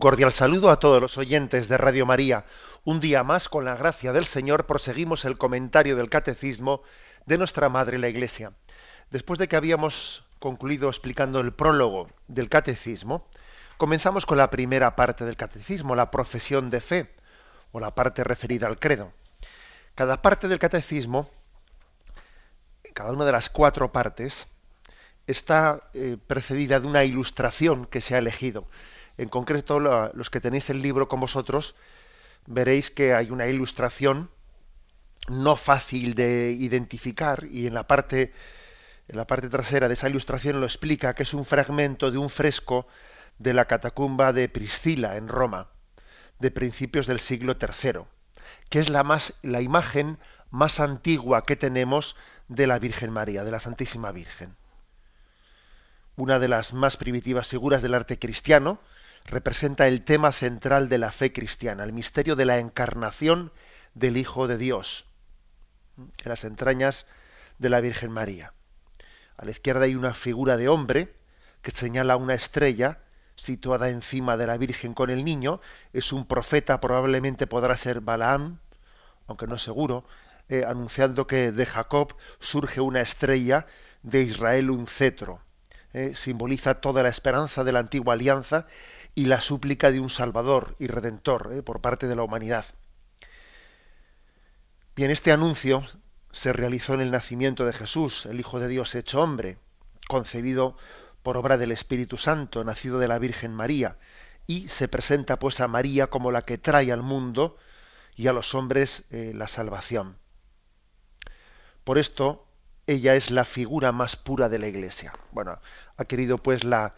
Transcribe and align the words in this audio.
Cordial 0.00 0.32
saludo 0.32 0.70
a 0.70 0.80
todos 0.80 1.00
los 1.00 1.18
oyentes 1.18 1.68
de 1.68 1.76
Radio 1.76 2.06
María. 2.06 2.46
Un 2.84 2.98
día 3.00 3.22
más, 3.22 3.48
con 3.48 3.66
la 3.66 3.76
gracia 3.76 4.12
del 4.12 4.24
Señor, 4.24 4.66
proseguimos 4.66 5.24
el 5.26 5.38
comentario 5.38 5.94
del 5.94 6.08
Catecismo 6.08 6.82
de 7.26 7.38
nuestra 7.38 7.68
Madre 7.68 7.98
la 7.98 8.08
Iglesia. 8.08 8.52
Después 9.10 9.38
de 9.38 9.46
que 9.46 9.56
habíamos 9.56 10.24
concluido 10.38 10.88
explicando 10.88 11.38
el 11.40 11.52
prólogo 11.52 12.08
del 12.26 12.48
Catecismo, 12.48 13.28
comenzamos 13.76 14.24
con 14.24 14.38
la 14.38 14.50
primera 14.50 14.96
parte 14.96 15.26
del 15.26 15.36
Catecismo, 15.36 15.94
la 15.94 16.10
profesión 16.10 16.70
de 16.70 16.80
fe, 16.80 17.14
o 17.70 17.78
la 17.78 17.94
parte 17.94 18.24
referida 18.24 18.66
al 18.66 18.78
credo. 18.78 19.12
Cada 19.94 20.22
parte 20.22 20.48
del 20.48 20.58
Catecismo, 20.58 21.28
cada 22.94 23.12
una 23.12 23.26
de 23.26 23.32
las 23.32 23.50
cuatro 23.50 23.92
partes, 23.92 24.48
está 25.26 25.82
eh, 25.92 26.16
precedida 26.26 26.80
de 26.80 26.86
una 26.86 27.04
ilustración 27.04 27.84
que 27.84 28.00
se 28.00 28.14
ha 28.14 28.18
elegido. 28.18 28.66
En 29.18 29.28
concreto, 29.28 29.80
los 29.80 30.30
que 30.30 30.40
tenéis 30.40 30.70
el 30.70 30.82
libro 30.82 31.08
con 31.08 31.20
vosotros, 31.20 31.74
veréis 32.46 32.90
que 32.90 33.14
hay 33.14 33.30
una 33.30 33.46
ilustración 33.46 34.30
no 35.28 35.56
fácil 35.56 36.14
de 36.14 36.50
identificar 36.52 37.44
y 37.50 37.66
en 37.66 37.74
la 37.74 37.86
parte 37.86 38.32
en 39.08 39.16
la 39.16 39.26
parte 39.26 39.48
trasera 39.48 39.88
de 39.88 39.94
esa 39.94 40.08
ilustración 40.08 40.60
lo 40.60 40.66
explica 40.66 41.14
que 41.14 41.24
es 41.24 41.34
un 41.34 41.44
fragmento 41.44 42.12
de 42.12 42.18
un 42.18 42.30
fresco 42.30 42.86
de 43.38 43.52
la 43.52 43.64
catacumba 43.64 44.32
de 44.32 44.48
Priscila 44.48 45.16
en 45.16 45.26
Roma 45.26 45.68
de 46.38 46.50
principios 46.50 47.06
del 47.06 47.20
siglo 47.20 47.56
III, 47.60 48.02
que 48.68 48.78
es 48.80 48.88
la 48.88 49.04
más 49.04 49.34
la 49.42 49.60
imagen 49.60 50.18
más 50.50 50.80
antigua 50.80 51.44
que 51.44 51.56
tenemos 51.56 52.16
de 52.48 52.66
la 52.66 52.78
Virgen 52.78 53.10
María, 53.10 53.44
de 53.44 53.50
la 53.50 53.60
Santísima 53.60 54.10
Virgen. 54.10 54.56
Una 56.16 56.38
de 56.38 56.48
las 56.48 56.72
más 56.72 56.96
primitivas 56.96 57.46
figuras 57.46 57.82
del 57.82 57.94
arte 57.94 58.18
cristiano, 58.18 58.80
representa 59.30 59.86
el 59.86 60.02
tema 60.02 60.32
central 60.32 60.88
de 60.88 60.98
la 60.98 61.12
fe 61.12 61.32
cristiana, 61.32 61.84
el 61.84 61.92
misterio 61.92 62.34
de 62.34 62.44
la 62.44 62.58
encarnación 62.58 63.52
del 63.94 64.16
Hijo 64.16 64.48
de 64.48 64.58
Dios, 64.58 65.06
en 65.96 66.28
las 66.28 66.44
entrañas 66.44 67.06
de 67.58 67.68
la 67.68 67.80
Virgen 67.80 68.10
María. 68.10 68.52
A 69.36 69.44
la 69.44 69.52
izquierda 69.52 69.84
hay 69.84 69.94
una 69.94 70.14
figura 70.14 70.56
de 70.56 70.68
hombre 70.68 71.14
que 71.62 71.70
señala 71.70 72.16
una 72.16 72.34
estrella 72.34 72.98
situada 73.36 73.88
encima 73.88 74.36
de 74.36 74.46
la 74.46 74.58
Virgen 74.58 74.94
con 74.94 75.10
el 75.10 75.24
niño. 75.24 75.60
Es 75.92 76.12
un 76.12 76.26
profeta, 76.26 76.80
probablemente 76.80 77.46
podrá 77.46 77.76
ser 77.76 78.00
Balaam, 78.00 78.58
aunque 79.28 79.46
no 79.46 79.54
es 79.54 79.62
seguro, 79.62 80.04
eh, 80.48 80.64
anunciando 80.66 81.26
que 81.26 81.52
de 81.52 81.66
Jacob 81.66 82.16
surge 82.40 82.80
una 82.80 83.00
estrella, 83.00 83.66
de 84.02 84.22
Israel 84.22 84.70
un 84.70 84.86
cetro. 84.86 85.40
Eh, 85.92 86.12
simboliza 86.14 86.80
toda 86.80 87.02
la 87.02 87.08
esperanza 87.08 87.64
de 87.64 87.72
la 87.72 87.80
antigua 87.80 88.14
alianza 88.14 88.66
y 89.14 89.26
la 89.26 89.40
súplica 89.40 89.90
de 89.90 90.00
un 90.00 90.10
Salvador 90.10 90.76
y 90.78 90.86
Redentor 90.86 91.52
eh, 91.54 91.62
por 91.62 91.80
parte 91.80 92.06
de 92.06 92.16
la 92.16 92.22
humanidad. 92.22 92.64
Bien, 94.96 95.10
este 95.10 95.32
anuncio 95.32 95.84
se 96.32 96.52
realizó 96.52 96.94
en 96.94 97.00
el 97.00 97.10
nacimiento 97.10 97.64
de 97.64 97.72
Jesús, 97.72 98.26
el 98.26 98.40
Hijo 98.40 98.60
de 98.60 98.68
Dios 98.68 98.94
hecho 98.94 99.20
hombre, 99.20 99.58
concebido 100.08 100.76
por 101.22 101.36
obra 101.36 101.56
del 101.56 101.72
Espíritu 101.72 102.16
Santo, 102.16 102.64
nacido 102.64 102.98
de 102.98 103.08
la 103.08 103.18
Virgen 103.18 103.54
María, 103.54 103.96
y 104.46 104.68
se 104.68 104.88
presenta 104.88 105.38
pues 105.38 105.60
a 105.60 105.68
María 105.68 106.08
como 106.08 106.32
la 106.32 106.42
que 106.42 106.58
trae 106.58 106.92
al 106.92 107.02
mundo 107.02 107.56
y 108.16 108.26
a 108.26 108.32
los 108.32 108.54
hombres 108.54 109.04
eh, 109.10 109.32
la 109.34 109.48
salvación. 109.48 110.16
Por 111.84 111.98
esto, 111.98 112.46
ella 112.86 113.14
es 113.14 113.30
la 113.30 113.44
figura 113.44 113.92
más 113.92 114.16
pura 114.16 114.48
de 114.48 114.58
la 114.58 114.68
Iglesia. 114.68 115.12
Bueno, 115.30 115.60
ha 115.96 116.04
querido 116.04 116.38
pues 116.38 116.64
la, 116.64 116.94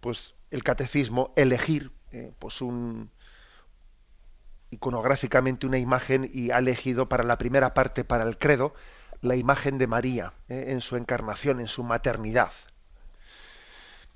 pues 0.00 0.34
el 0.50 0.62
catecismo 0.62 1.32
elegir 1.36 1.90
eh, 2.12 2.32
pues 2.38 2.60
un 2.60 3.10
iconográficamente 4.70 5.66
una 5.66 5.78
imagen 5.78 6.28
y 6.32 6.50
ha 6.50 6.58
elegido 6.58 7.08
para 7.08 7.24
la 7.24 7.38
primera 7.38 7.74
parte 7.74 8.04
para 8.04 8.24
el 8.24 8.38
credo 8.38 8.74
la 9.20 9.36
imagen 9.36 9.78
de 9.78 9.86
María 9.86 10.32
eh, 10.48 10.66
en 10.68 10.80
su 10.80 10.96
encarnación, 10.96 11.60
en 11.60 11.68
su 11.68 11.84
maternidad. 11.84 12.52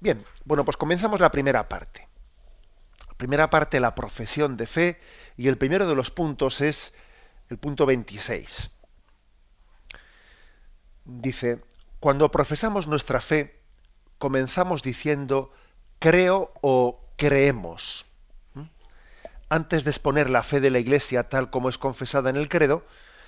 Bien, 0.01 0.25
bueno, 0.45 0.65
pues 0.65 0.77
comenzamos 0.77 1.21
la 1.21 1.31
primera 1.31 1.69
parte. 1.69 2.09
La 3.09 3.15
primera 3.15 3.49
parte, 3.49 3.81
la 3.81 3.95
profesión 3.95 4.57
de 4.57 4.67
fe, 4.67 5.01
y 5.37 5.49
el 5.49 5.57
primero 5.57 5.89
de 5.89 5.95
los 5.95 6.11
puntos 6.11 6.61
es 6.61 6.93
el 7.49 7.57
punto 7.57 7.87
26. 7.87 8.71
Dice, 11.05 11.63
cuando 12.01 12.31
profesamos 12.31 12.87
nuestra 12.89 13.21
fe, 13.21 13.56
comenzamos 14.19 14.83
diciendo 14.83 15.53
creo 15.99 16.53
o 16.61 17.01
creemos. 17.17 18.07
¿Mm? 18.55 18.63
Antes 19.49 19.85
de 19.85 19.91
exponer 19.91 20.31
la 20.31 20.43
fe 20.43 20.61
de 20.61 20.71
la 20.71 20.79
Iglesia 20.79 21.29
tal 21.29 21.51
como 21.51 21.69
es 21.69 21.79
confesada 21.79 22.31
en 22.31 22.37
el 22.37 22.49
credo, 22.49 22.85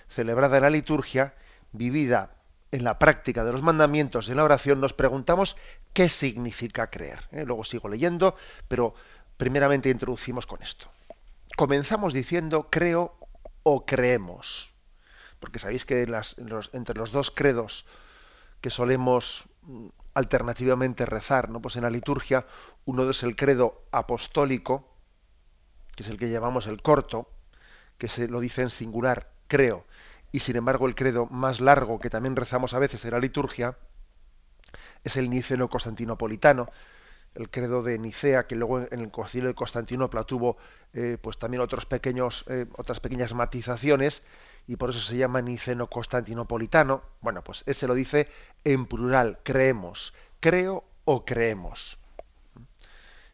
celebrada 0.08 0.56
en 0.56 0.62
la 0.62 0.70
liturgia, 0.70 1.34
vivida 1.72 2.30
en 2.70 2.84
la 2.84 2.98
práctica 2.98 3.44
de 3.44 3.52
los 3.52 3.62
mandamientos 3.62 4.28
y 4.28 4.32
en 4.32 4.36
la 4.36 4.44
oración, 4.44 4.80
nos 4.80 4.92
preguntamos 4.92 5.56
qué 5.92 6.08
significa 6.08 6.90
creer. 6.90 7.20
¿eh? 7.32 7.44
Luego 7.46 7.64
sigo 7.64 7.88
leyendo, 7.88 8.36
pero 8.68 8.94
primeramente 9.36 9.90
introducimos 9.90 10.46
con 10.46 10.62
esto. 10.62 10.90
Comenzamos 11.56 12.12
diciendo 12.12 12.68
creo 12.70 13.16
o 13.62 13.86
creemos, 13.86 14.72
porque 15.40 15.58
sabéis 15.58 15.84
que 15.84 16.02
entre 16.72 16.98
los 16.98 17.12
dos 17.12 17.30
credos 17.30 17.86
que 18.60 18.70
solemos 18.70 19.44
mm, 19.62 19.88
alternativamente 20.18 21.06
rezar, 21.06 21.48
¿no? 21.48 21.60
Pues 21.60 21.76
en 21.76 21.82
la 21.82 21.90
liturgia 21.90 22.46
uno 22.84 23.08
es 23.08 23.22
el 23.22 23.36
credo 23.36 23.82
apostólico, 23.90 24.88
que 25.96 26.02
es 26.02 26.08
el 26.08 26.18
que 26.18 26.30
llamamos 26.30 26.66
el 26.66 26.82
corto, 26.82 27.30
que 27.96 28.08
se 28.08 28.28
lo 28.28 28.40
dice 28.40 28.62
en 28.62 28.70
singular, 28.70 29.30
creo, 29.48 29.84
y 30.30 30.40
sin 30.40 30.56
embargo 30.56 30.86
el 30.86 30.94
credo 30.94 31.26
más 31.26 31.60
largo 31.60 31.98
que 31.98 32.10
también 32.10 32.36
rezamos 32.36 32.74
a 32.74 32.78
veces 32.78 33.04
en 33.04 33.12
la 33.12 33.18
liturgia 33.18 33.76
es 35.04 35.16
el 35.16 35.30
niceno 35.30 35.68
constantinopolitano, 35.68 36.68
el 37.34 37.50
credo 37.50 37.82
de 37.82 37.98
Nicea, 37.98 38.46
que 38.46 38.56
luego 38.56 38.80
en 38.80 39.00
el 39.00 39.10
concilio 39.10 39.48
de 39.48 39.54
Constantinopla 39.54 40.24
tuvo 40.24 40.56
eh, 40.92 41.18
pues 41.20 41.38
también 41.38 41.60
otros 41.60 41.86
pequeños, 41.86 42.44
eh, 42.48 42.66
otras 42.76 43.00
pequeñas 43.00 43.32
matizaciones, 43.32 44.24
y 44.68 44.76
por 44.76 44.90
eso 44.90 45.00
se 45.00 45.16
llama 45.16 45.40
niceno 45.40 45.88
constantinopolitano. 45.88 47.02
Bueno, 47.22 47.42
pues 47.42 47.64
ese 47.66 47.88
lo 47.88 47.94
dice 47.94 48.28
en 48.64 48.84
plural, 48.86 49.38
creemos, 49.42 50.12
creo 50.40 50.84
o 51.06 51.24
creemos. 51.24 51.98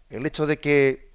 El 0.08 0.24
hecho 0.26 0.46
de 0.46 0.60
que 0.60 1.10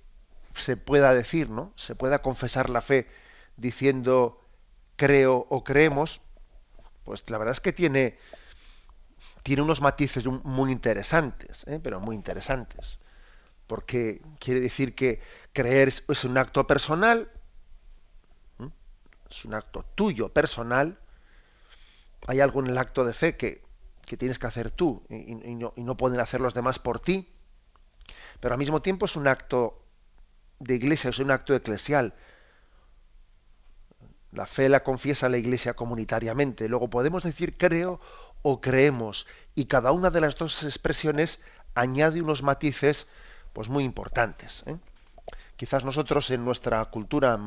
se 0.56 0.76
pueda 0.76 1.14
decir, 1.14 1.50
¿no? 1.50 1.72
Se 1.78 1.96
pueda 1.96 2.22
confesar 2.22 2.70
la 2.70 2.82
fe 2.82 3.08
diciendo 3.56 4.42
creo 4.98 5.48
o 5.50 5.64
creemos, 5.64 6.20
pues 7.06 7.24
la 7.30 7.38
verdad 7.38 7.54
es 7.54 7.62
que 7.62 7.72
tiene, 7.72 8.18
tiene 9.44 9.62
unos 9.62 9.80
matices 9.80 10.26
muy 10.26 10.74
interesantes, 10.74 11.64
¿eh? 11.66 11.80
pero 11.82 12.02
muy 12.02 12.18
interesantes. 12.18 13.00
Porque 13.68 14.22
quiere 14.40 14.60
decir 14.60 14.96
que 14.96 15.22
creer 15.54 15.88
es 15.88 16.24
un 16.26 16.38
acto 16.38 16.68
personal, 16.68 17.32
es 19.30 19.46
un 19.46 19.54
acto 19.54 19.86
tuyo, 19.96 20.30
personal, 20.30 20.98
hay 22.28 22.40
algo 22.40 22.60
en 22.62 22.68
el 22.68 22.78
acto 22.78 23.06
de 23.06 23.14
fe 23.14 23.38
que, 23.38 23.68
tienes 24.18 24.40
que 24.40 24.48
hacer 24.48 24.72
tú 24.72 25.04
y, 25.08 25.36
no, 25.36 25.72
y, 25.76 25.84
no, 25.84 25.96
pueden 25.96 26.20
hacer 26.20 26.42
los 26.42 26.56
demás 26.56 26.80
por 26.80 27.00
ti, 27.00 27.30
pero 28.40 28.56
al 28.56 28.58
mismo 28.58 28.82
tiempo 28.82 29.06
es 29.06 29.16
un 29.16 29.28
acto 29.28 29.84
de 30.60 30.76
iglesia, 30.76 31.12
es 31.12 31.20
un 31.20 31.32
acto 31.32 31.54
eclesial. 31.56 32.16
La 34.32 34.46
fe 34.46 34.68
la 34.68 34.84
confiesa 34.84 35.30
la 35.30 35.38
iglesia 35.38 35.76
comunitariamente. 35.76 36.68
Luego 36.68 36.90
podemos 36.90 37.24
decir 37.24 37.58
creo 37.58 38.00
o 38.42 38.62
creemos 38.62 39.28
y 39.56 39.66
cada 39.66 39.92
una 39.92 40.10
de 40.10 40.22
las 40.22 40.38
dos 40.38 40.64
expresiones 40.64 41.42
añade 41.76 42.22
unos 42.22 42.44
matices 42.44 43.08
pues 43.54 43.70
muy 43.70 43.84
importantes. 43.84 44.64
¿eh? 44.68 44.78
Quizás 45.56 45.84
nosotros 45.84 46.30
en 46.32 46.46
nuestra 46.46 46.84
cultura 46.86 47.40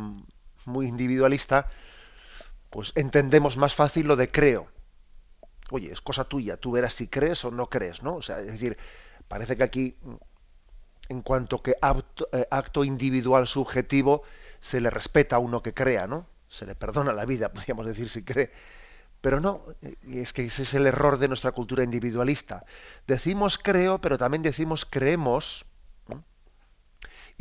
muy 0.67 0.87
individualista, 0.87 1.69
pues 2.70 2.93
entendemos 2.94 3.56
más 3.56 3.75
fácil 3.75 4.06
lo 4.06 4.17
de 4.17 4.29
creo. 4.31 4.69
Oye, 5.70 5.93
es 5.93 6.00
cosa 6.00 6.25
tuya, 6.25 6.56
tú 6.56 6.73
verás 6.73 6.94
si 6.94 7.09
crees 7.09 7.44
o 7.44 7.50
no 7.50 7.69
crees, 7.69 8.03
¿no? 8.03 8.17
O 8.17 8.23
sea, 8.23 8.41
es 8.41 8.47
decir, 8.47 8.76
parece 9.29 9.56
que 9.56 9.62
aquí 9.62 9.97
en 11.09 11.23
cuanto 11.23 11.62
que 11.62 11.73
eh, 11.73 12.47
acto, 12.50 12.85
individual 12.85 13.47
subjetivo 13.47 14.23
se 14.61 14.81
le 14.81 14.91
respeta 14.91 15.37
a 15.37 15.38
uno 15.38 15.62
que 15.62 15.75
crea, 15.75 16.06
¿no? 16.06 16.26
Se 16.49 16.67
le 16.67 16.75
perdona 16.75 17.12
la 17.12 17.25
vida, 17.25 17.49
podríamos 17.53 17.87
decir, 17.87 18.09
si 18.09 18.25
cree. 18.25 18.50
Pero 19.20 19.41
no, 19.41 19.64
es 20.09 20.32
que 20.32 20.44
ese 20.44 20.62
es 20.62 20.75
el 20.75 20.87
error 20.87 21.19
de 21.19 21.29
nuestra 21.29 21.53
cultura 21.53 21.85
individualista. 21.85 22.64
Decimos 23.06 23.56
creo, 23.56 24.00
pero 24.00 24.19
también 24.19 24.43
decimos 24.43 24.85
creemos, 24.85 25.64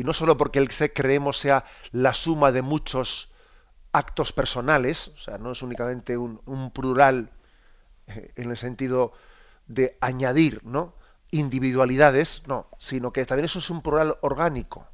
y 0.01 0.03
no 0.03 0.13
solo 0.13 0.36
porque 0.36 0.57
el 0.57 0.71
se 0.71 0.92
creemos 0.92 1.38
sea 1.38 1.63
la 1.92 2.15
suma 2.15 2.51
de 2.51 2.63
muchos 2.63 3.30
actos 3.92 4.33
personales, 4.33 5.09
o 5.09 5.18
sea, 5.18 5.38
no 5.38 5.51
es 5.51 5.62
únicamente 5.62 6.18
un, 6.18 6.71
plural 6.74 7.30
eh, 8.07 8.33
en 8.36 8.50
el 8.50 8.57
sentido 8.57 9.13
de 9.68 10.00
añadir, 10.01 10.62
¿no? 10.63 10.95
individualidades, 11.30 12.42
no, 12.48 12.68
sino 12.80 13.13
que 13.13 13.24
también 13.27 13.45
eso 13.45 13.59
es 13.59 13.69
un 13.69 13.83
plural 13.83 14.18
orgánico. 14.21 14.88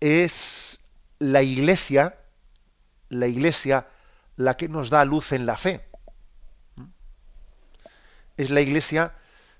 Es 0.00 0.80
la 1.18 1.42
iglesia, 1.42 2.16
la 3.10 3.26
iglesia 3.26 3.88
la 4.36 4.56
que 4.56 4.70
nos 4.70 4.88
da 4.88 5.04
luz 5.04 5.32
en 5.32 5.44
la 5.44 5.58
fe. 5.58 5.86
Es 8.38 8.50
la 8.50 8.62
iglesia 8.62 9.14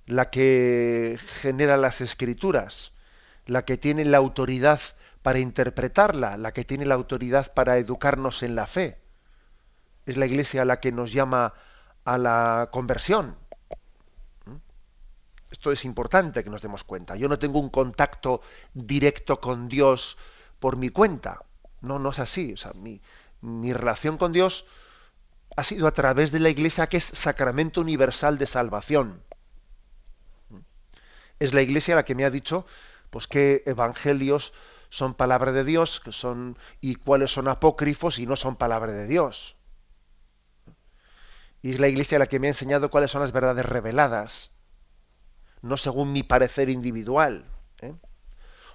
la 0.06 0.30
que 0.30 1.18
genera 1.42 1.76
las 1.76 2.00
escrituras, 2.00 2.93
la 3.46 3.64
que 3.64 3.76
tiene 3.76 4.04
la 4.04 4.18
autoridad 4.18 4.80
para 5.22 5.38
interpretarla, 5.38 6.36
la 6.36 6.52
que 6.52 6.64
tiene 6.64 6.86
la 6.86 6.94
autoridad 6.94 7.52
para 7.54 7.78
educarnos 7.78 8.42
en 8.42 8.54
la 8.54 8.66
fe. 8.66 8.98
Es 10.06 10.16
la 10.16 10.26
iglesia 10.26 10.64
la 10.64 10.80
que 10.80 10.92
nos 10.92 11.12
llama 11.12 11.54
a 12.04 12.18
la 12.18 12.68
conversión, 12.70 13.36
esto 15.54 15.70
es 15.70 15.84
importante 15.84 16.42
que 16.42 16.50
nos 16.50 16.62
demos 16.62 16.82
cuenta. 16.82 17.14
Yo 17.14 17.28
no 17.28 17.38
tengo 17.38 17.60
un 17.60 17.70
contacto 17.70 18.40
directo 18.72 19.40
con 19.40 19.68
Dios 19.68 20.18
por 20.58 20.76
mi 20.76 20.88
cuenta. 20.88 21.44
No, 21.80 22.00
no 22.00 22.10
es 22.10 22.18
así. 22.18 22.54
O 22.54 22.56
sea, 22.56 22.72
mi, 22.72 23.00
mi 23.40 23.72
relación 23.72 24.18
con 24.18 24.32
Dios 24.32 24.66
ha 25.56 25.62
sido 25.62 25.86
a 25.86 25.92
través 25.92 26.32
de 26.32 26.40
la 26.40 26.48
Iglesia, 26.48 26.88
que 26.88 26.96
es 26.96 27.04
sacramento 27.04 27.80
universal 27.80 28.36
de 28.36 28.48
salvación. 28.48 29.22
Es 31.38 31.54
la 31.54 31.62
Iglesia 31.62 31.94
la 31.94 32.04
que 32.04 32.16
me 32.16 32.24
ha 32.24 32.30
dicho, 32.30 32.66
pues 33.14 33.28
qué 33.28 33.62
evangelios 33.64 34.52
son 34.88 35.14
palabra 35.14 35.52
de 35.52 35.62
Dios, 35.62 36.00
que 36.00 36.10
son 36.10 36.58
y 36.80 36.96
cuáles 36.96 37.30
son 37.30 37.46
apócrifos 37.46 38.18
y 38.18 38.26
no 38.26 38.34
son 38.34 38.56
palabra 38.56 38.90
de 38.90 39.06
Dios. 39.06 39.56
Y 41.62 41.70
es 41.70 41.78
la 41.78 41.86
Iglesia 41.86 42.18
la 42.18 42.26
que 42.26 42.40
me 42.40 42.48
ha 42.48 42.50
enseñado 42.50 42.90
cuáles 42.90 43.12
son 43.12 43.22
las 43.22 43.30
verdades 43.30 43.64
reveladas 43.64 44.50
no 45.64 45.76
según 45.76 46.12
mi 46.12 46.22
parecer 46.22 46.68
individual. 46.68 47.46
¿eh? 47.80 47.94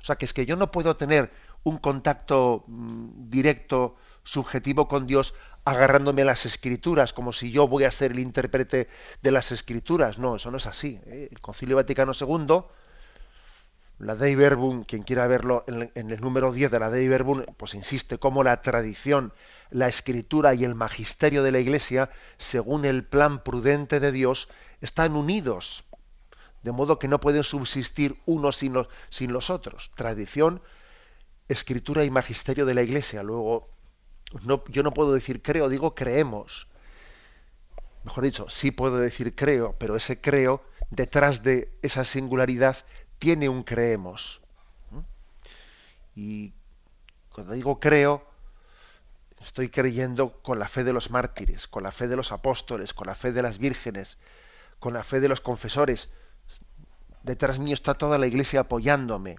O 0.01 0.03
sea, 0.03 0.17
que 0.17 0.25
es 0.25 0.33
que 0.33 0.45
yo 0.45 0.55
no 0.55 0.71
puedo 0.71 0.97
tener 0.97 1.31
un 1.63 1.77
contacto 1.77 2.63
mm, 2.67 3.29
directo, 3.29 3.95
subjetivo 4.23 4.87
con 4.87 5.05
Dios 5.05 5.35
agarrándome 5.65 6.23
a 6.23 6.25
las 6.25 6.45
escrituras, 6.45 7.13
como 7.13 7.31
si 7.31 7.51
yo 7.51 7.67
voy 7.67 7.83
a 7.83 7.91
ser 7.91 8.11
el 8.11 8.19
intérprete 8.19 8.87
de 9.21 9.31
las 9.31 9.51
escrituras. 9.51 10.17
No, 10.17 10.37
eso 10.37 10.49
no 10.49 10.57
es 10.57 10.65
así. 10.65 10.99
¿eh? 11.05 11.29
El 11.31 11.39
Concilio 11.41 11.75
Vaticano 11.75 12.13
II, 12.19 12.63
la 13.99 14.15
Dei 14.15 14.35
Verbum, 14.35 14.83
quien 14.83 15.03
quiera 15.03 15.27
verlo 15.27 15.63
en, 15.67 16.09
el 16.09 16.21
número 16.21 16.51
10 16.51 16.71
de 16.71 16.79
la 16.79 16.89
Dei 16.89 17.07
Verbum, 17.07 17.43
pues 17.57 17.73
insiste 17.75 18.17
cómo 18.17 18.43
la 18.43 18.61
tradición, 18.61 19.33
la 19.69 19.87
escritura 19.87 20.53
y 20.53 20.63
el 20.63 20.73
magisterio 20.73 21.43
de 21.43 21.51
la 21.51 21.59
Iglesia, 21.59 22.09
según 22.37 22.85
el 22.85 23.03
plan 23.03 23.43
prudente 23.43 23.99
de 23.99 24.11
Dios, 24.11 24.49
están 24.81 25.15
unidos 25.15 25.83
de 26.63 26.71
modo 26.71 26.99
que 26.99 27.07
no 27.07 27.19
pueden 27.19 27.43
subsistir 27.43 28.17
unos 28.25 28.57
sin 28.57 28.73
los, 29.33 29.49
otros. 29.49 29.91
Tradición, 29.95 30.61
escritura 31.47 32.03
y 32.03 32.11
magisterio 32.11 32.65
de 32.65 32.73
la 32.73 32.81
Iglesia. 32.81 33.23
Luego, 33.23 33.69
yo 34.67 34.83
no 34.83 34.93
puedo 34.93 35.13
decir 35.13 35.41
creo, 35.41 35.69
digo 35.69 35.95
creemos. 35.95 36.67
Mejor 38.03 38.23
dicho, 38.23 38.49
sí 38.49 38.71
puedo 38.71 38.97
decir 38.97 39.35
creo, 39.35 39.75
pero 39.77 39.95
ese 39.95 40.19
creo, 40.19 40.63
detrás 40.89 41.43
de 41.43 41.71
esa 41.81 42.03
singularidad, 42.03 42.77
tiene 43.19 43.49
un 43.49 43.63
creemos. 43.63 44.41
Y 46.15 46.53
cuando 47.31 47.53
digo 47.53 47.79
creo, 47.79 48.25
estoy 49.41 49.69
creyendo 49.69 50.41
con 50.41 50.59
la 50.59 50.67
fe 50.67 50.83
de 50.83 50.93
los 50.93 51.11
mártires, 51.11 51.67
con 51.67 51.83
la 51.83 51.91
fe 51.91 52.07
de 52.07 52.15
los 52.15 52.31
apóstoles, 52.31 52.93
con 52.93 53.07
la 53.07 53.15
fe 53.15 53.31
de 53.31 53.41
las 53.41 53.57
vírgenes, 53.57 54.17
con 54.79 54.93
la 54.93 55.03
fe 55.03 55.19
de 55.19 55.29
los 55.29 55.41
confesores, 55.41 56.09
detrás 57.23 57.59
mío 57.59 57.73
está 57.73 57.93
toda 57.93 58.17
la 58.17 58.27
iglesia 58.27 58.61
apoyándome. 58.61 59.37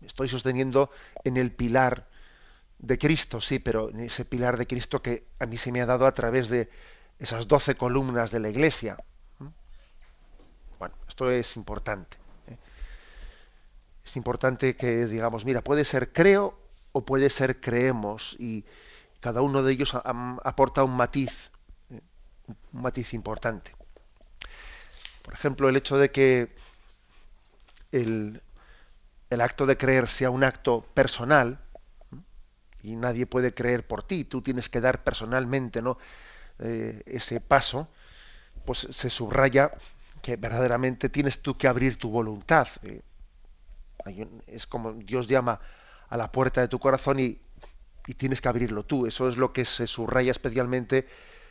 Estoy 0.00 0.28
sosteniendo 0.28 0.90
en 1.24 1.36
el 1.36 1.52
pilar 1.52 2.08
de 2.78 2.98
Cristo, 2.98 3.40
sí, 3.40 3.58
pero 3.58 3.90
en 3.90 4.00
ese 4.00 4.24
pilar 4.24 4.58
de 4.58 4.66
Cristo 4.66 5.00
que 5.00 5.26
a 5.38 5.46
mí 5.46 5.56
se 5.56 5.72
me 5.72 5.80
ha 5.80 5.86
dado 5.86 6.06
a 6.06 6.12
través 6.12 6.48
de 6.48 6.68
esas 7.18 7.48
doce 7.48 7.76
columnas 7.76 8.30
de 8.30 8.40
la 8.40 8.50
iglesia. 8.50 8.98
Bueno, 10.84 10.98
esto 11.08 11.30
es 11.30 11.56
importante. 11.56 12.18
¿eh? 12.46 12.58
Es 14.04 14.16
importante 14.16 14.76
que 14.76 15.06
digamos, 15.06 15.46
mira, 15.46 15.62
puede 15.62 15.82
ser 15.82 16.12
creo 16.12 16.58
o 16.92 17.06
puede 17.06 17.30
ser 17.30 17.58
creemos 17.62 18.36
y 18.38 18.66
cada 19.20 19.40
uno 19.40 19.62
de 19.62 19.72
ellos 19.72 19.94
aporta 19.94 20.84
un 20.84 20.94
matiz, 20.94 21.50
¿eh? 21.88 22.02
un 22.74 22.82
matiz 22.82 23.14
importante. 23.14 23.74
Por 25.22 25.32
ejemplo, 25.32 25.70
el 25.70 25.76
hecho 25.76 25.96
de 25.96 26.10
que 26.10 26.54
el, 27.90 28.42
acto 29.30 29.64
de 29.64 29.78
creer 29.78 30.06
sea 30.06 30.28
un 30.28 30.44
acto 30.44 30.82
personal, 30.92 31.60
y 32.82 32.94
nadie 32.94 33.24
puede 33.24 33.54
creer 33.54 33.86
por 33.86 34.02
ti, 34.02 34.26
tú 34.26 34.42
tienes 34.42 34.68
que 34.68 34.82
dar 34.82 35.02
personalmente 35.02 35.80
¿no? 35.80 35.96
Eh, 36.58 37.02
ese 37.06 37.40
paso, 37.40 37.88
pues 38.66 38.86
se 38.90 39.08
subraya 39.08 39.72
que 40.24 40.36
verdaderamente 40.36 41.10
tienes 41.10 41.42
tú 41.42 41.58
que 41.58 41.68
abrir 41.68 41.98
tu 41.98 42.10
voluntad. 42.10 42.66
Eh, 42.82 43.02
es 44.46 44.66
como 44.66 44.94
Dios 44.94 45.28
llama 45.28 45.60
a 46.08 46.16
la 46.16 46.32
puerta 46.32 46.62
de 46.62 46.68
tu 46.68 46.78
corazón 46.78 47.20
y, 47.20 47.38
tienes 48.16 48.40
que 48.40 48.48
abrirlo 48.48 48.84
tú. 48.84 49.06
Eso 49.06 49.28
es 49.28 49.36
lo 49.36 49.52
que 49.52 49.64
se 49.64 49.86
subraya 49.86 50.30
especialmente 50.30 51.06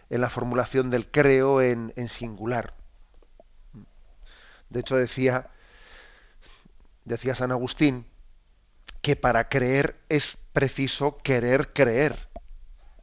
en 0.09 0.21
la 0.21 0.29
formulación 0.29 0.89
del 0.89 1.09
creo 1.09 1.61
en 1.61 2.09
singular. 2.09 2.75
De 4.69 4.79
hecho, 4.79 4.95
decía, 4.95 5.51
decía 7.05 7.35
San 7.35 7.51
Agustín 7.51 8.07
que 9.03 9.15
para 9.15 9.49
creer 9.49 9.99
es 10.09 10.37
preciso 10.51 11.17
querer 11.17 11.73
creer. 11.73 12.29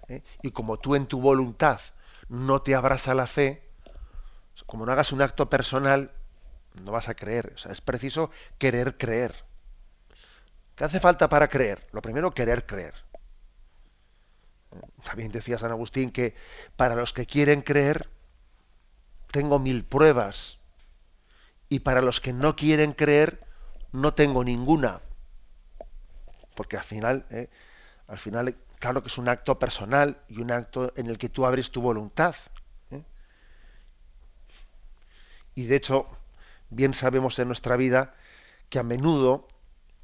¿eh? 0.09 0.25
Y 0.43 0.51
como 0.51 0.79
tú 0.79 0.97
en 0.97 1.07
tu 1.07 1.21
voluntad 1.21 1.81
no 2.29 2.61
te 2.63 2.75
abras 2.75 3.07
la 3.07 3.29
fe, 3.29 3.70
como 4.67 4.87
no 4.87 4.93
hagas 4.93 5.13
un 5.13 5.23
acto 5.23 5.51
personal, 5.51 6.13
no 6.75 6.93
vas 6.93 7.09
a 7.09 7.15
creer. 7.15 7.53
O 7.55 7.59
sea, 7.59 7.73
es 7.73 7.81
preciso 7.81 8.31
querer 8.59 8.97
creer. 8.97 9.35
¿Qué 10.77 10.85
hace 10.85 11.01
falta 11.01 11.29
para 11.29 11.49
creer? 11.49 11.87
Lo 11.93 12.03
primero, 12.03 12.33
querer 12.33 12.67
creer. 12.67 12.95
También 15.05 15.33
decía 15.33 15.59
San 15.59 15.73
Agustín 15.73 16.11
que 16.11 16.35
para 16.77 16.95
los 16.95 17.13
que 17.13 17.27
quieren 17.27 17.63
creer, 17.63 18.09
tengo 19.31 19.59
mil 19.59 19.85
pruebas 19.85 20.59
y 21.69 21.81
para 21.81 22.03
los 22.03 22.21
que 22.21 22.33
no 22.33 22.57
quieren 22.57 22.93
creer 22.93 23.41
no 23.93 24.15
tengo 24.15 24.45
ninguna 24.45 25.01
porque 26.61 26.77
al 26.77 26.85
final 26.85 27.25
eh, 27.31 27.49
al 28.07 28.19
final 28.19 28.55
claro 28.79 29.03
que 29.03 29.09
es 29.09 29.19
un 29.19 29.29
acto 29.29 29.59
personal 29.59 30.19
y 30.29 30.43
un 30.43 30.51
acto 30.51 30.93
en 30.97 31.07
el 31.07 31.17
que 31.17 31.31
tú 31.31 31.47
abres 31.47 31.71
tu 31.71 31.81
voluntad. 31.81 32.35
Y 35.55 35.67
de 35.67 35.77
hecho 35.77 36.09
bien 36.71 36.95
sabemos 36.95 37.39
en 37.39 37.49
nuestra 37.49 37.77
vida 37.77 38.15
que 38.69 38.79
a 38.79 38.83
menudo 38.83 39.49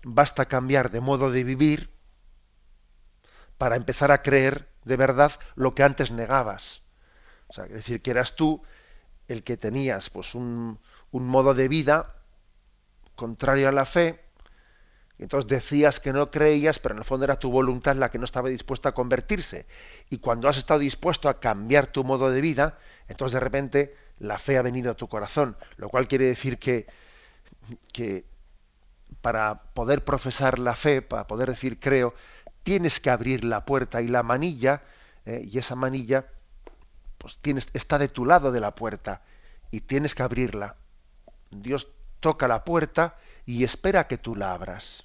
basta 0.02 0.46
cambiar 0.46 0.90
de 0.90 1.00
modo 1.00 1.30
de 1.30 1.44
vivir 1.44 1.90
para 3.58 3.76
empezar 3.76 4.10
a 4.10 4.22
creer 4.22 4.68
de 4.84 4.96
verdad 4.96 5.32
lo 5.54 5.74
que 5.74 5.82
antes 5.82 6.10
negabas. 6.10 6.82
O 7.48 7.52
sea, 7.52 7.64
es 7.66 7.72
decir, 7.72 8.02
que 8.02 8.10
eras 8.10 8.36
tú 8.36 8.62
el 9.28 9.42
que 9.42 9.56
tenías 9.56 10.10
pues 10.10 10.34
un, 10.34 10.78
un 11.10 11.26
modo 11.26 11.54
de 11.54 11.68
vida 11.68 12.16
contrario 13.14 13.68
a 13.68 13.72
la 13.72 13.84
fe, 13.86 14.20
y 15.18 15.22
entonces 15.22 15.48
decías 15.48 15.98
que 15.98 16.12
no 16.12 16.30
creías, 16.30 16.78
pero 16.78 16.94
en 16.94 16.98
el 16.98 17.04
fondo 17.04 17.24
era 17.24 17.38
tu 17.38 17.50
voluntad 17.50 17.96
la 17.96 18.10
que 18.10 18.18
no 18.18 18.24
estaba 18.24 18.50
dispuesta 18.50 18.90
a 18.90 18.94
convertirse. 18.94 19.66
Y 20.10 20.18
cuando 20.18 20.48
has 20.48 20.58
estado 20.58 20.80
dispuesto 20.80 21.28
a 21.28 21.40
cambiar 21.40 21.86
tu 21.86 22.04
modo 22.04 22.30
de 22.30 22.42
vida, 22.42 22.78
entonces 23.08 23.32
de 23.34 23.40
repente 23.40 23.96
la 24.18 24.38
fe 24.38 24.58
ha 24.58 24.62
venido 24.62 24.90
a 24.90 24.94
tu 24.94 25.08
corazón, 25.08 25.56
lo 25.76 25.88
cual 25.88 26.08
quiere 26.08 26.26
decir 26.26 26.58
que, 26.58 26.87
que 27.92 28.25
para 29.20 29.62
poder 29.75 30.04
profesar 30.04 30.58
la 30.58 30.75
fe, 30.75 31.02
para 31.02 31.26
poder 31.26 31.50
decir 31.50 31.78
creo, 31.78 32.14
tienes 32.62 33.00
que 33.00 33.11
abrir 33.11 33.44
la 33.44 33.64
puerta 33.64 34.02
y 34.02 34.08
la 34.08 34.23
manilla, 34.23 34.82
eh, 35.25 35.42
y 35.44 35.58
esa 35.58 35.75
manilla 35.75 36.26
pues 37.18 37.38
tienes, 37.38 37.68
está 37.73 37.99
de 37.99 38.08
tu 38.08 38.25
lado 38.25 38.52
de 38.52 38.61
la 38.61 38.75
puerta 38.75 39.23
y 39.70 39.80
tienes 39.80 40.14
que 40.14 40.23
abrirla 40.23 40.76
Dios 41.50 41.88
toca 42.20 42.49
la 42.49 42.64
puerta 42.64 43.16
y 43.44 43.64
espera 43.64 44.06
que 44.06 44.18
tú 44.18 44.35
la 44.35 44.52
abras. 44.52 45.04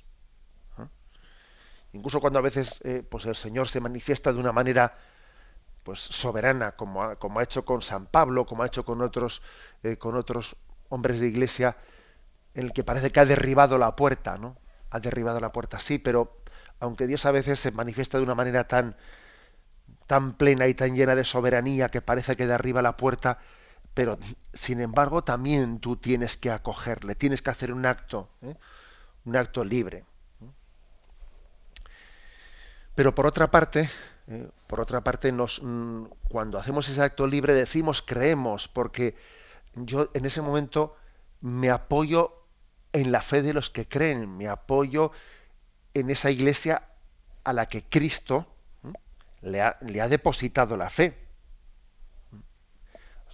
¿eh? 0.79 0.87
Incluso 1.93 2.19
cuando 2.19 2.39
a 2.39 2.41
veces 2.41 2.79
eh, 2.83 3.03
pues 3.07 3.25
el 3.25 3.35
Señor 3.35 3.67
se 3.67 3.79
manifiesta 3.79 4.33
de 4.33 4.39
una 4.39 4.51
manera 4.51 4.97
pues 5.83 5.99
soberana, 5.99 6.73
como 6.73 7.03
ha, 7.03 7.15
como 7.15 7.39
ha 7.39 7.43
hecho 7.43 7.65
con 7.65 7.81
San 7.81 8.05
Pablo, 8.05 8.45
como 8.45 8.63
ha 8.63 8.67
hecho 8.67 8.85
con 8.85 9.01
otros, 9.01 9.41
eh, 9.83 9.97
con 9.97 10.15
otros 10.15 10.55
hombres 10.89 11.19
de 11.19 11.27
iglesia, 11.27 11.77
en 12.53 12.65
el 12.65 12.73
que 12.73 12.83
parece 12.83 13.11
que 13.11 13.19
ha 13.19 13.25
derribado 13.25 13.77
la 13.77 13.95
puerta, 13.95 14.37
¿no? 14.37 14.57
Ha 14.89 14.99
derribado 14.99 15.39
la 15.39 15.51
puerta, 15.51 15.79
sí, 15.79 15.97
pero 15.97 16.37
aunque 16.79 17.07
Dios 17.07 17.25
a 17.25 17.31
veces 17.31 17.59
se 17.59 17.71
manifiesta 17.71 18.17
de 18.17 18.23
una 18.23 18.35
manera 18.35 18.67
tan, 18.67 18.95
tan 20.07 20.33
plena 20.33 20.67
y 20.67 20.73
tan 20.73 20.95
llena 20.95 21.15
de 21.15 21.23
soberanía 21.23 21.89
que 21.89 22.01
parece 22.01 22.35
que 22.35 22.47
derriba 22.47 22.81
la 22.81 22.97
puerta, 22.97 23.39
pero 23.93 24.19
sin 24.53 24.81
embargo 24.81 25.23
también 25.23 25.79
tú 25.79 25.95
tienes 25.97 26.37
que 26.37 26.51
acogerle, 26.51 27.15
tienes 27.15 27.41
que 27.41 27.49
hacer 27.49 27.71
un 27.73 27.85
acto, 27.85 28.29
¿eh? 28.41 28.55
un 29.25 29.35
acto 29.35 29.63
libre. 29.63 30.05
Pero 32.95 33.15
por 33.15 33.25
otra 33.25 33.49
parte, 33.49 33.89
¿eh? 34.27 34.47
por 34.67 34.79
otra 34.79 35.01
parte, 35.01 35.31
nos, 35.31 35.61
mm, 35.63 36.05
cuando 36.29 36.59
hacemos 36.59 36.87
ese 36.89 37.01
acto 37.01 37.27
libre 37.27 37.53
decimos 37.53 38.01
creemos, 38.01 38.67
porque 38.67 39.15
yo 39.75 40.09
en 40.13 40.25
ese 40.25 40.41
momento 40.41 40.95
me 41.41 41.69
apoyo 41.69 42.45
en 42.93 43.11
la 43.11 43.21
fe 43.21 43.41
de 43.41 43.53
los 43.53 43.69
que 43.69 43.87
creen, 43.87 44.37
me 44.37 44.47
apoyo 44.47 45.11
en 45.93 46.09
esa 46.09 46.29
iglesia 46.29 46.83
a 47.43 47.53
la 47.53 47.67
que 47.67 47.83
Cristo 47.83 48.47
le 49.41 49.61
ha, 49.61 49.77
le 49.81 50.01
ha 50.01 50.07
depositado 50.07 50.77
la 50.77 50.89
fe 50.89 51.17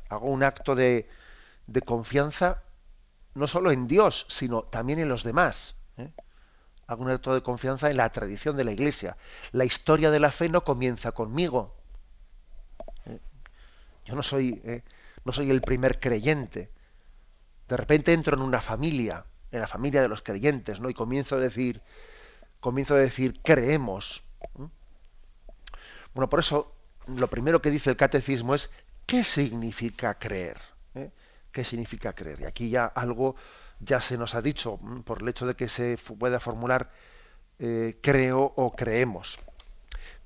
hago 0.10 0.28
un 0.28 0.44
acto 0.44 0.76
de, 0.76 1.10
de 1.68 1.82
confianza 1.82 2.64
no 3.36 3.48
solo 3.48 3.72
en 3.72 3.88
Dios, 3.88 4.26
sino 4.30 4.64
también 4.64 5.00
en 5.00 5.10
los 5.10 5.24
demás. 5.24 5.76
¿eh? 5.98 6.12
Hago 6.88 7.04
un 7.04 7.12
acto 7.12 7.34
de 7.34 7.44
confianza 7.44 7.90
en 7.90 7.98
la 7.98 8.10
tradición 8.12 8.56
de 8.56 8.64
la 8.64 8.72
Iglesia. 8.72 9.18
La 9.52 9.66
historia 9.66 10.10
de 10.10 10.20
la 10.20 10.32
fe 10.32 10.50
no 10.50 10.64
comienza 10.64 11.12
conmigo. 11.12 11.76
¿eh? 13.06 13.20
Yo 14.06 14.16
no 14.16 14.24
soy, 14.24 14.62
¿eh? 14.64 14.84
no 15.26 15.34
soy 15.34 15.52
el 15.52 15.62
primer 15.62 16.00
creyente. 16.00 16.72
De 17.68 17.78
repente 17.78 18.14
entro 18.14 18.36
en 18.36 18.42
una 18.42 18.62
familia, 18.62 19.26
en 19.52 19.60
la 19.60 19.68
familia 19.68 20.02
de 20.02 20.08
los 20.08 20.22
creyentes, 20.22 20.80
¿no? 20.80 20.90
Y 20.90 20.94
comienzo 20.94 21.36
a 21.36 21.40
decir, 21.40 21.82
comienzo 22.62 22.96
a 22.96 23.00
decir, 23.00 23.42
creemos. 23.44 24.24
Bueno, 26.14 26.30
por 26.30 26.40
eso 26.40 26.74
lo 27.08 27.30
primero 27.30 27.62
que 27.62 27.70
dice 27.70 27.90
el 27.90 27.98
catecismo 27.98 28.56
es 28.56 28.70
¿Qué 29.08 29.24
significa 29.24 30.20
creer? 30.20 30.58
¿Eh? 30.94 31.10
¿Qué 31.52 31.64
significa 31.64 32.14
creer? 32.14 32.42
Y 32.42 32.46
aquí 32.46 32.70
ya 32.70 32.86
algo 32.86 33.38
ya 33.80 34.02
se 34.02 34.18
nos 34.18 34.36
ha 34.36 34.42
dicho 34.42 34.78
mm, 34.82 35.02
por 35.02 35.22
el 35.22 35.30
hecho 35.30 35.46
de 35.46 35.56
que 35.56 35.68
se 35.68 35.98
pueda 35.98 36.40
formular 36.40 36.92
eh, 37.60 38.00
creo 38.02 38.54
o 38.56 38.76
creemos. 38.76 39.40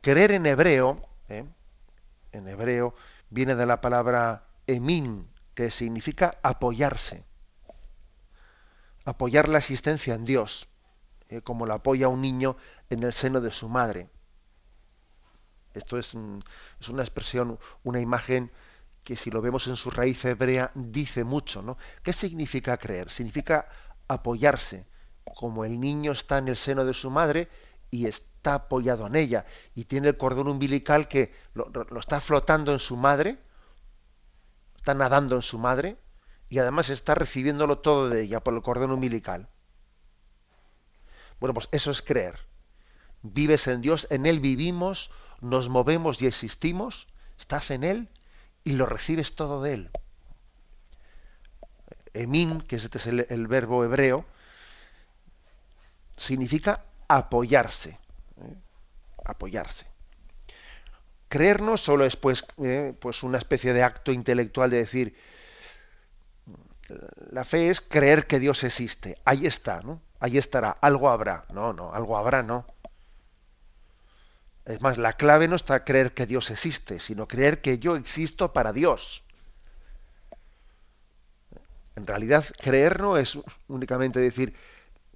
Creer 0.01 0.31
en 0.31 0.45
hebreo, 0.45 1.07
¿eh? 1.29 1.45
en 2.31 2.47
hebreo, 2.47 2.95
viene 3.29 3.55
de 3.55 3.65
la 3.65 3.81
palabra 3.81 4.45
emin, 4.67 5.27
que 5.53 5.71
significa 5.71 6.37
apoyarse. 6.41 7.23
Apoyar 9.05 9.49
la 9.49 9.59
existencia 9.59 10.15
en 10.15 10.25
Dios, 10.25 10.67
como 11.43 11.65
la 11.65 11.75
apoya 11.75 12.07
un 12.07 12.21
niño 12.21 12.57
en 12.89 13.03
el 13.03 13.13
seno 13.13 13.41
de 13.41 13.51
su 13.51 13.69
madre. 13.69 14.09
Esto 15.73 15.97
es, 15.97 16.15
es 16.79 16.89
una 16.89 17.03
expresión, 17.03 17.59
una 17.83 17.99
imagen 17.99 18.51
que 19.03 19.15
si 19.15 19.31
lo 19.31 19.41
vemos 19.41 19.67
en 19.67 19.75
su 19.75 19.89
raíz 19.89 20.23
hebrea 20.25 20.71
dice 20.75 21.23
mucho, 21.23 21.61
¿no? 21.61 21.77
¿Qué 22.03 22.13
significa 22.13 22.77
creer? 22.77 23.09
Significa 23.09 23.67
apoyarse, 24.07 24.85
como 25.23 25.65
el 25.65 25.79
niño 25.79 26.11
está 26.11 26.37
en 26.37 26.47
el 26.47 26.57
seno 26.57 26.85
de 26.85 26.93
su 26.93 27.09
madre 27.09 27.49
y 27.89 28.05
está 28.05 28.55
apoyado 28.55 29.07
en 29.07 29.15
ella 29.15 29.45
y 29.75 29.85
tiene 29.85 30.09
el 30.09 30.17
cordón 30.17 30.47
umbilical 30.47 31.07
que 31.07 31.33
lo, 31.53 31.69
lo 31.69 31.99
está 31.99 32.21
flotando 32.21 32.71
en 32.73 32.79
su 32.79 32.95
madre, 32.95 33.39
está 34.75 34.93
nadando 34.93 35.35
en 35.35 35.41
su 35.41 35.57
madre 35.57 35.97
y 36.49 36.59
además 36.59 36.89
está 36.89 37.15
recibiéndolo 37.15 37.79
todo 37.79 38.09
de 38.09 38.23
ella 38.23 38.41
por 38.41 38.53
el 38.53 38.61
cordón 38.61 38.91
umbilical. 38.91 39.49
Bueno, 41.39 41.53
pues 41.55 41.69
eso 41.71 41.89
es 41.89 42.01
creer. 42.01 42.39
Vives 43.23 43.67
en 43.67 43.81
Dios, 43.81 44.05
en 44.11 44.25
Él 44.25 44.39
vivimos, 44.39 45.11
nos 45.39 45.69
movemos 45.69 46.21
y 46.21 46.27
existimos, 46.27 47.07
estás 47.37 47.71
en 47.71 47.83
Él 47.83 48.09
y 48.63 48.73
lo 48.73 48.85
recibes 48.85 49.35
todo 49.35 49.61
de 49.61 49.73
él. 49.73 49.89
Emin, 52.13 52.61
que 52.61 52.75
este 52.75 52.97
es 52.97 53.07
el, 53.07 53.47
verbo 53.47 53.83
hebreo, 53.83 54.25
significa 56.17 56.83
apoyarse. 57.07 57.91
¿eh? 58.41 58.55
Apoyarse. 59.25 59.85
Creer 61.29 61.61
no 61.61 61.77
solo 61.77 62.05
es 62.05 62.17
pues, 62.17 62.45
eh, 62.61 62.93
pues 62.99 63.23
una 63.23 63.37
especie 63.37 63.73
de 63.73 63.83
acto 63.83 64.11
intelectual 64.11 64.69
de 64.69 64.77
decir, 64.77 65.15
la 67.31 67.43
fe 67.43 67.69
es 67.69 67.79
creer 67.81 68.27
que 68.27 68.39
Dios 68.39 68.63
existe. 68.63 69.17
Ahí 69.23 69.45
está, 69.45 69.81
¿no? 69.81 70.01
Ahí 70.19 70.37
estará, 70.37 70.71
algo 70.81 71.09
habrá. 71.09 71.45
No, 71.53 71.73
no, 71.73 71.93
algo 71.93 72.17
habrá, 72.17 72.43
no. 72.43 72.65
Es 74.65 74.81
más, 74.81 74.97
la 74.97 75.13
clave 75.13 75.47
no 75.47 75.55
está 75.55 75.83
creer 75.83 76.13
que 76.13 76.25
Dios 76.25 76.51
existe, 76.51 76.99
sino 76.99 77.27
creer 77.27 77.61
que 77.61 77.79
yo 77.79 77.95
existo 77.95 78.53
para 78.53 78.73
Dios. 78.73 79.23
En 81.95 82.05
realidad, 82.05 82.45
creer 82.59 83.01
no 83.01 83.17
es 83.17 83.39
únicamente 83.67 84.19
decir 84.19 84.55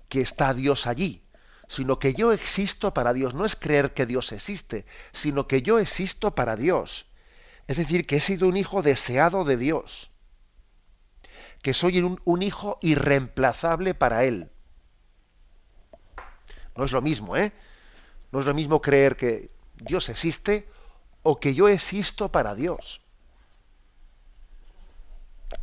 que 0.09 0.21
está 0.21 0.53
Dios 0.53 0.87
allí, 0.87 1.23
sino 1.67 1.99
que 1.99 2.13
yo 2.13 2.31
existo 2.31 2.93
para 2.93 3.13
Dios. 3.13 3.33
No 3.33 3.45
es 3.45 3.55
creer 3.55 3.93
que 3.93 4.05
Dios 4.05 4.31
existe, 4.31 4.85
sino 5.11 5.47
que 5.47 5.61
yo 5.61 5.79
existo 5.79 6.33
para 6.33 6.55
Dios. 6.55 7.05
Es 7.67 7.77
decir, 7.77 8.05
que 8.05 8.17
he 8.17 8.21
sido 8.21 8.47
un 8.47 8.57
hijo 8.57 8.81
deseado 8.81 9.43
de 9.45 9.57
Dios. 9.57 10.11
Que 11.61 11.73
soy 11.73 11.99
un, 11.99 12.19
un 12.25 12.43
hijo 12.43 12.77
irreemplazable 12.81 13.93
para 13.93 14.23
Él. 14.25 14.51
No 16.75 16.83
es 16.83 16.91
lo 16.91 17.01
mismo, 17.01 17.37
¿eh? 17.37 17.53
No 18.35 18.41
es 18.41 18.47
lo 18.47 18.53
mismo 18.53 18.81
creer 18.81 19.15
que 19.15 19.49
Dios 19.75 20.09
existe 20.09 20.67
o 21.23 21.39
que 21.39 21.53
yo 21.53 21.69
existo 21.69 22.33
para 22.33 22.53
Dios. 22.53 22.99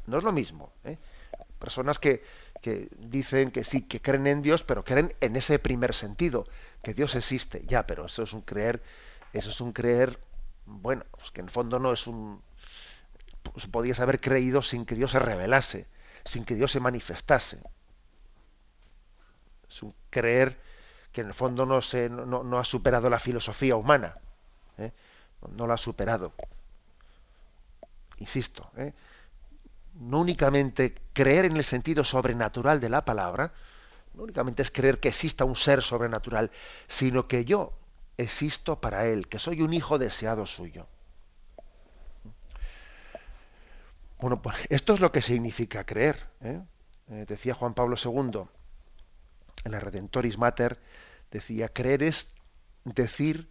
No 0.07 0.17
es 0.17 0.25
lo 0.25 0.33
mismo. 0.33 0.73
¿eh? 0.85 0.97
Personas 1.59 1.99
que, 1.99 2.25
que, 2.63 2.89
dicen 2.97 3.51
que 3.51 3.63
sí, 3.63 3.83
que 3.83 4.01
creen 4.01 4.27
en 4.27 4.41
Dios, 4.41 4.63
pero 4.63 4.85
creen 4.85 5.15
en 5.21 5.37
ese 5.37 5.59
primer 5.59 5.93
sentido, 5.93 6.47
que 6.83 6.95
Dios 6.95 7.15
existe. 7.15 7.63
Ya, 7.67 7.87
pero 7.87 8.07
eso 8.07 8.23
es 8.23 8.33
un 8.33 8.41
creer, 8.41 8.83
eso 9.35 9.51
es 9.51 9.61
un 9.61 9.75
creer, 9.75 10.19
bueno, 10.65 11.05
pues 11.11 11.31
que 11.31 11.43
en 11.43 11.49
el 11.49 11.53
fondo 11.53 11.79
no 11.79 11.93
es 11.93 12.07
un... 12.07 12.41
Pues 13.43 13.67
podías 13.67 14.01
haber 14.01 14.19
creído 14.19 14.63
sin 14.63 14.87
que 14.87 14.95
Dios 14.95 15.11
se 15.11 15.19
revelase, 15.19 15.87
sin 16.25 16.47
que 16.47 16.55
Dios 16.55 16.73
se 16.73 16.81
manifestase. 16.81 17.61
Es 19.69 19.83
un 19.83 19.95
creer 20.09 20.72
que 21.13 21.21
en 21.21 21.29
el 21.29 21.35
fondo 21.35 21.67
no, 21.67 21.81
se, 21.81 22.09
no, 22.09 22.59
ha 22.59 22.65
superado 22.65 23.11
la 23.11 23.19
filosofía 23.19 23.77
humana. 23.77 24.17
¿eh? 24.79 24.93
No 25.55 25.67
lo 25.67 25.75
ha 25.75 25.77
superado. 25.77 26.33
Insisto, 28.19 28.71
¿eh? 28.77 28.93
no 29.95 30.21
únicamente 30.21 30.95
creer 31.13 31.45
en 31.45 31.57
el 31.57 31.65
sentido 31.65 32.03
sobrenatural 32.03 32.81
de 32.81 32.89
la 32.89 33.05
palabra, 33.05 33.53
no 34.15 34.23
únicamente 34.23 34.63
es 34.63 34.71
creer 34.71 35.01
que 35.01 35.09
exista 35.09 35.45
un 35.45 35.57
ser 35.57 35.83
sobrenatural, 35.83 36.51
sino 36.87 37.29
que 37.29 37.45
yo 37.45 37.73
existo 38.17 38.81
para 38.81 39.07
Él, 39.07 39.29
que 39.29 39.39
soy 39.39 39.61
un 39.63 39.75
hijo 39.75 39.99
deseado 39.99 40.47
suyo. 40.47 40.87
Bueno, 44.19 44.41
pues 44.41 44.57
esto 44.71 44.95
es 44.95 45.01
lo 45.01 45.11
que 45.11 45.21
significa 45.21 45.85
creer. 45.85 46.29
¿eh? 46.43 46.61
decía 47.27 47.55
Juan 47.55 47.75
Pablo 47.75 47.97
II 48.03 48.47
en 49.65 49.73
la 49.73 49.81
Redentoris 49.81 50.39
Mater, 50.39 50.79
decía, 51.31 51.69
creer 51.69 52.03
es 52.03 52.33
decir, 52.85 53.49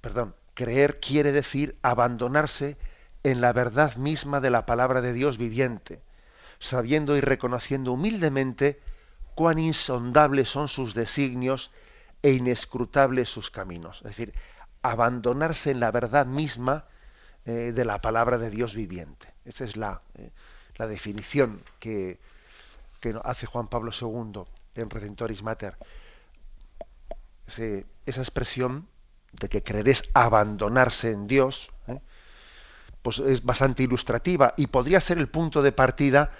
perdón, 0.00 0.34
creer 0.54 1.00
quiere 1.00 1.32
decir 1.32 1.78
abandonarse 1.82 2.76
en 3.22 3.40
la 3.40 3.52
verdad 3.52 3.96
misma 3.96 4.40
de 4.40 4.50
la 4.50 4.66
palabra 4.66 5.00
de 5.00 5.12
Dios 5.12 5.38
viviente, 5.38 6.02
sabiendo 6.58 7.16
y 7.16 7.20
reconociendo 7.20 7.92
humildemente 7.92 8.80
cuán 9.34 9.58
insondables 9.58 10.48
son 10.48 10.68
sus 10.68 10.94
designios 10.94 11.70
e 12.22 12.32
inescrutables 12.32 13.28
sus 13.28 13.50
caminos. 13.50 13.98
Es 13.98 14.16
decir, 14.16 14.34
abandonarse 14.82 15.70
en 15.70 15.80
la 15.80 15.90
verdad 15.90 16.26
misma 16.26 16.86
eh, 17.44 17.72
de 17.74 17.84
la 17.84 18.00
palabra 18.00 18.38
de 18.38 18.50
Dios 18.50 18.74
viviente. 18.74 19.32
Esa 19.44 19.64
es 19.64 19.76
la, 19.76 20.02
eh, 20.14 20.30
la 20.76 20.86
definición 20.86 21.62
que, 21.78 22.20
que 23.00 23.18
hace 23.24 23.46
Juan 23.46 23.68
Pablo 23.68 23.90
II 23.98 24.44
en 24.74 24.90
Redentoris 24.90 25.42
Mater 25.42 25.76
esa 27.46 28.20
expresión 28.20 28.88
de 29.32 29.48
que 29.48 29.62
creer 29.62 29.88
es 29.88 30.10
abandonarse 30.14 31.10
en 31.10 31.26
Dios, 31.26 31.70
¿eh? 31.86 32.00
pues 33.02 33.18
es 33.18 33.44
bastante 33.44 33.82
ilustrativa 33.82 34.54
y 34.56 34.68
podría 34.68 35.00
ser 35.00 35.18
el 35.18 35.28
punto 35.28 35.62
de 35.62 35.72
partida 35.72 36.32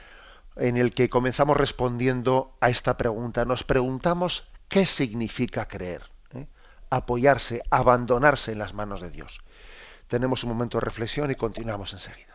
en 0.57 0.77
el 0.77 0.93
que 0.93 1.09
comenzamos 1.09 1.57
respondiendo 1.57 2.57
a 2.61 2.69
esta 2.69 2.97
pregunta. 2.97 3.45
Nos 3.45 3.65
preguntamos 3.65 4.49
qué 4.69 4.85
significa 4.85 5.67
creer, 5.67 6.03
¿eh? 6.35 6.47
apoyarse, 6.91 7.63
abandonarse 7.71 8.53
en 8.53 8.59
las 8.59 8.75
manos 8.75 9.01
de 9.01 9.11
Dios. 9.11 9.41
Tenemos 10.09 10.45
un 10.45 10.51
momento 10.51 10.79
de 10.79 10.85
reflexión 10.85 11.31
y 11.31 11.37
continuamos 11.37 11.93
enseguida. 11.95 12.32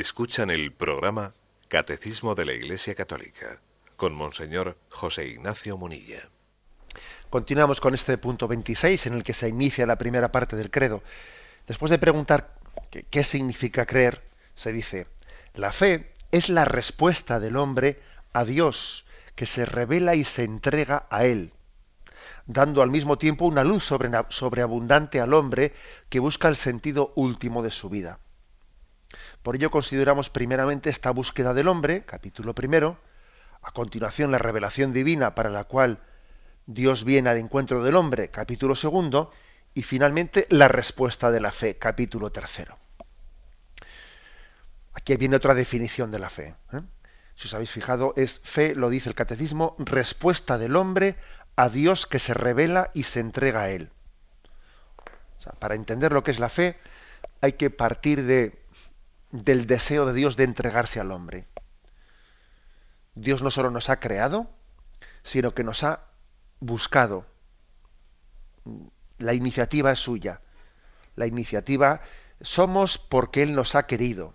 Escuchan 0.00 0.50
el 0.50 0.70
programa 0.70 1.34
Catecismo 1.66 2.36
de 2.36 2.44
la 2.44 2.52
Iglesia 2.52 2.94
Católica 2.94 3.60
con 3.96 4.14
Monseñor 4.14 4.78
José 4.90 5.26
Ignacio 5.26 5.76
Munilla. 5.76 6.28
Continuamos 7.30 7.80
con 7.80 7.94
este 7.94 8.16
punto 8.16 8.46
26 8.46 9.08
en 9.08 9.14
el 9.14 9.24
que 9.24 9.34
se 9.34 9.48
inicia 9.48 9.86
la 9.86 9.98
primera 9.98 10.30
parte 10.30 10.54
del 10.54 10.70
credo. 10.70 11.02
Después 11.66 11.90
de 11.90 11.98
preguntar 11.98 12.54
qué, 13.10 13.24
significa 13.24 13.86
creer, 13.86 14.22
se 14.54 14.72
dice, 14.72 15.08
la 15.54 15.72
fe 15.72 16.14
es 16.30 16.48
la 16.48 16.64
respuesta 16.64 17.40
del 17.40 17.56
hombre 17.56 18.00
a 18.32 18.44
Dios 18.44 19.04
que 19.34 19.46
se 19.46 19.64
revela 19.64 20.14
y 20.14 20.22
se 20.22 20.44
entrega 20.44 21.08
a 21.10 21.24
Él, 21.24 21.52
dando 22.46 22.82
al 22.82 22.90
mismo 22.90 23.18
tiempo 23.18 23.46
una 23.46 23.64
luz 23.64 23.84
sobreabundante 23.84 25.20
al 25.20 25.34
hombre 25.34 25.74
que 26.08 26.20
busca 26.20 26.46
el 26.46 26.54
sentido 26.54 27.12
último 27.16 27.64
de 27.64 27.72
su 27.72 27.90
vida. 27.90 28.20
Por 29.42 29.56
ello 29.56 29.70
consideramos 29.70 30.30
primeramente 30.30 30.90
esta 30.90 31.10
búsqueda 31.10 31.54
del 31.54 31.68
hombre, 31.68 32.04
capítulo 32.04 32.54
primero, 32.54 32.98
a 33.62 33.72
continuación 33.72 34.30
la 34.30 34.38
revelación 34.38 34.92
divina 34.92 35.34
para 35.34 35.50
la 35.50 35.64
cual 35.64 36.00
Dios 36.66 37.04
viene 37.04 37.30
al 37.30 37.38
encuentro 37.38 37.82
del 37.82 37.96
hombre, 37.96 38.30
capítulo 38.30 38.74
segundo, 38.74 39.32
y 39.74 39.82
finalmente 39.82 40.46
la 40.50 40.68
respuesta 40.68 41.30
de 41.30 41.40
la 41.40 41.52
fe, 41.52 41.78
capítulo 41.78 42.30
tercero. 42.30 42.76
Aquí 44.92 45.16
viene 45.16 45.36
otra 45.36 45.54
definición 45.54 46.10
de 46.10 46.18
la 46.18 46.28
fe. 46.28 46.54
¿eh? 46.72 46.80
Si 47.36 47.46
os 47.46 47.54
habéis 47.54 47.70
fijado, 47.70 48.12
es 48.16 48.40
fe, 48.40 48.74
lo 48.74 48.90
dice 48.90 49.08
el 49.08 49.14
catecismo, 49.14 49.76
respuesta 49.78 50.58
del 50.58 50.76
hombre 50.76 51.16
a 51.56 51.68
Dios 51.68 52.06
que 52.06 52.18
se 52.18 52.34
revela 52.34 52.90
y 52.94 53.04
se 53.04 53.20
entrega 53.20 53.62
a 53.62 53.70
Él. 53.70 53.90
para 55.60 55.74
entender 55.74 56.12
lo 56.12 56.24
que 56.24 56.32
es 56.32 56.40
la 56.40 56.48
fe, 56.48 56.76
hay 57.40 57.52
que 57.52 57.70
partir 57.70 58.24
de 58.24 58.58
del 59.30 59.66
deseo 59.66 60.06
de 60.06 60.14
Dios 60.14 60.36
de 60.36 60.44
entregarse 60.44 61.00
al 61.00 61.12
hombre. 61.12 61.46
Dios 63.14 63.42
no 63.42 63.50
solo 63.50 63.70
nos 63.70 63.90
ha 63.90 64.00
creado, 64.00 64.48
sino 65.22 65.54
que 65.54 65.64
nos 65.64 65.82
ha 65.84 66.04
buscado. 66.60 67.24
La 69.18 69.34
iniciativa 69.34 69.92
es 69.92 69.98
suya. 69.98 70.40
La 71.16 71.26
iniciativa 71.26 72.00
somos 72.40 72.98
porque 72.98 73.42
Él 73.42 73.54
nos 73.54 73.74
ha 73.74 73.86
querido. 73.86 74.34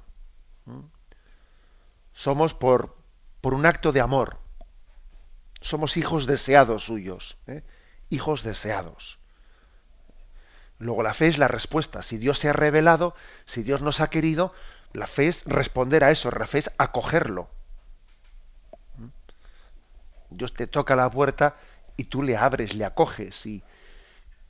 Somos 2.12 2.54
por, 2.54 2.98
por 3.42 3.54
un 3.54 3.66
acto 3.66 3.92
de 3.92 4.02
amor. 4.02 4.38
Somos 5.62 5.96
hijos 5.98 6.28
deseados 6.28 6.84
suyos. 6.84 7.38
¿eh? 7.48 7.64
Hijos 8.10 8.44
deseados. 8.44 9.20
Luego 10.78 11.04
la 11.04 11.14
fe 11.14 11.28
es 11.28 11.38
la 11.38 11.48
respuesta. 11.48 12.02
Si 12.02 12.18
Dios 12.18 12.40
se 12.40 12.50
ha 12.50 12.54
revelado, 12.54 13.16
si 13.46 13.64
Dios 13.64 13.82
nos 13.82 14.02
ha 14.02 14.10
querido, 14.10 14.54
la 14.94 15.08
fe 15.08 15.28
es 15.28 15.44
responder 15.46 16.04
a 16.04 16.12
eso, 16.12 16.30
la 16.32 16.48
fe 16.48 16.60
es 16.60 16.72
acogerlo. 16.78 17.50
Dios 20.30 20.54
te 20.54 20.68
toca 20.68 20.96
la 20.96 21.10
puerta 21.10 21.56
y 21.98 22.06
tú 22.06 22.24
le 22.24 22.38
abres, 22.38 22.74
le 22.76 22.86
acoges 22.86 23.46
y, 23.46 23.64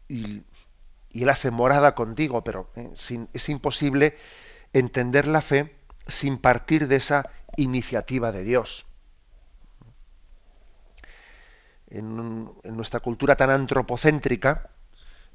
y, 0.07 0.43
Él 1.13 1.29
hace 1.29 1.51
morada 1.51 1.95
contigo, 1.95 2.43
pero 2.43 2.69
eh, 2.75 2.91
es 3.33 3.49
imposible 3.49 4.17
entender 4.73 5.27
la 5.27 5.41
fe 5.41 5.75
sin 6.07 6.37
partir 6.37 6.87
de 6.87 6.97
esa 6.97 7.29
iniciativa 7.55 8.31
de 8.31 8.43
Dios. 8.43 8.85
En, 11.89 12.49
en, 12.63 12.75
nuestra 12.75 12.99
cultura 12.99 13.35
tan 13.35 13.51
antropocéntrica 13.51 14.69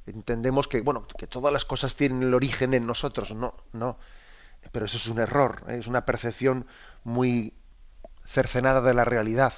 entendemos 0.07 0.67
que 0.67 0.81
bueno 0.81 1.07
que 1.07 1.27
todas 1.27 1.53
las 1.53 1.65
cosas 1.65 1.95
tienen 1.95 2.23
el 2.25 2.35
origen 2.35 2.75
en 2.75 2.87
nosotros 2.87 3.35
no 3.35 3.55
no 3.75 3.99
pero 4.73 4.87
eso 4.87 4.97
es 4.97 5.07
un 5.09 5.19
error, 5.19 5.65
¿eh? 5.69 5.79
es 5.79 5.87
una 5.87 6.05
percepción 6.05 6.67
muy 7.05 7.55
cercenada 8.27 8.81
de 8.81 8.95
la 8.95 9.05
realidad. 9.05 9.53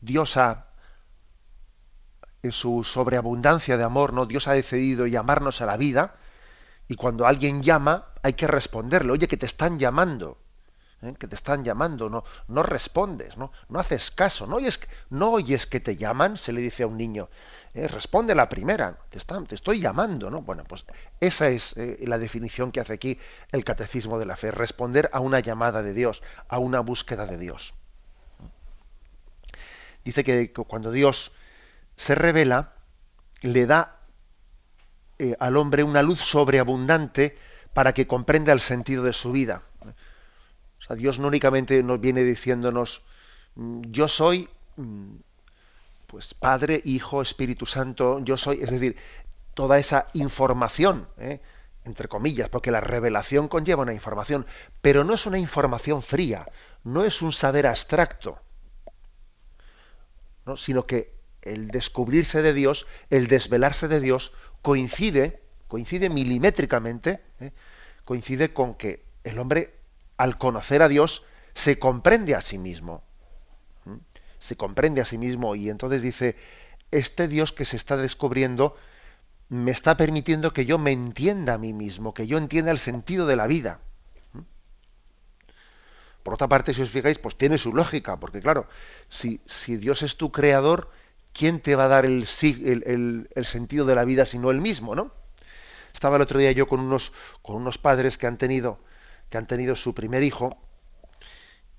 Dios 0.00 0.36
ha, 0.36 0.66
en 2.42 2.52
su 2.52 2.84
sobreabundancia 2.84 3.76
de 3.76 3.84
amor, 3.84 4.12
¿no? 4.12 4.26
Dios 4.26 4.48
ha 4.48 4.52
decidido 4.52 5.06
llamarnos 5.06 5.60
a 5.60 5.66
la 5.66 5.76
vida 5.76 6.16
y 6.88 6.96
cuando 6.96 7.26
alguien 7.26 7.62
llama 7.62 8.06
hay 8.22 8.34
que 8.34 8.46
responderle, 8.46 9.12
oye, 9.12 9.28
que 9.28 9.36
te 9.36 9.46
están 9.46 9.78
llamando, 9.78 10.38
¿eh? 11.02 11.14
que 11.18 11.28
te 11.28 11.34
están 11.34 11.64
llamando, 11.64 12.08
no, 12.08 12.24
no 12.48 12.62
respondes, 12.62 13.36
no, 13.36 13.52
no 13.68 13.78
haces 13.78 14.10
caso, 14.10 14.46
no 14.46 14.56
oyes, 14.56 14.80
no 15.10 15.32
oyes 15.32 15.66
que 15.66 15.80
te 15.80 15.96
llaman, 15.96 16.36
se 16.36 16.52
le 16.52 16.60
dice 16.60 16.82
a 16.84 16.86
un 16.86 16.96
niño, 16.96 17.28
eh, 17.74 17.88
responde 17.88 18.34
la 18.34 18.48
primera, 18.48 18.98
te, 19.08 19.18
te, 19.18 19.54
estoy 19.54 19.80
llamando, 19.80 20.30
¿no? 20.30 20.42
Bueno, 20.42 20.64
pues 20.64 20.84
esa 21.20 21.48
es 21.48 21.74
eh, 21.76 22.04
la 22.06 22.18
definición 22.18 22.70
que 22.70 22.80
hace 22.80 22.92
aquí 22.92 23.18
el 23.50 23.64
catecismo 23.64 24.18
de 24.18 24.26
la 24.26 24.36
fe, 24.36 24.50
responder 24.50 25.08
a 25.12 25.20
una 25.20 25.40
llamada 25.40 25.82
de 25.82 25.94
Dios, 25.94 26.22
a 26.48 26.58
una 26.58 26.80
búsqueda 26.80 27.24
de 27.26 27.38
Dios. 27.38 27.74
Dice 30.04 30.24
que 30.24 30.52
cuando 30.52 30.90
Dios 30.90 31.32
se 31.96 32.14
revela, 32.14 32.74
le 33.40 33.66
da 33.66 34.00
eh, 35.18 35.36
al 35.38 35.56
hombre 35.56 35.82
una 35.82 36.02
luz 36.02 36.20
sobreabundante 36.20 37.38
para 37.72 37.94
que 37.94 38.06
comprenda 38.06 38.52
el 38.52 38.60
sentido 38.60 39.04
de 39.04 39.12
su 39.12 39.32
vida. 39.32 39.62
O 39.80 40.84
sea, 40.84 40.96
Dios 40.96 41.18
no 41.18 41.28
únicamente 41.28 41.82
nos 41.82 42.00
viene 42.00 42.24
diciéndonos, 42.24 43.02
mm, 43.54 43.82
yo 43.90 44.08
soy 44.08 44.48
mm, 44.76 45.14
pues 46.12 46.34
Padre, 46.34 46.82
Hijo, 46.84 47.22
Espíritu 47.22 47.64
Santo, 47.64 48.20
yo 48.22 48.36
soy, 48.36 48.60
es 48.62 48.70
decir, 48.70 48.96
toda 49.54 49.78
esa 49.78 50.08
información, 50.12 51.08
¿eh? 51.16 51.40
entre 51.86 52.06
comillas, 52.06 52.50
porque 52.50 52.70
la 52.70 52.82
revelación 52.82 53.48
conlleva 53.48 53.80
una 53.80 53.94
información, 53.94 54.44
pero 54.82 55.04
no 55.04 55.14
es 55.14 55.24
una 55.24 55.38
información 55.38 56.02
fría, 56.02 56.46
no 56.84 57.06
es 57.06 57.22
un 57.22 57.32
saber 57.32 57.66
abstracto, 57.66 58.38
sino 60.56 60.84
que 60.84 61.14
el 61.40 61.68
descubrirse 61.68 62.42
de 62.42 62.52
Dios, 62.52 62.86
el 63.08 63.26
desvelarse 63.26 63.88
de 63.88 64.00
Dios, 64.00 64.34
coincide, 64.60 65.40
coincide 65.66 66.10
milimétricamente, 66.10 67.22
¿eh? 67.40 67.52
coincide 68.04 68.52
con 68.52 68.74
que 68.74 69.02
el 69.24 69.38
hombre, 69.38 69.72
al 70.18 70.36
conocer 70.36 70.82
a 70.82 70.88
Dios, 70.88 71.24
se 71.54 71.78
comprende 71.78 72.34
a 72.34 72.42
sí 72.42 72.58
mismo. 72.58 73.02
Se 74.42 74.56
comprende 74.56 75.00
a 75.00 75.04
sí 75.04 75.18
mismo 75.18 75.54
y 75.54 75.70
entonces 75.70 76.02
dice, 76.02 76.34
este 76.90 77.28
Dios 77.28 77.52
que 77.52 77.64
se 77.64 77.76
está 77.76 77.96
descubriendo 77.96 78.76
me 79.48 79.70
está 79.70 79.96
permitiendo 79.96 80.52
que 80.52 80.66
yo 80.66 80.78
me 80.78 80.90
entienda 80.90 81.54
a 81.54 81.58
mí 81.58 81.72
mismo, 81.72 82.12
que 82.12 82.26
yo 82.26 82.38
entienda 82.38 82.72
el 82.72 82.80
sentido 82.80 83.26
de 83.26 83.36
la 83.36 83.46
vida. 83.46 83.78
Por 86.24 86.34
otra 86.34 86.48
parte, 86.48 86.74
si 86.74 86.82
os 86.82 86.90
fijáis, 86.90 87.18
pues 87.18 87.36
tiene 87.36 87.56
su 87.56 87.72
lógica, 87.72 88.18
porque 88.18 88.40
claro, 88.40 88.66
si, 89.08 89.40
si 89.46 89.76
Dios 89.76 90.02
es 90.02 90.16
tu 90.16 90.32
creador, 90.32 90.90
¿quién 91.32 91.60
te 91.60 91.76
va 91.76 91.84
a 91.84 91.88
dar 91.88 92.04
el, 92.04 92.26
el, 92.52 93.44
sentido 93.44 93.86
de 93.86 93.94
la 93.94 94.04
vida 94.04 94.24
sino 94.24 94.50
él 94.50 94.60
mismo, 94.60 94.96
no? 94.96 95.12
Estaba 95.94 96.16
el 96.16 96.22
otro 96.22 96.40
día 96.40 96.50
yo 96.50 96.66
con 96.66 96.80
unos, 96.80 97.12
con 97.42 97.56
unos 97.56 97.78
padres 97.78 98.18
que 98.18 98.26
han 98.26 98.38
tenido, 98.38 98.80
que 99.30 99.38
han 99.38 99.46
tenido 99.46 99.76
su 99.76 99.94
primer 99.94 100.24
hijo, 100.24 100.58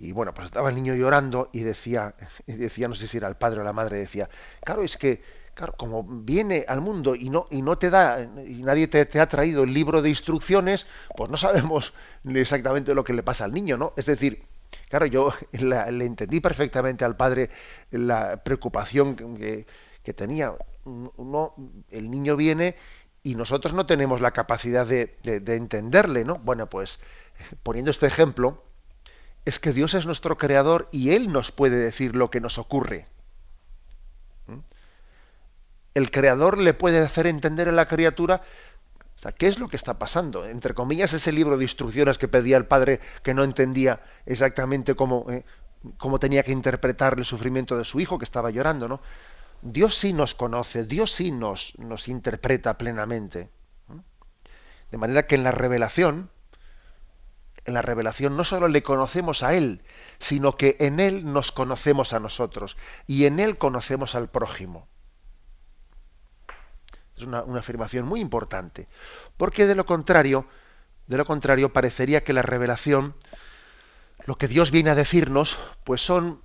y 0.03 0.11
bueno, 0.11 0.33
pues 0.33 0.45
estaba 0.45 0.69
el 0.69 0.75
niño 0.75 0.95
llorando 0.95 1.49
y 1.53 1.61
decía, 1.61 2.15
y 2.47 2.53
decía, 2.53 2.87
no 2.87 2.95
sé 2.95 3.07
si 3.07 3.17
era 3.17 3.27
el 3.27 3.35
padre 3.35 3.61
o 3.61 3.63
la 3.63 3.73
madre, 3.73 3.99
decía, 3.99 4.29
claro, 4.63 4.83
es 4.83 4.97
que, 4.97 5.21
claro, 5.53 5.73
como 5.77 6.03
viene 6.03 6.65
al 6.67 6.81
mundo 6.81 7.15
y 7.15 7.29
no, 7.29 7.47
y 7.49 7.61
no 7.61 7.77
te 7.77 7.89
da, 7.89 8.21
y 8.21 8.63
nadie 8.63 8.87
te, 8.87 9.05
te 9.05 9.19
ha 9.19 9.29
traído 9.29 9.63
el 9.63 9.73
libro 9.73 10.01
de 10.01 10.09
instrucciones, 10.09 10.87
pues 11.15 11.29
no 11.29 11.37
sabemos 11.37 11.93
exactamente 12.25 12.93
lo 12.93 13.03
que 13.03 13.13
le 13.13 13.23
pasa 13.23 13.45
al 13.45 13.53
niño, 13.53 13.77
¿no? 13.77 13.93
Es 13.97 14.05
decir, 14.05 14.45
Claro, 14.89 15.05
yo 15.05 15.33
le 15.51 16.05
entendí 16.05 16.39
perfectamente 16.39 17.05
al 17.05 17.15
padre 17.15 17.49
la 17.91 18.43
preocupación 18.43 19.15
que, 19.15 19.65
tenía. 20.13 20.53
Uno, 20.85 21.55
el 21.91 22.11
niño 22.11 22.35
viene 22.35 22.75
y 23.23 23.35
nosotros 23.35 23.73
no 23.73 23.85
tenemos 23.85 24.19
la 24.19 24.31
capacidad 24.31 24.85
de, 24.85 25.17
entenderle, 25.23 26.25
¿no? 26.25 26.37
Bueno, 26.39 26.69
pues 26.69 26.99
poniendo 27.63 27.91
este 27.91 28.07
ejemplo, 28.07 28.63
es 29.45 29.59
que 29.59 29.73
Dios 29.73 29.93
es 29.93 30.05
nuestro 30.05 30.37
creador 30.37 30.89
y 30.91 31.11
Él 31.11 31.31
nos 31.31 31.51
puede 31.51 31.77
decir 31.77 32.15
lo 32.15 32.29
que 32.29 32.41
nos 32.41 32.57
ocurre. 32.57 33.07
¿Mm? 34.47 34.59
El 35.93 36.11
creador 36.11 36.57
le 36.57 36.73
puede 36.73 36.99
hacer 36.99 37.27
entender 37.27 37.69
a 37.69 37.73
la 37.73 37.87
criatura 37.87 38.41
¿qué 39.31 39.47
es 39.47 39.59
lo 39.59 39.69
que 39.69 39.77
está 39.77 39.97
pasando? 39.97 40.45
Entre 40.45 40.73
comillas, 40.73 41.13
ese 41.13 41.31
libro 41.31 41.57
de 41.57 41.63
instrucciones 41.63 42.17
que 42.17 42.27
pedía 42.27 42.57
el 42.57 42.65
padre 42.65 42.99
que 43.21 43.33
no 43.33 43.43
entendía 43.43 44.01
exactamente 44.25 44.95
cómo, 44.95 45.25
eh, 45.29 45.45
cómo 45.97 46.19
tenía 46.19 46.43
que 46.43 46.51
interpretar 46.51 47.17
el 47.17 47.25
sufrimiento 47.25 47.77
de 47.77 47.85
su 47.85 47.99
hijo 47.99 48.17
que 48.17 48.25
estaba 48.25 48.49
llorando, 48.49 48.87
¿no? 48.87 49.01
Dios 49.61 49.95
sí 49.95 50.11
nos 50.11 50.35
conoce, 50.35 50.83
Dios 50.83 51.11
sí 51.11 51.31
nos, 51.31 51.77
nos 51.79 52.09
interpreta 52.09 52.77
plenamente. 52.77 53.49
De 54.91 54.97
manera 54.97 55.25
que 55.25 55.35
en 55.35 55.43
la 55.43 55.51
revelación, 55.51 56.29
en 57.65 57.73
la 57.73 57.81
revelación 57.81 58.35
no 58.35 58.43
solo 58.43 58.67
le 58.67 58.83
conocemos 58.83 59.43
a 59.43 59.53
Él, 59.53 59.81
sino 60.19 60.57
que 60.57 60.75
en 60.79 60.99
Él 60.99 61.31
nos 61.31 61.51
conocemos 61.51 62.13
a 62.13 62.19
nosotros 62.19 62.77
y 63.07 63.25
en 63.25 63.39
Él 63.39 63.57
conocemos 63.57 64.15
al 64.15 64.29
prójimo. 64.29 64.87
Es 67.17 67.23
una, 67.23 67.39
afirmación 67.57 68.05
muy 68.05 68.19
importante. 68.19 68.87
Porque 69.37 69.67
de 69.67 69.75
lo 69.75 69.85
contrario, 69.85 70.45
de 71.07 71.17
lo 71.17 71.25
contrario, 71.25 71.71
parecería 71.71 72.23
que 72.23 72.33
la 72.33 72.41
revelación, 72.41 73.15
lo 74.25 74.37
que 74.37 74.47
Dios 74.47 74.71
viene 74.71 74.89
a 74.89 74.95
decirnos, 74.95 75.59
pues 75.83 76.01
son 76.01 76.41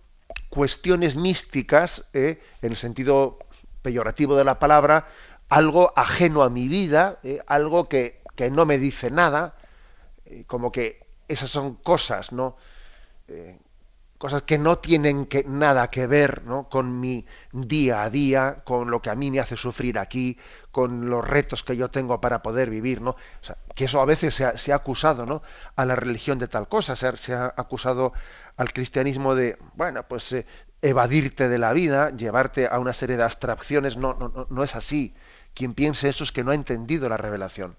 cuestiones 0.51 1.17
místicas, 1.17 2.05
¿eh? 2.13 2.41
en 2.63 2.71
el 2.73 2.77
sentido 2.77 3.39
peyorativo 3.83 4.37
de 4.37 4.45
la 4.45 4.59
palabra, 4.59 5.09
algo 5.49 5.93
ajeno 5.97 6.43
a 6.43 6.51
mi 6.51 6.69
vida, 6.69 7.19
¿eh? 7.23 7.41
algo 7.47 7.89
que, 7.89 8.21
no 8.53 8.67
me 8.67 8.79
dice 8.79 9.11
nada, 9.11 9.57
eh, 10.27 10.45
como 10.47 10.71
que 10.71 11.08
esas 11.29 11.51
son 11.51 11.75
cosas, 11.77 12.33
¿no? 12.33 12.57
cosas 14.19 14.43
que 14.43 14.59
no 14.59 14.79
tienen 14.79 15.27
que, 15.27 15.45
nada 15.45 15.91
que 15.91 16.07
ver 16.07 16.43
¿no? 16.45 16.69
con 16.69 17.01
mi 17.01 17.25
día 17.53 18.03
a 18.03 18.11
día, 18.11 18.63
con 18.65 18.91
lo 18.91 19.01
que 19.01 19.11
a 19.11 19.15
mí 19.15 19.31
me 19.31 19.39
hace 19.39 19.57
sufrir 19.57 19.99
aquí, 19.99 20.37
con 20.73 21.09
los 21.09 21.27
retos 21.27 21.63
que 21.63 21.77
yo 21.77 21.89
tengo 21.89 22.21
para 22.21 22.43
poder 22.43 22.69
vivir, 22.69 23.01
¿no? 23.01 23.11
O 23.11 23.45
sea, 23.45 23.57
que 23.75 23.85
eso 23.85 24.01
a 24.01 24.05
veces 24.05 24.35
se 24.35 24.73
ha, 24.73 24.77
acusado, 24.77 25.25
¿no? 25.25 25.43
A 25.77 25.87
la 25.87 25.95
religión 25.97 26.39
de 26.39 26.49
tal 26.49 26.69
cosa, 26.69 26.97
se 26.97 27.33
ha, 27.33 27.55
acusado 27.57 28.13
al 28.57 28.73
cristianismo 28.73 29.35
de, 29.37 29.57
bueno, 29.75 30.03
pues 30.09 30.33
eh, 30.33 30.47
evadirte 30.83 31.49
de 31.49 31.59
la 31.59 31.73
vida, 31.73 32.11
llevarte 32.11 32.67
a 32.67 32.79
una 32.81 32.93
serie 32.93 33.17
de 33.17 33.23
abstracciones, 33.23 33.97
no, 33.97 34.15
no, 34.15 34.47
no 34.51 34.65
es 34.65 34.75
así. 34.75 35.15
Quien 35.55 35.75
piense 35.75 36.09
eso 36.09 36.25
es 36.25 36.33
que 36.33 36.45
no 36.45 36.51
ha 36.51 36.55
entendido 36.55 37.09
la 37.09 37.17
revelación. 37.17 37.77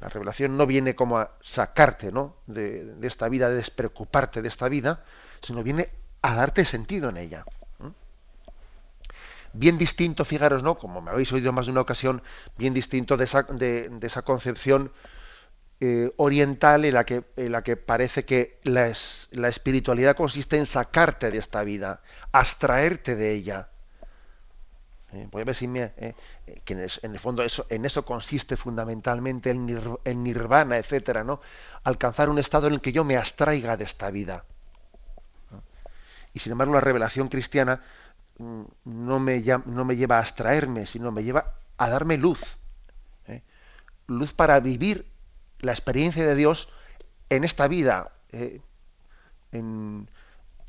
La 0.00 0.08
revelación 0.08 0.56
no 0.56 0.66
viene 0.66 0.94
como 0.94 1.18
a 1.18 1.32
sacarte 1.40 2.12
¿no? 2.12 2.36
de, 2.46 2.94
esta 3.02 3.28
vida, 3.28 3.48
de 3.48 3.56
despreocuparte 3.56 4.42
de 4.42 4.48
esta 4.48 4.68
vida, 4.68 5.02
sino 5.40 5.62
viene 5.62 5.88
a 6.22 6.34
darte 6.34 6.64
sentido 6.64 7.08
en 7.08 7.16
ella. 7.16 7.44
Bien 9.54 9.78
distinto, 9.78 10.26
fijaros, 10.26 10.62
¿no? 10.62 10.78
Como 10.78 11.00
me 11.00 11.10
habéis 11.10 11.32
oído 11.32 11.52
más 11.52 11.66
de 11.66 11.72
una 11.72 11.80
ocasión, 11.80 12.22
bien 12.58 12.74
distinto 12.74 13.16
de 13.16 13.24
esa, 13.24 14.22
concepción 14.22 14.92
eh, 15.80 16.12
oriental 16.16 16.84
en 16.84 16.94
la, 16.94 17.04
que, 17.62 17.76
parece 17.76 18.26
que 18.26 18.60
la, 18.64 18.92
la 19.30 19.48
espiritualidad 19.48 20.16
consiste 20.16 20.58
en 20.58 20.66
sacarte 20.66 21.30
de 21.30 21.38
esta 21.38 21.62
vida, 21.64 22.02
abstraerte 22.30 23.16
de 23.16 23.32
ella. 23.32 23.70
Eh, 25.12 25.26
voy 25.30 25.40
a 25.40 25.44
ver 25.44 25.54
si 25.54 25.66
me, 25.66 25.92
eh, 25.96 26.14
que 26.64 26.74
en, 26.74 27.12
el 27.12 27.18
fondo 27.18 27.42
eso, 27.42 27.66
en 27.70 27.86
eso 27.86 28.04
consiste 28.04 28.56
fundamentalmente 28.56 29.50
el, 29.50 29.64
nirvana, 30.22 30.76
etcétera, 30.76 31.24
¿no? 31.24 31.40
Alcanzar 31.84 32.28
un 32.28 32.38
estado 32.38 32.66
en 32.66 32.74
el 32.74 32.80
que 32.82 32.92
yo 32.92 33.04
me 33.04 33.16
abstraiga 33.16 33.76
de 33.76 33.84
esta 33.84 34.10
vida. 34.10 34.44
Y 36.34 36.40
sin 36.40 36.52
embargo 36.52 36.74
la 36.74 36.80
revelación 36.80 37.28
cristiana 37.28 37.82
mm, 38.36 38.62
no 38.84 39.18
me, 39.18 39.42
no 39.64 39.84
me 39.86 39.96
lleva 39.96 40.16
a 40.16 40.20
abstraerme, 40.20 40.84
sino 40.84 41.10
me 41.10 41.24
lleva 41.24 41.54
a 41.78 41.88
darme 41.88 42.18
luz. 42.18 42.58
¿eh? 43.28 43.42
Luz 44.08 44.34
para 44.34 44.60
vivir 44.60 45.10
la 45.60 45.72
experiencia 45.72 46.26
de 46.26 46.34
Dios 46.34 46.68
en 47.30 47.44
esta 47.44 47.66
vida, 47.66 48.12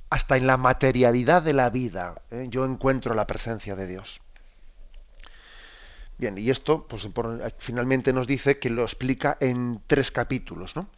hasta 0.10 0.38
en 0.38 0.48
la 0.48 0.58
materialidad 0.58 1.44
de 1.44 1.54
la 1.54 1.70
vida. 1.70 2.22
Yo 2.48 2.66
encuentro 2.66 3.14
la 3.14 3.28
presencia 3.28 3.76
de 3.76 3.86
Dios. 3.86 4.22
Bien, 6.20 6.38
y 6.38 6.50
esto 6.50 6.86
pues, 6.86 7.08
finalmente 7.60 8.12
nos 8.12 8.28
dice 8.28 8.60
que 8.60 8.70
lo 8.70 8.84
explica 8.84 9.38
en 9.40 9.82
tres 9.88 10.12
capítulos. 10.12 10.76
¿no? 10.76 10.90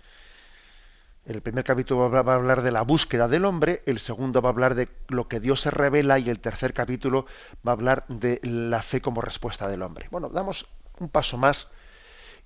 El 1.28 1.42
primer 1.42 1.64
capítulo 1.64 2.10
va 2.10 2.34
a 2.34 2.36
hablar 2.36 2.64
de 2.64 2.72
la 2.72 2.82
búsqueda 2.82 3.28
del 3.28 3.46
hombre, 3.46 3.84
el 3.86 4.00
segundo 4.00 4.42
va 4.42 4.50
a 4.50 4.52
hablar 4.52 4.74
de 4.74 4.90
lo 5.10 5.28
que 5.28 5.40
Dios 5.40 5.62
se 5.62 5.70
revela 5.70 6.18
y 6.18 6.28
el 6.32 6.40
tercer 6.40 6.74
capítulo 6.74 7.28
va 7.66 7.74
a 7.74 7.76
hablar 7.76 8.06
de 8.08 8.40
la 8.42 8.82
fe 8.82 9.00
como 9.00 9.22
respuesta 9.22 9.68
del 9.68 9.84
hombre. 9.84 10.08
Bueno, 10.10 10.28
damos 10.28 10.66
un 10.98 11.08
paso 11.08 11.38
más 11.38 11.68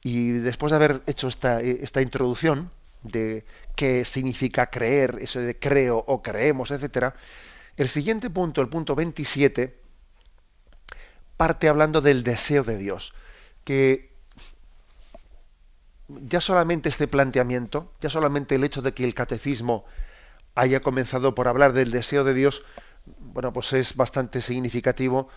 y 0.04 0.32
después 0.32 0.72
de 0.72 0.76
haber 0.76 1.02
hecho 1.08 1.30
esta, 1.30 1.62
esta 1.62 2.02
introducción 2.02 2.72
de 3.04 3.46
qué 3.78 4.04
significa 4.04 4.70
creer, 4.70 5.20
eso 5.22 5.40
de 5.40 5.58
creo 5.58 6.04
o 6.06 6.22
creemos, 6.22 6.72
etcétera, 6.72 7.16
el 7.78 7.88
siguiente 7.88 8.30
punto, 8.30 8.60
el 8.60 8.68
punto 8.68 8.96
27, 8.96 9.85
parte 11.38 11.69
hablando 11.69 12.02
del 12.02 12.24
deseo 12.24 12.63
de 12.63 12.78
Dios, 12.78 13.13
que 13.63 14.13
ya 16.08 16.39
solamente 16.39 16.89
este 16.89 17.08
planteamiento, 17.08 17.91
ya 18.00 18.10
solamente 18.10 18.56
el 18.56 18.63
hecho 18.63 18.82
de 18.82 18.93
que 18.93 19.04
el 19.04 19.15
catecismo 19.15 19.86
haya 20.54 20.82
comenzado 20.82 21.36
por 21.36 21.48
hablar 21.48 21.74
del 21.74 21.91
deseo 21.91 22.24
de 22.24 22.34
Dios, 22.34 22.63
bueno, 23.06 23.54
pues 23.54 23.74
es 23.74 23.95
bastante 23.95 24.41
significativo 24.41 25.30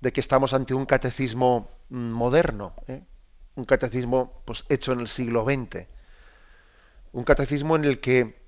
de 0.00 0.12
que 0.12 0.20
estamos 0.20 0.52
ante 0.52 0.74
un 0.74 0.86
catecismo 0.86 1.70
moderno, 1.88 2.74
¿eh? 2.86 3.02
un 3.54 3.64
catecismo 3.64 4.42
pues, 4.44 4.64
hecho 4.68 4.92
en 4.92 5.00
el 5.00 5.08
siglo 5.08 5.44
XX, 5.44 5.86
un 7.12 7.24
catecismo 7.24 7.76
en 7.76 7.84
el 7.84 8.00
que 8.00 8.38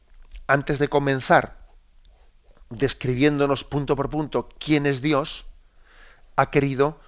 antes 0.47 0.79
de 0.79 0.89
comenzar 0.89 1.59
describiéndonos 2.71 3.65
punto 3.65 3.97
por 3.97 4.11
punto 4.11 4.49
quién 4.59 4.85
es 4.85 5.01
Dios, 5.01 5.47
ha 6.39 6.51
querido 6.51 7.01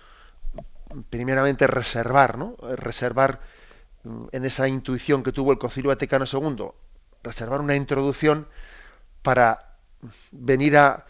primeramente 1.08 1.68
reservar, 1.68 2.36
¿no? 2.36 2.56
reservar 2.60 3.40
mm, 4.02 4.26
en 4.32 4.44
esa 4.44 4.66
intuición 4.66 5.22
que 5.22 5.30
tuvo 5.30 5.52
el 5.52 5.58
Concilio 5.58 5.90
Vaticano 5.90 6.24
II, 6.30 6.72
reservar 7.22 7.60
una 7.60 7.76
introducción 7.76 8.48
para 9.22 9.76
venir 10.32 10.76
a, 10.76 11.06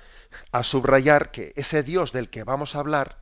subrayar 0.63 1.31
que 1.31 1.55
ese 1.57 1.83
Dios 1.83 2.13
del 2.13 2.29
que 2.29 2.45
vamos 2.45 2.77
a 2.77 2.81
hablar 2.81 3.17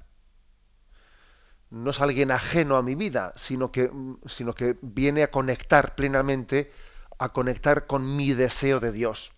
no 1.71 1.91
es 1.91 2.01
alguien 2.01 2.33
ajeno 2.33 2.77
a 2.77 2.83
mi 2.83 2.97
vida, 2.97 3.33
sino 3.37 3.71
que, 3.71 3.91
sino 4.27 4.53
que 4.55 4.77
viene 4.83 5.23
a 5.23 5.31
conectar 5.31 5.95
plenamente, 5.95 6.73
a 7.19 7.33
conectar 7.33 7.87
con 7.87 8.17
mi 8.17 8.33
deseo 8.33 8.81
de 8.81 8.91
Dios. 8.91 9.31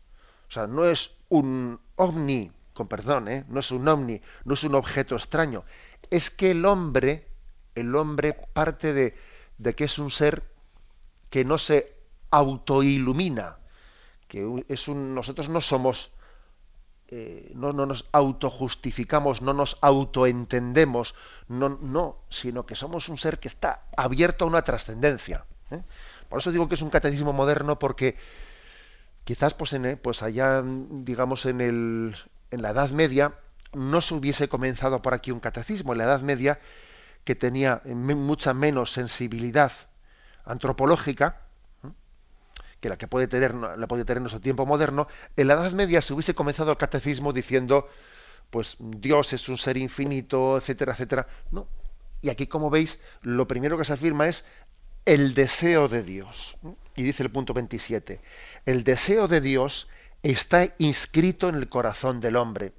O 0.48 0.52
sea, 0.52 0.66
no 0.66 0.84
es 0.84 1.18
un 1.28 1.80
ovni, 1.96 2.50
con 2.80 2.88
perdón, 2.88 3.28
¿eh? 3.28 3.44
no 3.48 3.60
es 3.60 3.70
un 3.72 3.86
ovni, 3.86 4.22
no 4.46 4.54
es 4.54 4.64
un 4.64 4.74
objeto 4.74 5.14
extraño. 5.14 5.64
Es 6.08 6.30
que 6.30 6.52
el 6.52 6.64
hombre, 6.64 7.28
el 7.74 7.94
hombre 7.94 8.32
parte 8.32 8.94
de, 8.94 9.18
de 9.58 9.74
que 9.74 9.84
es 9.84 9.98
un 9.98 10.10
ser 10.10 10.44
que 11.28 11.44
no 11.44 11.58
se 11.58 11.94
autoilumina, 12.30 13.58
que 14.28 14.64
es 14.68 14.88
un, 14.88 15.14
nosotros 15.14 15.50
no 15.50 15.60
somos 15.60 16.10
eh, 17.08 17.52
no, 17.54 17.72
no, 17.72 17.84
nos 17.84 18.08
autojustificamos, 18.12 19.42
no 19.42 19.52
nos 19.52 19.76
autoentendemos, 19.82 21.14
no, 21.48 21.68
no, 21.68 22.16
sino 22.30 22.64
que 22.64 22.76
somos 22.76 23.10
un 23.10 23.18
ser 23.18 23.40
que 23.40 23.48
está 23.48 23.82
abierto 23.94 24.46
a 24.46 24.48
una 24.48 24.62
trascendencia. 24.62 25.44
¿eh? 25.70 25.82
Por 26.30 26.38
eso 26.38 26.50
digo 26.50 26.66
que 26.66 26.76
es 26.76 26.82
un 26.82 26.88
catecismo 26.88 27.34
moderno, 27.34 27.78
porque 27.78 28.16
quizás 29.24 29.52
pues, 29.52 29.74
en, 29.74 29.98
pues 30.02 30.22
allá, 30.22 30.62
digamos, 30.64 31.46
en, 31.46 31.60
el, 31.60 32.16
en 32.50 32.62
la 32.62 32.70
Edad 32.70 32.90
Media, 32.90 33.34
no 33.72 34.00
se 34.00 34.14
hubiese 34.14 34.48
comenzado 34.48 35.02
por 35.02 35.14
aquí 35.14 35.30
un 35.30 35.40
catecismo. 35.40 35.92
En 35.92 35.98
la 35.98 36.04
Edad 36.04 36.22
Media, 36.22 36.60
que 37.24 37.34
tenía 37.34 37.82
mucha 37.84 38.54
menos 38.54 38.92
sensibilidad 38.92 39.72
antropológica, 40.44 41.42
que 42.80 42.88
la 42.88 42.96
que 42.96 43.06
puede 43.06 43.28
tener, 43.28 43.54
la 43.54 43.86
puede 43.86 44.04
tener 44.04 44.22
nuestro 44.22 44.40
tiempo 44.40 44.64
moderno, 44.66 45.06
en 45.36 45.46
la 45.46 45.54
Edad 45.54 45.72
Media 45.72 46.02
se 46.02 46.14
hubiese 46.14 46.34
comenzado 46.34 46.72
el 46.72 46.78
catecismo 46.78 47.32
diciendo, 47.32 47.88
pues 48.50 48.76
Dios 48.80 49.32
es 49.32 49.48
un 49.48 49.58
ser 49.58 49.76
infinito, 49.76 50.56
etcétera, 50.56 50.92
etcétera. 50.92 51.26
No. 51.50 51.68
Y 52.22 52.30
aquí, 52.30 52.46
como 52.46 52.70
veis, 52.70 52.98
lo 53.22 53.46
primero 53.46 53.78
que 53.78 53.84
se 53.84 53.92
afirma 53.92 54.28
es 54.28 54.44
el 55.04 55.34
deseo 55.34 55.88
de 55.88 56.02
Dios. 56.02 56.56
Y 56.96 57.02
dice 57.02 57.22
el 57.22 57.30
punto 57.30 57.54
27, 57.54 58.20
el 58.66 58.84
deseo 58.84 59.28
de 59.28 59.40
Dios 59.40 59.88
está 60.22 60.74
inscrito 60.78 61.48
en 61.48 61.54
el 61.54 61.68
corazón 61.68 62.20
del 62.20 62.36
hombre, 62.36 62.72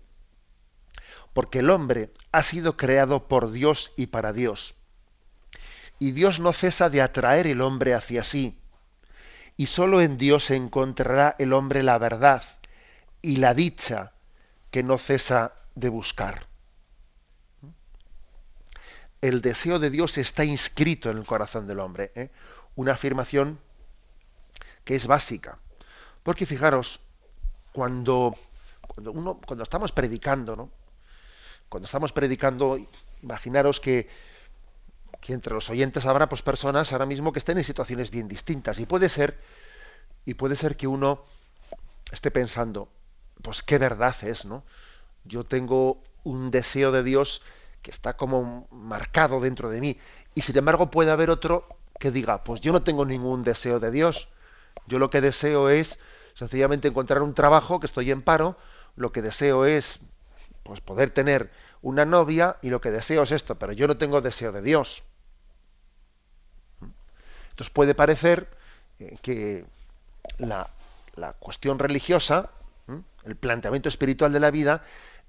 porque 1.33 1.59
el 1.59 1.69
hombre 1.69 2.11
ha 2.31 2.43
sido 2.43 2.77
creado 2.77 3.27
por 3.27 3.51
Dios 3.51 3.93
y 3.97 4.07
para 4.07 4.33
Dios. 4.33 4.75
Y 5.99 6.11
Dios 6.11 6.39
no 6.39 6.53
cesa 6.53 6.89
de 6.89 7.01
atraer 7.01 7.47
el 7.47 7.61
hombre 7.61 7.93
hacia 7.93 8.23
sí 8.23 8.57
y 9.61 9.67
sólo 9.67 10.01
en 10.01 10.17
Dios 10.17 10.49
encontrará 10.49 11.35
el 11.37 11.53
hombre 11.53 11.83
la 11.83 11.99
verdad 11.99 12.41
y 13.21 13.37
la 13.37 13.53
dicha 13.53 14.13
que 14.71 14.81
no 14.81 14.97
cesa 14.97 15.53
de 15.75 15.89
buscar. 15.89 16.47
El 19.21 19.41
deseo 19.41 19.77
de 19.77 19.91
Dios 19.91 20.17
está 20.17 20.43
inscrito 20.45 21.11
en 21.11 21.17
el 21.17 21.25
corazón 21.25 21.67
del 21.67 21.79
hombre. 21.79 22.11
¿eh? 22.15 22.31
Una 22.75 22.93
afirmación 22.93 23.59
que 24.83 24.95
es 24.95 25.05
básica. 25.05 25.59
Porque 26.23 26.47
fijaros, 26.47 27.01
cuando, 27.71 28.35
cuando, 28.87 29.11
uno, 29.11 29.39
cuando 29.45 29.63
estamos 29.63 29.91
predicando, 29.91 30.55
¿no? 30.55 30.69
cuando 31.69 31.85
estamos 31.85 32.11
predicando, 32.11 32.77
imaginaros 33.21 33.79
que 33.79 34.07
que 35.21 35.33
entre 35.33 35.53
los 35.53 35.69
oyentes 35.69 36.05
habrá 36.05 36.27
pues 36.27 36.41
personas 36.41 36.91
ahora 36.91 37.05
mismo 37.05 37.31
que 37.31 37.39
estén 37.39 37.57
en 37.57 37.63
situaciones 37.63 38.09
bien 38.09 38.27
distintas. 38.27 38.79
Y 38.79 38.85
puede 38.85 39.07
ser 39.07 39.39
y 40.25 40.33
puede 40.33 40.55
ser 40.55 40.75
que 40.75 40.87
uno 40.87 41.23
esté 42.11 42.31
pensando 42.31 42.89
pues 43.41 43.63
qué 43.63 43.77
verdad 43.77 44.15
es 44.23 44.45
no 44.45 44.63
yo 45.23 45.43
tengo 45.43 46.03
un 46.23 46.51
deseo 46.51 46.91
de 46.91 47.03
Dios 47.03 47.41
que 47.81 47.91
está 47.91 48.17
como 48.17 48.67
marcado 48.71 49.39
dentro 49.39 49.69
de 49.69 49.79
mí. 49.79 49.99
Y 50.33 50.41
sin 50.41 50.57
embargo 50.57 50.91
puede 50.91 51.11
haber 51.11 51.29
otro 51.29 51.67
que 51.99 52.11
diga 52.11 52.43
pues 52.43 52.59
yo 52.61 52.73
no 52.73 52.83
tengo 52.83 53.05
ningún 53.05 53.43
deseo 53.43 53.79
de 53.79 53.91
Dios. 53.91 54.27
Yo 54.87 54.97
lo 54.97 55.11
que 55.11 55.21
deseo 55.21 55.69
es 55.69 55.99
sencillamente 56.41 56.87
encontrar 56.87 57.21
un 57.21 57.35
trabajo 57.35 57.79
que 57.79 57.85
estoy 57.85 58.09
en 58.09 58.23
paro 58.23 58.57
lo 58.95 59.11
que 59.11 59.21
deseo 59.21 59.65
es 59.65 59.99
pues 60.63 60.81
poder 60.81 61.11
tener 61.11 61.51
una 61.83 62.03
novia 62.03 62.57
y 62.63 62.69
lo 62.69 62.81
que 62.81 62.89
deseo 62.89 63.21
es 63.21 63.31
esto 63.31 63.59
pero 63.59 63.73
yo 63.73 63.87
no 63.87 63.97
tengo 63.97 64.21
deseo 64.21 64.51
de 64.51 64.63
Dios 64.63 65.03
entonces 67.51 67.69
puede 67.71 67.93
parecer 67.93 68.47
eh, 68.97 69.17
que 69.21 69.65
la, 70.39 70.67
cuestión 71.37 71.77
religiosa, 71.77 72.49
el 73.23 73.35
planteamiento 73.35 73.87
espiritual 73.87 74.33
de 74.33 74.39
la 74.39 74.49
vida, 74.49 74.83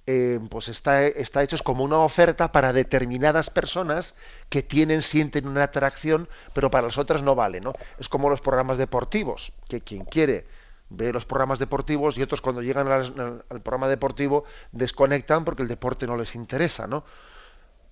eh, 0.06 0.40
pues 0.48 0.68
está, 0.68 1.04
está 1.04 1.42
hecho 1.42 1.58
como 1.62 1.84
una 1.84 1.98
oferta 1.98 2.50
para 2.52 2.72
determinadas 2.72 3.50
personas 3.50 4.14
que 4.48 4.62
tienen, 4.62 5.02
sienten 5.02 5.46
una 5.46 5.64
atracción, 5.64 6.26
pero 6.54 6.70
para 6.70 6.86
las 6.86 6.96
otras 6.96 7.22
no 7.22 7.34
vale, 7.34 7.60
¿no? 7.60 7.74
Es 7.98 8.08
como 8.08 8.30
los 8.30 8.40
programas 8.40 8.78
deportivos, 8.78 9.52
que 9.68 9.82
quien 9.82 10.06
quiere 10.06 10.46
ve 10.94 11.12
los 11.12 11.24
programas 11.24 11.58
deportivos 11.58 12.18
y 12.18 12.22
otros 12.22 12.40
cuando 12.40 12.62
llegan 12.62 12.88
al, 12.88 13.42
programa 13.62 13.88
deportivo 13.88 14.44
desconectan 14.72 15.44
porque 15.44 15.62
el 15.62 15.68
deporte 15.68 16.06
no 16.06 16.16
les 16.16 16.34
interesa, 16.34 16.86
¿no? 16.86 17.04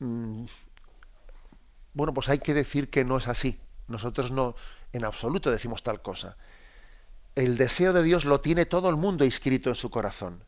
Mm, 0.00 0.44
bueno, 1.94 2.14
pues 2.14 2.28
hay 2.28 2.38
que 2.38 2.54
decir 2.54 2.90
que 2.90 3.04
no 3.04 3.18
es 3.18 3.28
así. 3.28 3.60
Nosotros 3.88 4.30
no 4.30 4.54
en 4.92 5.04
absoluto 5.04 5.50
decimos 5.50 5.82
tal 5.82 6.02
cosa. 6.02 6.36
El 7.34 7.56
deseo 7.56 7.92
de 7.92 8.02
Dios 8.02 8.24
lo 8.24 8.40
tiene 8.40 8.66
todo 8.66 8.88
el 8.90 8.96
mundo 8.96 9.24
inscrito 9.24 9.70
en 9.70 9.76
su 9.76 9.90
corazón, 9.90 10.44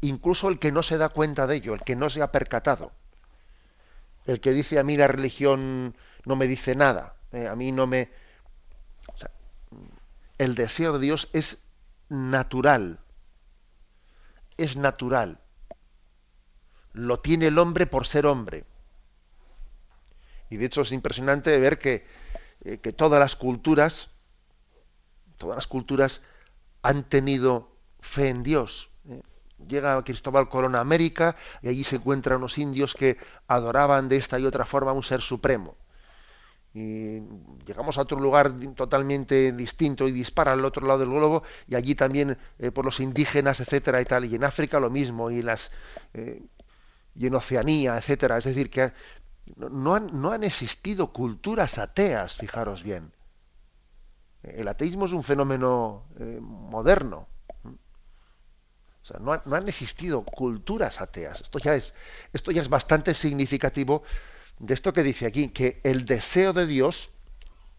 incluso 0.00 0.48
el 0.48 0.58
que 0.58 0.72
no 0.72 0.82
se 0.82 0.98
da 0.98 1.08
cuenta 1.08 1.46
de 1.46 1.56
ello, 1.56 1.74
el 1.74 1.82
que 1.82 1.96
no 1.96 2.08
se 2.08 2.22
ha 2.22 2.30
percatado. 2.30 2.92
El 4.26 4.40
que 4.40 4.52
dice 4.52 4.78
a 4.78 4.82
mí 4.82 4.96
la 4.96 5.08
religión 5.08 5.96
no 6.24 6.36
me 6.36 6.46
dice 6.46 6.74
nada, 6.74 7.16
eh, 7.32 7.48
a 7.48 7.54
mí 7.54 7.72
no 7.72 7.86
me... 7.86 8.10
el 10.38 10.54
deseo 10.54 10.94
de 10.94 10.98
Dios 10.98 11.28
es 11.32 11.58
natural, 12.08 13.00
es 14.56 14.76
natural. 14.76 15.40
Lo 16.92 17.20
tiene 17.20 17.48
el 17.48 17.58
hombre 17.58 17.86
por 17.86 18.06
ser 18.06 18.26
hombre. 18.26 18.64
Y 20.48 20.56
de 20.56 20.66
hecho 20.66 20.82
es 20.82 20.92
impresionante 20.92 21.58
ver 21.58 21.78
que 21.78 22.06
eh, 22.66 22.78
que 22.78 22.92
todas 22.92 23.20
las 23.20 23.36
culturas, 23.36 24.10
todas 25.36 25.56
las 25.56 25.68
culturas 25.68 26.22
han 26.82 27.04
tenido 27.04 27.70
fe 28.00 28.28
en 28.28 28.42
Dios. 28.42 28.90
¿eh? 29.08 29.22
Llega 29.68 30.02
Cristóbal 30.02 30.48
Colón 30.48 30.74
a 30.74 30.80
América 30.80 31.36
y 31.62 31.68
allí 31.68 31.84
se 31.84 31.96
encuentran 31.96 32.38
unos 32.38 32.58
indios 32.58 32.94
que 32.94 33.18
adoraban 33.46 34.08
de 34.08 34.16
esta 34.16 34.40
y 34.40 34.46
otra 34.46 34.66
forma 34.66 34.90
a 34.90 34.94
un 34.94 35.04
ser 35.04 35.20
supremo. 35.20 35.76
Y 36.76 37.22
llegamos 37.64 37.96
a 37.96 38.02
otro 38.02 38.20
lugar 38.20 38.52
totalmente 38.74 39.52
distinto 39.52 40.06
y 40.06 40.12
dispara 40.12 40.52
al 40.52 40.64
otro 40.64 40.86
lado 40.86 40.98
del 41.00 41.08
globo 41.08 41.42
y 41.66 41.74
allí 41.74 41.94
también 41.94 42.36
eh, 42.58 42.70
por 42.70 42.84
los 42.84 43.00
indígenas, 43.00 43.60
etcétera 43.60 44.02
y 44.02 44.04
tal. 44.04 44.26
Y 44.26 44.34
en 44.34 44.44
África 44.44 44.78
lo 44.78 44.90
mismo 44.90 45.30
y, 45.30 45.40
las, 45.40 45.70
y 46.12 47.26
en 47.26 47.34
Oceanía, 47.34 47.96
etcétera. 47.96 48.36
Es 48.36 48.44
decir, 48.44 48.68
que 48.68 48.92
no 49.56 49.94
han, 49.94 50.44
existido 50.44 51.12
culturas 51.12 51.78
ateas, 51.78 52.34
fijaros 52.34 52.82
bien. 52.82 53.12
El 54.42 54.68
ateísmo 54.68 55.06
es 55.06 55.12
un 55.12 55.22
fenómeno 55.22 56.04
eh, 56.18 56.38
moderno. 56.40 57.28
O 57.64 59.06
sea, 59.06 59.20
no, 59.20 59.32
han 59.32 59.68
existido 59.68 60.22
culturas 60.24 61.00
ateas. 61.00 61.40
Esto 61.40 61.58
ya, 61.58 61.74
es, 61.74 61.94
esto 62.32 62.50
ya 62.50 62.60
es 62.60 62.68
bastante 62.68 63.14
significativo 63.14 64.02
de 64.58 64.74
esto 64.74 64.92
que 64.92 65.02
dice 65.02 65.26
aquí, 65.26 65.48
que 65.48 65.80
el 65.84 66.06
deseo 66.06 66.52
de 66.52 66.66
Dios 66.66 67.10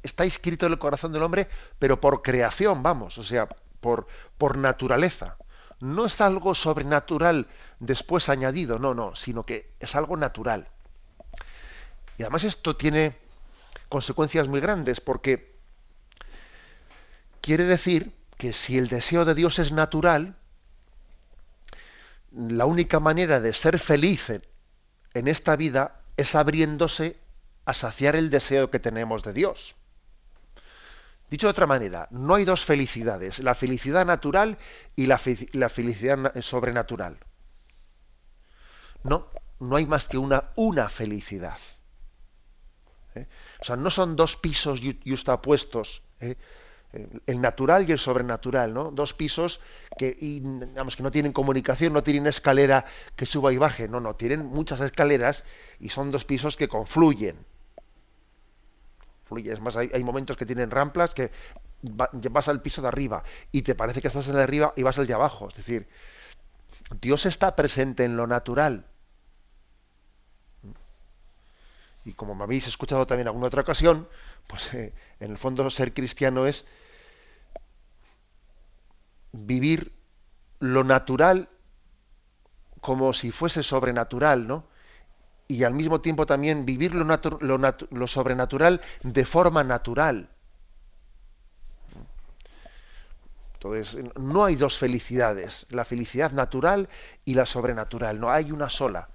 está 0.03 0.25
inscrito 0.25 0.65
en 0.65 0.73
el 0.73 0.79
corazón 0.79 1.11
del 1.11 1.23
hombre, 1.23 1.47
pero 1.79 1.99
por 1.99 2.21
creación, 2.21 2.83
vamos, 2.83 3.17
o 3.17 3.23
sea, 3.23 3.47
por, 3.81 4.07
por 4.37 4.57
naturaleza. 4.57 5.37
No 5.79 6.05
es 6.05 6.21
algo 6.21 6.55
sobrenatural 6.55 7.47
después 7.79 8.29
añadido, 8.29 8.79
no, 8.79 8.93
no, 8.93 9.15
sino 9.15 9.45
que 9.45 9.71
es 9.79 9.95
algo 9.95 10.17
natural. 10.17 10.67
Y 12.17 12.23
además 12.23 12.43
esto 12.43 12.75
tiene 12.75 13.15
consecuencias 13.89 14.47
muy 14.47 14.59
grandes 14.59 15.01
porque 15.01 15.55
quiere 17.41 17.65
decir 17.65 18.11
que 18.37 18.53
si 18.53 18.77
el 18.77 18.87
deseo 18.87 19.25
de 19.25 19.35
Dios 19.35 19.59
es 19.59 19.71
natural, 19.71 20.35
la 22.31 22.65
única 22.65 22.99
manera 22.99 23.39
de 23.39 23.53
ser 23.53 23.79
feliz 23.79 24.29
en 25.13 25.27
esta 25.27 25.55
vida 25.55 25.96
es 26.17 26.35
abriéndose 26.35 27.17
a 27.65 27.73
saciar 27.73 28.15
el 28.15 28.29
deseo 28.29 28.69
que 28.69 28.79
tenemos 28.79 29.23
de 29.23 29.33
Dios. 29.33 29.75
Dicho 31.29 31.47
de 31.47 31.51
otra 31.51 31.67
manera, 31.67 32.07
no 32.11 32.35
hay 32.35 32.45
dos 32.45 32.63
felicidades, 32.63 33.39
la 33.39 33.53
felicidad 33.53 34.05
natural 34.05 34.57
y 34.95 35.07
la, 35.07 35.17
felicidad 35.17 36.39
sobrenatural. 36.41 37.17
No, 39.03 39.27
no 39.59 39.75
hay 39.75 39.85
más 39.85 40.07
que 40.07 40.17
una, 40.17 40.51
una 40.55 40.87
felicidad. 40.87 41.59
¿eh? 43.15 43.27
O 43.59 43.65
sea, 43.65 43.75
no 43.75 43.91
son 43.91 44.15
dos 44.15 44.37
pisos 44.37 44.81
¿eh? 46.21 46.37
El 46.93 47.41
natural 47.41 47.87
y 47.87 47.91
el 47.91 47.99
sobrenatural, 47.99 48.73
¿no? 48.73 48.91
Dos 48.91 49.13
pisos 49.13 49.59
que, 49.97 50.13
digamos, 50.13 50.95
que 50.95 51.03
no 51.03 51.11
tienen 51.11 51.33
comunicación, 51.33 51.93
no 51.93 52.03
tienen 52.03 52.27
escalera 52.27 52.85
que 53.15 53.25
suba 53.25 53.51
y 53.51 53.57
baje, 53.57 53.87
no, 53.87 53.99
no, 53.99 54.15
tienen 54.15 54.45
muchas 54.45 54.79
escaleras 54.79 55.43
y 55.79 55.89
son 55.89 56.11
dos 56.11 56.25
pisos 56.25 56.55
que 56.55 56.67
confluyen. 56.67 57.37
Fluye. 59.25 59.51
Es 59.51 59.59
más, 59.59 59.75
hay, 59.75 60.03
momentos 60.03 60.37
que 60.37 60.45
tienen 60.45 60.71
ramplas 60.71 61.13
que 61.13 61.31
vas 61.81 62.47
al 62.47 62.61
piso 62.61 62.81
de 62.81 62.87
arriba 62.87 63.23
y 63.51 63.61
te 63.61 63.75
parece 63.75 64.01
que 64.01 64.07
estás 64.07 64.25
en 64.27 64.31
el 64.31 64.37
de 64.37 64.43
arriba 64.43 64.73
y 64.75 64.83
vas 64.83 64.97
al 64.97 65.07
de 65.07 65.13
abajo. 65.13 65.49
Es 65.49 65.55
decir, 65.55 65.87
Dios 67.01 67.25
está 67.25 67.55
presente 67.55 68.05
en 68.05 68.15
lo 68.15 68.27
natural. 68.27 68.85
Y 72.07 72.13
como 72.13 72.35
me 72.35 72.45
habéis 72.45 72.65
escuchado 72.67 73.05
también 73.05 73.23
en 73.23 73.27
alguna 73.27 73.47
otra 73.47 73.63
ocasión, 73.63 74.07
pues 74.47 74.73
eh, 74.73 74.93
en 75.19 75.31
el 75.31 75.37
fondo 75.37 75.69
ser 75.69 75.93
cristiano 75.93 76.47
es 76.47 76.65
vivir 79.33 79.91
lo 80.59 80.85
natural 80.85 81.49
como 82.79 83.11
si 83.11 83.31
fuese 83.31 83.61
sobrenatural, 83.61 84.47
¿no? 84.47 84.67
Y 85.49 85.65
al 85.65 85.73
mismo 85.73 85.99
tiempo 85.99 86.25
también 86.25 86.65
vivir 86.65 86.95
lo, 86.95 87.05
lo 87.91 88.07
sobrenatural 88.07 88.79
de 89.03 89.25
forma 89.25 89.65
natural. 89.65 90.29
Entonces, 93.55 93.97
no 94.15 94.45
hay 94.45 94.55
dos 94.55 94.77
felicidades, 94.77 95.65
la 95.71 95.83
felicidad 95.83 96.31
natural 96.31 96.87
y 97.25 97.33
la 97.33 97.45
sobrenatural, 97.45 98.17
no 98.17 98.29
hay 98.31 98.53
una 98.53 98.69
sola. 98.69 99.09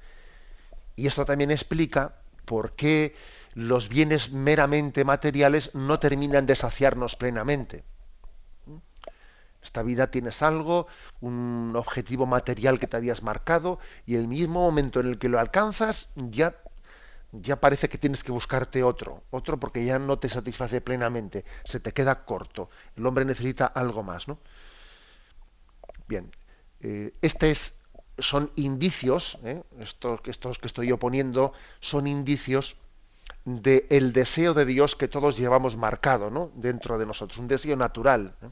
Y 0.94 1.06
esto 1.06 1.24
también 1.24 1.50
explica 1.50 2.21
por 2.44 2.72
qué 2.72 3.14
los 3.54 3.88
bienes 3.88 4.32
meramente 4.32 5.04
materiales 5.04 5.74
no 5.74 5.98
terminan 5.98 6.46
de 6.46 6.56
saciarnos 6.56 7.16
plenamente. 7.16 7.84
Esta 9.62 9.82
vida 9.82 10.10
tienes 10.10 10.42
algo, 10.42 10.88
un 11.20 11.74
objetivo 11.76 12.26
material 12.26 12.80
que 12.80 12.88
te 12.88 12.96
habías 12.96 13.22
marcado 13.22 13.78
y 14.06 14.16
el 14.16 14.26
mismo 14.26 14.60
momento 14.60 15.00
en 15.00 15.06
el 15.06 15.18
que 15.18 15.28
lo 15.28 15.38
alcanzas 15.38 16.08
ya 16.16 16.56
ya 17.32 17.60
parece 17.60 17.88
que 17.88 17.98
tienes 17.98 18.22
que 18.22 18.30
buscarte 18.30 18.82
otro, 18.82 19.22
otro 19.30 19.58
porque 19.58 19.84
ya 19.84 19.98
no 19.98 20.18
te 20.18 20.28
satisface 20.28 20.80
plenamente, 20.82 21.44
se 21.64 21.80
te 21.80 21.92
queda 21.92 22.24
corto. 22.24 22.68
El 22.94 23.06
hombre 23.06 23.24
necesita 23.24 23.66
algo 23.66 24.02
más, 24.02 24.28
¿no? 24.28 24.38
Bien, 26.06 26.30
eh, 26.80 27.14
este 27.22 27.50
es, 27.50 27.80
son 28.22 28.50
indicios, 28.56 29.38
¿eh? 29.44 29.62
estos, 29.80 30.20
que 30.20 30.66
estoy 30.66 30.92
oponiendo 30.92 31.52
son 31.80 32.06
indicios 32.06 32.76
del 33.44 34.12
deseo 34.12 34.54
de 34.54 34.64
Dios 34.64 34.96
que 34.96 35.08
todos 35.08 35.36
llevamos 35.36 35.76
marcado, 35.76 36.30
¿no? 36.30 36.50
Dentro 36.54 36.98
de 36.98 37.06
nosotros, 37.06 37.38
un 37.38 37.48
deseo 37.48 37.76
natural. 37.76 38.34
¿eh? 38.42 38.48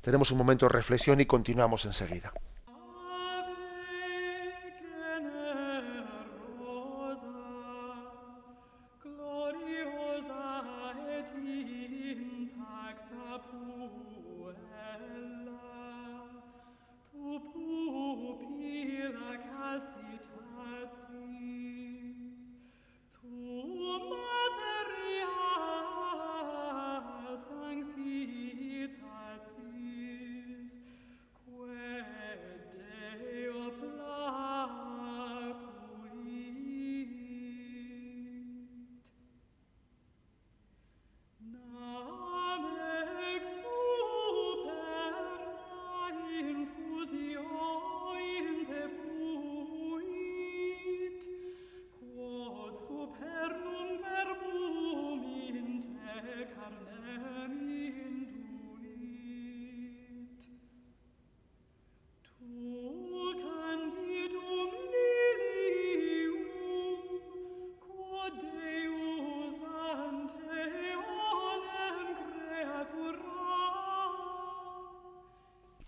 Tenemos 0.00 0.30
un 0.30 0.38
momento 0.38 0.66
de 0.66 0.72
reflexión 0.72 1.20
y 1.20 1.26
continuamos 1.26 1.84
enseguida. 1.84 2.32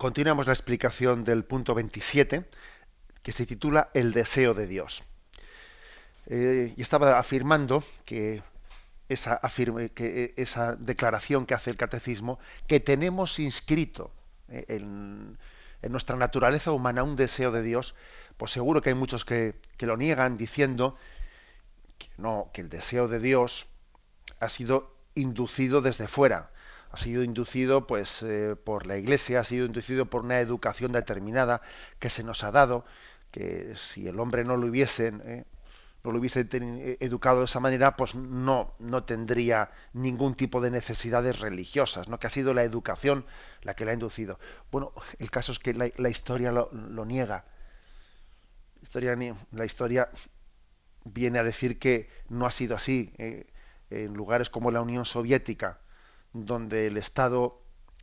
Continuamos 0.03 0.47
la 0.47 0.51
explicación 0.51 1.23
del 1.23 1.45
punto 1.45 1.73
27, 1.73 2.43
que 3.21 3.31
se 3.31 3.45
titula 3.45 3.89
El 3.93 4.11
deseo 4.11 4.53
de 4.53 4.67
Dios. 4.67 5.01
Eh, 6.25 6.73
y 6.75 6.81
estaba 6.81 7.17
afirmando 7.17 7.85
que 8.03 8.43
esa, 9.07 9.39
que 9.95 10.33
esa, 10.35 10.75
declaración 10.75 11.45
que 11.45 11.53
hace 11.53 11.69
el 11.69 11.77
catecismo, 11.77 12.37
que 12.67 12.81
tenemos 12.81 13.39
inscrito 13.39 14.11
eh, 14.49 14.65
en, 14.67 15.37
nuestra 15.83 16.17
naturaleza 16.17 16.73
humana 16.73 17.03
un 17.03 17.15
deseo 17.15 17.53
de 17.53 17.61
Dios, 17.61 17.95
pues 18.35 18.51
seguro 18.51 18.81
que 18.81 18.89
hay 18.89 18.95
muchos 18.95 19.23
que, 19.23 19.55
que 19.77 19.85
lo 19.85 19.95
niegan 19.95 20.37
diciendo 20.37 20.97
que 21.97 22.09
no, 22.17 22.49
que 22.51 22.59
el 22.59 22.67
deseo 22.67 23.07
de 23.07 23.19
Dios 23.19 23.67
ha 24.41 24.49
sido 24.49 24.97
inducido 25.15 25.79
desde 25.79 26.09
fuera, 26.09 26.51
ha 26.93 26.97
sido 26.97 27.23
inducido 27.23 27.87
pues 27.87 28.21
eh, 28.21 28.55
por 28.55 28.85
la 28.85 28.97
Iglesia, 28.97 29.39
ha 29.39 29.43
sido 29.43 29.65
inducido 29.65 30.05
por 30.05 30.23
una 30.23 30.39
educación 30.39 30.91
determinada 30.91 31.61
que 31.97 32.11
se 32.11 32.23
nos 32.23 32.43
ha 32.43 32.51
dado, 32.51 32.85
que 33.31 33.75
si 33.75 34.07
el 34.07 34.19
hombre 34.19 34.43
no 34.43 34.57
lo 34.57 34.67
hubiese 34.67 35.07
eh, 35.07 35.45
no 36.03 36.11
lo 36.11 36.19
hubiese 36.19 36.47
eh, 36.51 36.97
educado 36.99 37.39
de 37.39 37.45
esa 37.45 37.59
manera, 37.59 37.95
pues 37.95 38.13
no, 38.13 38.75
no 38.77 39.05
tendría 39.05 39.71
ningún 39.93 40.35
tipo 40.35 40.61
de 40.61 40.69
necesidades 40.69 41.39
religiosas, 41.39 42.09
¿no? 42.09 42.19
que 42.19 42.27
ha 42.27 42.29
sido 42.29 42.53
la 42.53 42.63
educación 42.63 43.25
la 43.63 43.73
que 43.73 43.85
la 43.85 43.91
ha 43.91 43.95
inducido. 43.95 44.37
Bueno, 44.71 44.93
el 45.17 45.31
caso 45.31 45.51
es 45.51 45.59
que 45.59 45.73
la, 45.73 46.09
historia 46.09 46.51
lo, 46.51 46.69
niega. 47.05 47.45
La 48.81 48.83
historia, 48.83 49.17
la 49.51 49.65
historia 49.65 50.09
viene 51.05 51.39
a 51.39 51.43
decir 51.43 51.79
que 51.79 52.09
no 52.29 52.45
ha 52.45 52.51
sido 52.51 52.75
así. 52.75 53.13
en 53.17 54.13
lugares 54.13 54.49
como 54.49 54.71
la 54.71 54.81
Unión 54.81 55.05
Soviética, 55.05 55.79
donde 56.33 56.87
el 56.87 56.97
Estado 56.97 57.61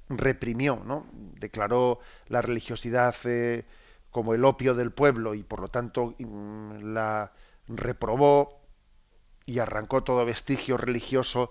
reprimió, 0.09 0.83
¿no? 0.85 1.07
declaró 1.13 2.01
la 2.29 2.43
religiosidad 2.43 3.15
eh, 3.25 3.65
como 4.11 4.35
el 4.35 4.45
opio 4.45 4.75
del 4.75 4.91
pueblo 4.91 5.35
y 5.35 5.43
por 5.43 5.61
lo 5.61 5.69
tanto 5.69 6.15
la 6.19 7.33
reprobó 7.69 8.61
y 9.47 9.59
arrancó 9.59 10.03
todo 10.03 10.25
vestigio 10.25 10.77
religioso 10.77 11.51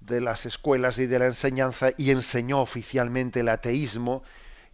de 0.00 0.20
las 0.20 0.46
escuelas 0.46 0.98
y 0.98 1.06
de 1.06 1.18
la 1.18 1.26
enseñanza 1.26 1.90
y 1.96 2.10
enseñó 2.10 2.60
oficialmente 2.60 3.40
el 3.40 3.48
ateísmo 3.48 4.22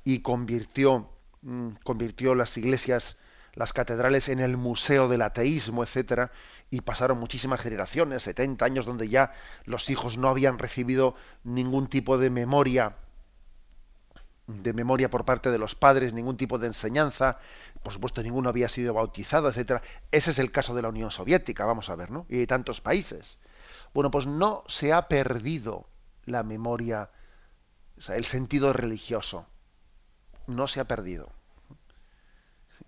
y 0.05 0.20
convirtió, 0.20 1.11
mm, 1.42 1.70
convirtió 1.82 2.34
las 2.34 2.57
iglesias, 2.57 3.16
las 3.57 3.72
catedrales 3.72 4.28
en 4.28 4.38
el 4.38 4.57
museo 4.57 5.09
del 5.09 5.22
ateísmo, 5.22 5.82
etcétera, 5.82 6.30
y 6.70 6.82
pasaron 6.82 7.18
muchísimas 7.18 7.61
generaciones, 7.61 8.22
70 8.22 8.64
años, 8.64 8.84
donde 8.84 9.09
ya 9.09 9.32
los 9.64 9.88
hijos 9.88 10.18
no 10.18 10.28
habían 10.28 10.59
recibido 10.59 11.14
ningún 11.42 11.88
tipo 11.88 12.18
de 12.18 12.28
memoria, 12.28 12.96
de 14.46 14.72
memoria 14.74 15.11
por 15.11 15.24
parte 15.24 15.50
de 15.50 15.59
los 15.59 15.74
padres, 15.74 16.12
ningún 16.12 16.36
tipo 16.36 16.59
de 16.59 16.66
enseñanza, 16.66 17.38
por 17.82 17.94
supuesto 17.94 18.22
ninguno 18.22 18.50
había 18.50 18.68
sido 18.68 18.92
bautizado, 18.92 19.48
etcétera. 19.48 19.80
Ese 20.12 20.32
es 20.32 20.38
el 20.38 20.52
caso 20.52 20.74
de 20.74 20.82
la 20.82 20.90
Unión 20.90 21.11
Soviética, 21.11 21.64
vamos 21.64 21.88
a 21.88 21.96
ver, 21.96 22.11
¿no? 22.11 22.26
Y 22.28 22.36
de 22.36 22.46
tantos 22.46 22.82
países. 22.82 23.38
Bueno, 23.94 24.11
pues 24.11 24.26
no 24.26 24.64
se 24.68 24.92
ha 24.92 25.09
perdido 25.09 25.88
la 26.26 26.42
memoria, 26.42 27.11
o 27.96 28.02
sea, 28.02 28.16
el 28.16 28.26
sentido 28.26 28.74
religioso. 28.74 29.46
No 30.46 30.66
se 30.68 30.80
ha 30.80 30.84
perdido 30.84 31.36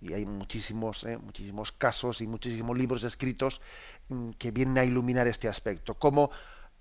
y 0.01 0.13
hay 0.13 0.25
muchísimos, 0.27 1.05
eh, 1.05 1.19
muchísimos 1.19 1.73
casos 1.73 2.21
y 2.21 2.27
muchísimos 2.27 2.77
libros 2.77 3.05
escritos 3.05 3.61
mm, 4.09 4.31
que 4.33 4.51
vienen 4.51 4.79
a 4.79 4.85
iluminar 4.85 5.27
este 5.27 5.49
aspecto. 5.49 5.95
Como 5.95 6.31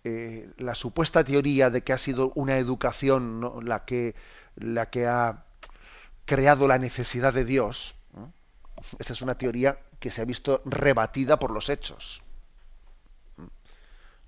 eh, 0.03 0.49
la 0.57 0.75
supuesta 0.75 1.23
teoría 1.23 1.69
de 1.69 1.81
que 1.81 1.93
ha 1.93 1.97
sido 1.97 2.31
una 2.35 2.57
educación 2.57 3.63
la, 3.63 3.85
que, 3.85 4.15
la 4.55 4.89
que 4.89 5.07
ha 5.07 5.43
creado 6.25 6.67
la 6.67 6.77
necesidad 6.77 7.33
de 7.33 7.45
Dios, 7.45 7.95
esa 8.99 9.13
es 9.13 9.21
una 9.21 9.37
teoría 9.37 9.79
que 9.99 10.11
se 10.11 10.21
ha 10.21 10.25
visto 10.25 10.61
rebatida 10.65 11.39
por 11.39 11.51
los 11.51 11.69
hechos. 11.69 12.21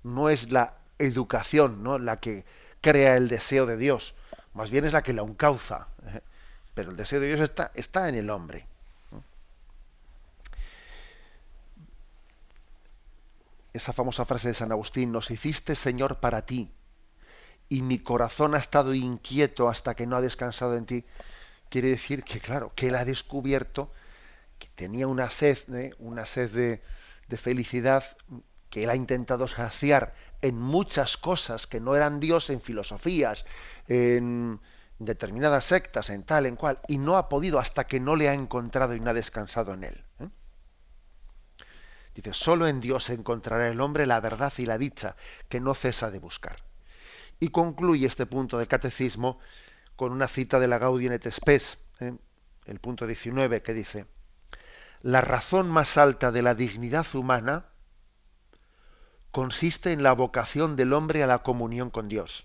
No 0.02 0.28
es 0.28 0.50
la 0.50 0.74
educación 0.98 1.82
¿no? 1.82 1.98
la 1.98 2.18
que 2.18 2.44
crea 2.80 3.16
el 3.16 3.28
deseo 3.28 3.66
de 3.66 3.76
Dios, 3.76 4.14
más 4.54 4.70
bien 4.70 4.84
es 4.84 4.92
la 4.92 5.02
que 5.02 5.12
la 5.12 5.22
encauza. 5.22 5.86
¿eh? 6.06 6.20
Pero 6.74 6.90
el 6.90 6.96
deseo 6.96 7.20
de 7.20 7.28
Dios 7.28 7.40
está, 7.40 7.70
está 7.74 8.08
en 8.08 8.14
el 8.14 8.30
hombre. 8.30 8.66
Esa 13.72 13.92
famosa 13.92 14.24
frase 14.24 14.48
de 14.48 14.54
San 14.54 14.72
Agustín, 14.72 15.12
nos 15.12 15.30
hiciste 15.30 15.74
Señor 15.74 16.20
para 16.20 16.44
ti, 16.46 16.72
y 17.68 17.82
mi 17.82 18.00
corazón 18.00 18.54
ha 18.54 18.58
estado 18.58 18.94
inquieto 18.94 19.68
hasta 19.68 19.94
que 19.94 20.06
no 20.06 20.16
ha 20.16 20.20
descansado 20.20 20.76
en 20.76 20.86
ti, 20.86 21.04
quiere 21.68 21.88
decir 21.88 22.24
que, 22.24 22.40
claro, 22.40 22.72
que 22.74 22.88
él 22.88 22.96
ha 22.96 23.04
descubierto 23.04 23.92
que 24.58 24.68
tenía 24.74 25.06
una 25.06 25.30
sed, 25.30 25.58
¿eh? 25.74 25.94
una 25.98 26.26
sed 26.26 26.50
de, 26.50 26.82
felicidad 27.38 28.04
que 28.68 28.84
él 28.84 28.90
ha 28.90 28.96
intentado 28.96 29.46
saciar 29.46 30.14
en 30.42 30.60
muchas 30.60 31.16
cosas 31.16 31.66
que 31.68 31.80
no 31.80 31.94
eran 31.94 32.18
Dios, 32.18 32.50
en 32.50 32.60
filosofías, 32.60 33.44
en 33.86 34.60
determinadas 34.98 35.64
sectas, 35.64 36.10
en 36.10 36.24
tal, 36.24 36.46
en 36.46 36.56
cual, 36.56 36.80
y 36.88 36.98
no 36.98 37.16
ha 37.16 37.28
podido 37.28 37.60
hasta 37.60 37.86
que 37.86 38.00
no 38.00 38.16
le 38.16 38.28
ha 38.28 38.34
encontrado 38.34 38.94
y 38.94 39.00
no 39.00 39.10
ha 39.10 39.14
descansado 39.14 39.74
en 39.74 39.84
él. 39.84 40.04
¿eh? 40.18 40.28
Dice, 42.22 42.34
solo 42.34 42.66
en 42.66 42.80
Dios 42.80 43.08
encontrará 43.08 43.68
el 43.68 43.80
hombre 43.80 44.04
la 44.04 44.20
verdad 44.20 44.52
y 44.58 44.66
la 44.66 44.76
dicha, 44.76 45.16
que 45.48 45.58
no 45.58 45.74
cesa 45.74 46.10
de 46.10 46.18
buscar. 46.18 46.56
Y 47.38 47.48
concluye 47.48 48.06
este 48.06 48.26
punto 48.26 48.58
del 48.58 48.68
catecismo 48.68 49.38
con 49.96 50.12
una 50.12 50.28
cita 50.28 50.58
de 50.58 50.68
la 50.68 50.76
Gaudium 50.76 51.14
et 51.14 51.30
Spes, 51.30 51.78
¿eh? 52.00 52.12
el 52.66 52.78
punto 52.78 53.06
19, 53.06 53.62
que 53.62 53.72
dice, 53.72 54.04
la 55.00 55.22
razón 55.22 55.70
más 55.70 55.96
alta 55.96 56.30
de 56.30 56.42
la 56.42 56.54
dignidad 56.54 57.06
humana 57.14 57.64
consiste 59.30 59.92
en 59.92 60.02
la 60.02 60.12
vocación 60.12 60.76
del 60.76 60.92
hombre 60.92 61.22
a 61.22 61.26
la 61.26 61.42
comunión 61.42 61.88
con 61.88 62.10
Dios. 62.10 62.44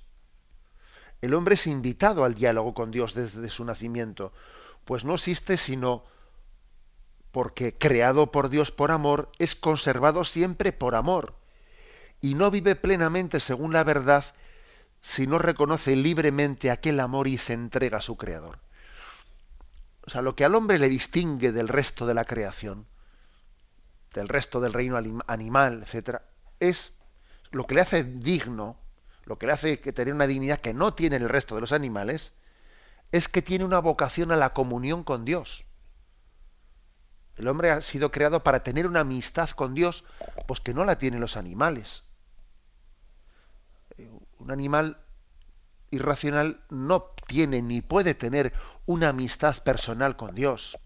El 1.19 1.33
hombre 1.33 1.55
es 1.55 1.67
invitado 1.67 2.23
al 2.23 2.33
diálogo 2.33 2.73
con 2.73 2.91
Dios 2.91 3.13
desde 3.13 3.49
su 3.49 3.65
nacimiento, 3.65 4.31
pues 4.85 5.03
no 5.03 5.15
existe 5.15 5.57
sino 5.57 6.05
porque 7.35 7.77
creado 7.77 8.31
por 8.31 8.47
Dios 8.47 8.71
por 8.71 8.91
amor, 8.91 9.29
es 9.39 9.57
conservado 9.57 10.23
siempre 10.23 10.71
por 10.71 10.95
amor, 10.95 11.35
y 12.21 12.33
no 12.33 12.49
vive 12.49 12.77
plenamente 12.77 13.41
según 13.41 13.73
la 13.73 13.83
verdad 13.83 14.23
si 15.01 15.27
no 15.27 15.37
reconoce 15.37 15.97
libremente 15.97 16.71
aquel 16.71 16.97
amor 17.01 17.27
y 17.27 17.37
se 17.37 17.51
entrega 17.51 17.97
a 17.97 18.01
su 18.01 18.15
Creador. 18.15 18.59
O 20.07 20.09
sea, 20.09 20.21
lo 20.21 20.33
que 20.33 20.45
al 20.45 20.55
hombre 20.55 20.79
le 20.79 20.87
distingue 20.87 21.51
del 21.51 21.67
resto 21.67 22.05
de 22.05 22.13
la 22.13 22.23
creación, 22.23 22.87
del 24.13 24.29
resto 24.29 24.61
del 24.61 24.71
reino 24.71 24.97
animal, 25.27 25.83
etcétera, 25.83 26.21
es 26.61 26.93
lo 27.51 27.67
que 27.67 27.75
le 27.75 27.81
hace 27.81 28.05
digno, 28.05 28.77
lo 29.25 29.37
que 29.37 29.47
le 29.47 29.51
hace 29.51 29.81
que 29.81 29.91
tener 29.91 30.13
una 30.13 30.25
dignidad 30.25 30.61
que 30.61 30.73
no 30.73 30.93
tiene 30.93 31.17
el 31.17 31.27
resto 31.27 31.55
de 31.55 31.59
los 31.59 31.73
animales, 31.73 32.31
es 33.11 33.27
que 33.27 33.41
tiene 33.41 33.65
una 33.65 33.79
vocación 33.79 34.31
a 34.31 34.37
la 34.37 34.53
comunión 34.53 35.03
con 35.03 35.25
Dios. 35.25 35.65
El 37.37 37.47
hombre 37.47 37.71
ha 37.71 37.81
sido 37.81 38.11
creado 38.11 38.43
para 38.43 38.63
tener 38.63 38.87
una 38.87 39.01
amistad 39.01 39.49
con 39.49 39.73
Dios, 39.73 40.05
pues 40.47 40.59
que 40.61 40.73
no 40.73 40.85
la 40.85 40.97
tienen 40.97 41.19
los 41.19 41.35
animales. 41.37 42.03
Un 44.39 44.51
animal 44.51 44.97
irracional 45.91 46.61
no 46.69 47.11
tiene 47.27 47.61
ni 47.61 47.81
puede 47.81 48.13
tener 48.13 48.53
una 48.85 49.09
amistad 49.09 49.57
personal 49.63 50.15
con 50.15 50.35
Dios. 50.35 50.77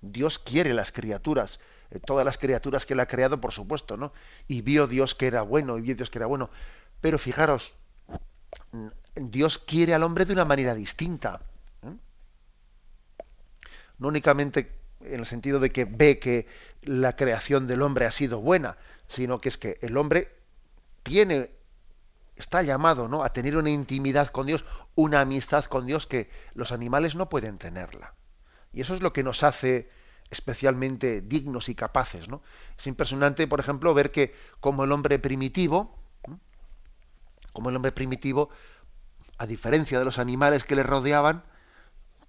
Dios 0.00 0.38
quiere 0.38 0.74
las 0.74 0.90
criaturas, 0.90 1.60
eh, 1.90 2.00
todas 2.00 2.24
las 2.24 2.38
criaturas 2.38 2.86
que 2.86 2.94
él 2.94 3.00
ha 3.00 3.06
creado, 3.06 3.40
por 3.40 3.52
supuesto, 3.52 3.96
¿no? 3.96 4.12
Y 4.48 4.62
vio 4.62 4.86
Dios 4.86 5.14
que 5.14 5.28
era 5.28 5.42
bueno, 5.42 5.78
y 5.78 5.82
vio 5.82 5.94
Dios 5.94 6.10
que 6.10 6.18
era 6.18 6.26
bueno. 6.26 6.50
Pero 7.00 7.18
fijaros, 7.18 7.74
Dios 9.14 9.58
quiere 9.58 9.94
al 9.94 10.02
hombre 10.02 10.24
de 10.24 10.32
una 10.32 10.44
manera 10.44 10.74
distinta. 10.74 11.40
No 14.02 14.08
únicamente 14.08 14.72
en 15.00 15.20
el 15.20 15.26
sentido 15.26 15.60
de 15.60 15.70
que 15.70 15.84
ve 15.84 16.18
que 16.18 16.48
la 16.82 17.14
creación 17.14 17.68
del 17.68 17.82
hombre 17.82 18.04
ha 18.04 18.10
sido 18.10 18.40
buena, 18.40 18.76
sino 19.06 19.40
que 19.40 19.48
es 19.48 19.58
que 19.58 19.78
el 19.80 19.96
hombre 19.96 20.34
tiene 21.04 21.50
está 22.34 22.62
llamado 22.62 23.06
¿no? 23.06 23.22
a 23.22 23.32
tener 23.32 23.56
una 23.56 23.70
intimidad 23.70 24.26
con 24.28 24.46
Dios, 24.46 24.64
una 24.96 25.20
amistad 25.20 25.66
con 25.66 25.86
Dios 25.86 26.08
que 26.08 26.28
los 26.54 26.72
animales 26.72 27.14
no 27.14 27.28
pueden 27.28 27.58
tenerla. 27.58 28.14
Y 28.72 28.80
eso 28.80 28.96
es 28.96 29.02
lo 29.02 29.12
que 29.12 29.22
nos 29.22 29.44
hace 29.44 29.88
especialmente 30.30 31.20
dignos 31.20 31.68
y 31.68 31.76
capaces. 31.76 32.26
¿no? 32.26 32.42
Es 32.76 32.88
impresionante, 32.88 33.46
por 33.46 33.60
ejemplo, 33.60 33.94
ver 33.94 34.10
que 34.10 34.34
como 34.58 34.82
el 34.82 34.90
hombre 34.90 35.20
primitivo, 35.20 35.96
como 37.52 37.70
el 37.70 37.76
hombre 37.76 37.92
primitivo, 37.92 38.50
a 39.38 39.46
diferencia 39.46 40.00
de 40.00 40.04
los 40.04 40.18
animales 40.18 40.64
que 40.64 40.74
le 40.74 40.82
rodeaban, 40.82 41.44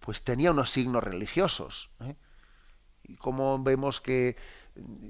pues 0.04 0.22
tenía 0.22 0.52
unos 0.52 0.70
signos 0.70 1.02
religiosos. 1.02 1.90
¿eh? 2.02 2.16
Y 3.04 3.16
como 3.16 3.64
vemos 3.64 4.02
que 4.02 4.36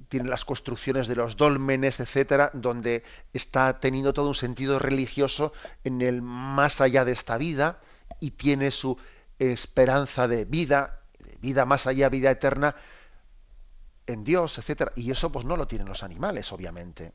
tiene 0.07 0.29
las 0.29 0.45
construcciones 0.45 1.07
de 1.07 1.15
los 1.15 1.35
dólmenes, 1.35 1.99
etcétera, 1.99 2.51
donde 2.53 3.03
está 3.33 3.79
teniendo 3.79 4.13
todo 4.13 4.27
un 4.27 4.35
sentido 4.35 4.77
religioso 4.77 5.51
en 5.83 6.03
el 6.03 6.21
más 6.21 6.79
allá 6.79 7.05
de 7.05 7.11
esta 7.11 7.37
vida 7.37 7.79
y 8.19 8.31
tiene 8.31 8.69
su 8.69 8.99
esperanza 9.39 10.27
de 10.27 10.45
vida, 10.45 11.01
vida 11.41 11.65
más 11.65 11.87
allá, 11.87 12.09
vida 12.09 12.29
eterna 12.29 12.75
en 14.05 14.23
Dios, 14.23 14.59
etcétera. 14.59 14.91
Y 14.95 15.09
eso 15.09 15.31
pues 15.31 15.43
no 15.43 15.57
lo 15.57 15.67
tienen 15.67 15.87
los 15.87 16.03
animales, 16.03 16.51
obviamente. 16.51 17.13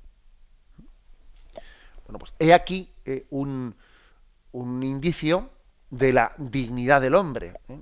Bueno, 2.06 2.18
pues 2.18 2.34
he 2.40 2.52
aquí 2.52 2.92
eh, 3.04 3.28
un, 3.30 3.76
un, 4.50 4.82
indicio 4.82 5.50
de 5.90 6.12
la 6.12 6.32
dignidad 6.38 7.00
del 7.00 7.14
hombre. 7.14 7.54
¿eh? 7.68 7.78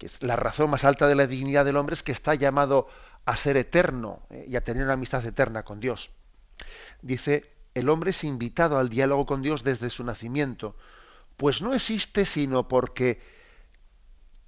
que 0.00 0.06
es 0.06 0.22
la 0.22 0.34
razón 0.34 0.70
más 0.70 0.84
alta 0.84 1.06
de 1.06 1.14
la 1.14 1.26
dignidad 1.26 1.66
del 1.66 1.76
hombre, 1.76 1.92
es 1.92 2.02
que 2.02 2.12
está 2.12 2.34
llamado 2.34 2.88
a 3.26 3.36
ser 3.36 3.58
eterno 3.58 4.22
eh, 4.30 4.46
y 4.48 4.56
a 4.56 4.64
tener 4.64 4.82
una 4.82 4.94
amistad 4.94 5.24
eterna 5.26 5.62
con 5.62 5.78
Dios. 5.78 6.10
Dice, 7.02 7.52
el 7.74 7.90
hombre 7.90 8.10
es 8.10 8.24
invitado 8.24 8.78
al 8.78 8.88
diálogo 8.88 9.26
con 9.26 9.42
Dios 9.42 9.62
desde 9.62 9.90
su 9.90 10.02
nacimiento, 10.02 10.74
pues 11.36 11.60
no 11.60 11.74
existe 11.74 12.24
sino 12.24 12.66
porque, 12.66 13.20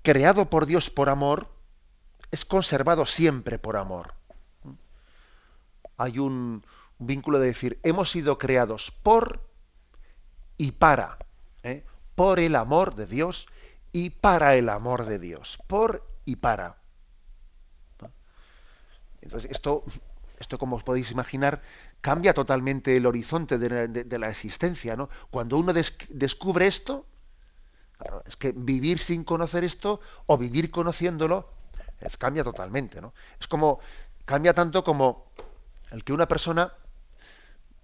creado 0.03 0.49
por 0.49 0.65
Dios 0.65 0.89
por 0.89 1.11
amor, 1.11 1.51
es 2.31 2.47
conservado 2.47 3.05
siempre 3.05 3.59
por 3.59 3.77
amor. 3.77 4.15
Hay 5.99 6.19
un, 6.19 6.65
vínculo 6.99 7.39
de 7.39 7.49
decir, 7.49 7.79
hemos 7.83 8.11
sido 8.11 8.39
creados 8.39 8.91
por 9.03 9.47
y 10.57 10.73
para. 10.73 11.19
Por 12.15 12.41
el 12.41 12.57
amor 12.57 12.95
de 12.95 13.07
Dios 13.07 13.47
y 13.93 14.11
para 14.11 14.57
el 14.57 14.69
amor 14.69 15.05
de 15.05 15.19
Dios, 15.19 15.59
por 15.67 16.07
y 16.25 16.37
para. 16.37 16.77
Entonces, 19.21 19.51
esto, 19.51 19.85
esto, 20.39 20.59
como 20.59 20.77
os 20.77 20.83
podéis 20.83 21.11
imaginar, 21.13 21.63
cambia 22.01 22.35
totalmente 22.35 22.97
el 22.97 23.07
horizonte 23.07 23.59
de, 23.59 24.19
la 24.19 24.29
existencia. 24.29 24.97
¿no? 24.97 25.09
Cuando 25.31 25.57
uno 25.57 25.73
descubre 25.73 26.67
esto, 26.67 27.07
es 28.27 28.37
que 28.37 28.53
vivir 28.53 28.99
sin 28.99 29.23
conocer 29.23 29.63
esto 29.63 30.01
o 30.27 30.37
vivir 30.37 30.73
conociéndolo, 30.73 31.49
es, 32.01 32.17
cambia 32.17 32.43
totalmente. 32.43 33.01
¿no? 33.01 33.15
Es 33.39 33.47
como, 33.47 33.79
cambia 34.25 34.55
tanto 34.55 34.83
como 34.83 35.31
el 35.93 36.03
que 36.03 36.13
una 36.13 36.27
persona 36.27 36.73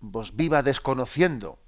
vos 0.01 0.35
viva 0.35 0.63
desconociendo 0.63 1.59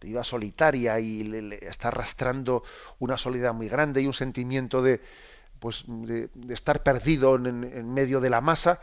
viva 0.00 0.24
solitaria 0.24 0.98
y 1.00 1.24
le, 1.24 1.58
está 1.66 1.88
arrastrando 1.88 2.62
una 2.98 3.16
soledad 3.16 3.52
muy 3.52 3.68
grande 3.68 4.02
y 4.02 4.06
un 4.06 4.14
sentimiento 4.14 4.82
de, 4.82 5.00
pues, 5.58 5.84
de, 5.86 6.30
estar 6.48 6.82
perdido 6.82 7.36
en, 7.36 7.92
medio 7.92 8.20
de 8.20 8.30
la 8.30 8.40
masa, 8.40 8.80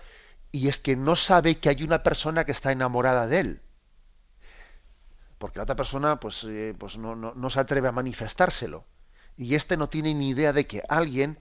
y 0.52 0.68
es 0.68 0.80
que 0.80 0.96
no 0.96 1.16
sabe 1.16 1.58
que 1.58 1.70
hay 1.70 1.84
una 1.84 2.04
persona 2.04 2.46
que 2.46 2.52
está 2.52 2.72
enamorada 2.72 3.28
de 3.28 3.40
él. 3.40 3.62
Porque 5.38 5.60
la 5.60 5.64
otra 5.64 5.76
persona 5.76 6.20
pues, 6.20 6.44
eh, 6.46 6.74
pues 6.78 6.98
no, 6.98 7.16
no, 7.16 7.34
no 7.36 7.50
se 7.50 7.60
atreve 7.60 7.90
a 7.90 7.92
manifestárselo. 7.92 8.86
Y 9.36 9.56
este 9.56 9.78
no 9.78 9.90
tiene 9.90 10.14
ni 10.14 10.30
idea 10.30 10.54
de 10.54 10.66
que 10.66 10.82
alguien 10.90 11.38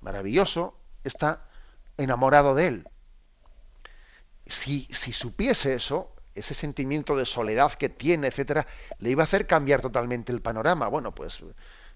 maravilloso 0.00 0.76
está 1.04 1.48
enamorado 1.96 2.54
de 2.54 2.66
él. 2.66 2.88
Si, 4.46 4.88
si 4.90 5.12
supiese 5.12 5.74
eso, 5.74 6.12
ese 6.34 6.54
sentimiento 6.54 7.16
de 7.16 7.24
soledad 7.24 7.72
que 7.72 7.88
tiene, 7.88 8.28
etcétera, 8.28 8.66
le 8.98 9.10
iba 9.10 9.22
a 9.22 9.24
hacer 9.24 9.46
cambiar 9.46 9.80
totalmente 9.80 10.32
el 10.32 10.40
panorama. 10.40 10.88
Bueno, 10.88 11.14
pues 11.14 11.40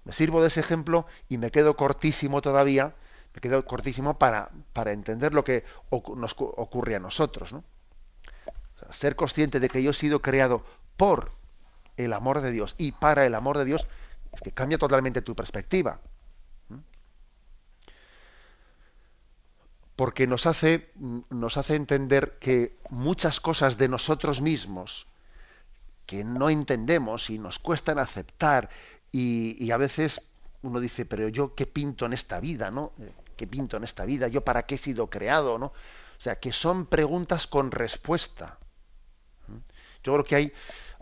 me 0.05 0.13
sirvo 0.13 0.41
de 0.43 0.49
ese 0.49 0.61
ejemplo 0.61 1.07
y 1.29 1.39
me 1.39 1.51
quedo 1.51 1.77
cortísimo 1.77 2.43
todavía, 2.43 2.95
me 3.35 3.41
quedo 3.41 3.65
cortísimo 3.65 4.19
para, 4.19 4.51
para 4.73 4.93
entender 4.93 5.35
lo 5.35 5.45
que 5.45 5.65
nos 5.91 6.35
ocurre 6.39 6.97
a 6.97 7.01
nosotros. 7.01 7.53
¿no? 7.53 7.65
ser 8.91 9.17
consciente 9.17 9.61
de 9.61 9.69
que 9.69 9.83
yo 9.83 9.91
he 9.91 9.95
sido 9.95 10.21
creado 10.21 10.65
por 10.97 11.33
el 11.97 12.13
amor 12.13 12.41
de 12.41 12.51
Dios 12.51 12.75
y 12.79 12.93
para 12.93 13.27
el 13.27 13.35
amor 13.35 13.59
de 13.59 13.65
Dios, 13.65 13.87
es 14.33 14.41
que 14.41 14.53
cambia 14.53 14.79
totalmente 14.79 15.23
tu 15.23 15.35
perspectiva. 15.35 16.01
Porque 19.97 20.27
nos 20.27 20.47
hace, 20.47 20.91
nos 21.31 21.57
hace 21.57 21.75
entender 21.75 22.37
que 22.39 22.77
muchas 22.91 23.41
cosas 23.41 23.79
de 23.79 23.89
nosotros 23.89 24.43
mismos 24.43 25.07
que 26.05 26.23
no 26.23 26.51
entendemos 26.51 27.31
y 27.31 27.39
nos 27.39 27.59
cuestan 27.59 27.99
aceptar 27.99 28.69
y, 29.11 29.71
a 29.71 29.79
veces 29.79 30.21
uno 30.63 30.79
dice, 30.79 31.07
pero 31.07 31.29
yo 31.29 31.55
qué 31.55 31.67
pinto 31.67 32.05
en 32.05 32.13
esta 32.13 32.39
vida, 32.39 32.71
¿no? 32.71 32.93
Eh, 33.01 33.13
¿Qué 33.37 33.47
pinto 33.47 33.79
en 33.79 33.85
esta 33.85 34.05
vida? 34.05 34.29
¿Yo 34.29 34.43
para 34.43 34.67
qué 34.67 34.75
he 34.75 34.79
sido 34.79 35.09
creado, 35.09 35.59
no? 35.59 35.67
O 35.67 36.21
sea, 36.21 36.39
que 36.39 36.53
son 36.53 36.87
preguntas 36.87 37.47
con 37.47 37.71
respuesta. 37.71 38.59
Yo 40.03 40.13
creo 40.13 40.25
que 40.25 40.35
hay, 40.37 40.53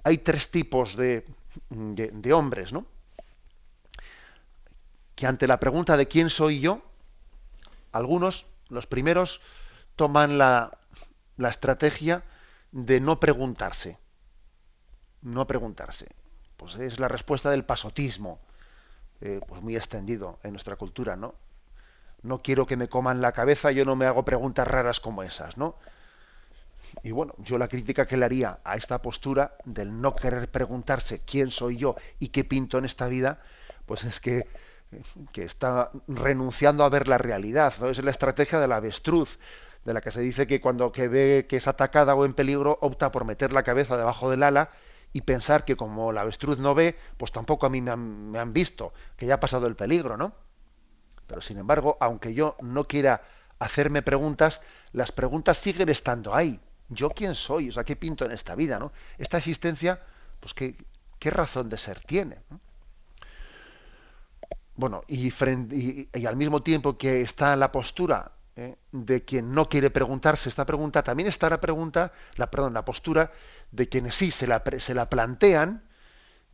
hay 0.04 0.18
tres 0.18 0.50
tipos 0.50 0.96
de, 0.96 1.26
de, 1.70 2.32
hombres, 2.32 2.72
¿no? 2.72 2.86
Que 5.14 5.26
ante 5.26 5.46
la 5.46 5.58
pregunta 5.58 5.96
de 5.96 6.08
quién 6.08 6.30
soy 6.30 6.60
yo, 6.60 6.82
algunos, 7.92 8.46
los 8.74 8.86
primeros, 8.86 9.40
toman 9.96 10.38
la, 10.38 10.78
la 11.36 11.48
estrategia 11.48 12.24
de 12.72 13.00
no 13.00 13.20
preguntarse 13.20 13.98
no 15.24 15.46
preguntarse. 15.46 16.06
Pues 16.56 16.76
es 16.76 17.00
la 17.00 17.08
respuesta 17.08 17.50
del 17.50 17.64
pasotismo, 17.64 18.38
eh, 19.20 19.40
pues 19.46 19.60
muy 19.62 19.74
extendido 19.74 20.38
en 20.44 20.52
nuestra 20.52 20.76
cultura, 20.76 21.16
¿no? 21.16 21.34
No 22.22 22.42
quiero 22.42 22.66
que 22.66 22.76
me 22.76 22.88
coman 22.88 23.20
la 23.20 23.32
cabeza, 23.32 23.72
yo 23.72 23.84
no 23.84 23.96
me 23.96 24.06
hago 24.06 24.24
preguntas 24.24 24.68
raras 24.68 25.00
como 25.00 25.22
esas, 25.22 25.56
¿no? 25.56 25.76
Y 27.02 27.10
bueno, 27.10 27.34
yo 27.38 27.58
la 27.58 27.68
crítica 27.68 28.06
que 28.06 28.16
le 28.16 28.24
haría 28.24 28.60
a 28.64 28.76
esta 28.76 29.02
postura 29.02 29.56
del 29.64 30.00
no 30.00 30.14
querer 30.14 30.50
preguntarse 30.50 31.20
quién 31.20 31.50
soy 31.50 31.76
yo 31.76 31.96
y 32.20 32.28
qué 32.28 32.44
pinto 32.44 32.78
en 32.78 32.84
esta 32.84 33.08
vida, 33.08 33.42
pues 33.86 34.04
es 34.04 34.20
que, 34.20 34.46
que 35.32 35.44
está 35.44 35.90
renunciando 36.08 36.84
a 36.84 36.88
ver 36.88 37.08
la 37.08 37.18
realidad. 37.18 37.74
¿no? 37.80 37.88
Es 37.88 38.02
la 38.02 38.10
estrategia 38.10 38.60
de 38.60 38.68
la 38.68 38.76
avestruz, 38.76 39.38
de 39.84 39.94
la 39.94 40.00
que 40.00 40.10
se 40.10 40.20
dice 40.20 40.46
que 40.46 40.60
cuando 40.60 40.92
que 40.92 41.08
ve 41.08 41.46
que 41.48 41.56
es 41.56 41.68
atacada 41.68 42.14
o 42.14 42.24
en 42.24 42.34
peligro, 42.34 42.78
opta 42.80 43.12
por 43.12 43.24
meter 43.24 43.52
la 43.52 43.62
cabeza 43.62 43.96
debajo 43.96 44.30
del 44.30 44.42
ala 44.42 44.70
y 45.12 45.22
pensar 45.22 45.64
que 45.64 45.76
como 45.76 46.12
la 46.12 46.22
avestruz 46.22 46.58
no 46.58 46.74
ve, 46.74 46.96
pues 47.16 47.32
tampoco 47.32 47.66
a 47.66 47.70
mí 47.70 47.80
me 47.80 47.90
han, 48.38 48.52
visto, 48.52 48.92
que 49.16 49.26
ya 49.26 49.34
ha 49.34 49.40
pasado 49.40 49.66
el 49.66 49.76
peligro, 49.76 50.16
¿no? 50.16 50.34
Pero 51.26 51.40
sin 51.40 51.58
embargo, 51.58 51.96
aunque 52.00 52.34
yo 52.34 52.56
no 52.60 52.88
quiera 52.88 53.22
hacerme 53.58 54.02
preguntas, 54.02 54.60
las 54.92 55.12
preguntas 55.12 55.58
siguen 55.58 55.88
estando 55.88 56.34
ahí. 56.34 56.60
¿Yo 56.88 57.10
quién 57.10 57.34
soy? 57.34 57.68
O 57.68 57.72
sea, 57.72 57.84
¿qué 57.84 57.96
pinto 57.96 58.24
en 58.24 58.32
esta 58.32 58.54
vida? 58.54 58.78
¿no? 58.78 58.92
Esta 59.16 59.38
existencia, 59.38 60.02
pues 60.40 60.52
qué, 60.52 60.76
qué 61.18 61.30
razón 61.30 61.68
de 61.68 61.78
ser 61.78 62.00
tiene. 62.00 62.42
Bueno, 64.76 65.02
y, 65.06 65.28
y, 65.28 66.26
al 66.26 66.36
mismo 66.36 66.62
tiempo 66.62 66.98
que 66.98 67.20
está 67.20 67.54
la 67.54 67.70
postura 67.70 68.32
¿eh? 68.56 68.76
de 68.90 69.24
quien 69.24 69.54
no 69.54 69.68
quiere 69.68 69.90
preguntarse 69.90 70.48
esta 70.48 70.66
pregunta, 70.66 71.02
también 71.04 71.28
está 71.28 71.48
la 71.48 71.60
pregunta, 71.60 72.12
la, 72.36 72.50
perdón, 72.50 72.74
la 72.74 72.84
postura 72.84 73.32
de 73.70 73.88
quienes 73.88 74.16
sí 74.16 74.30
se 74.32 74.46
la, 74.48 74.62
se 74.78 74.94
la 74.94 75.08
plantean, 75.08 75.84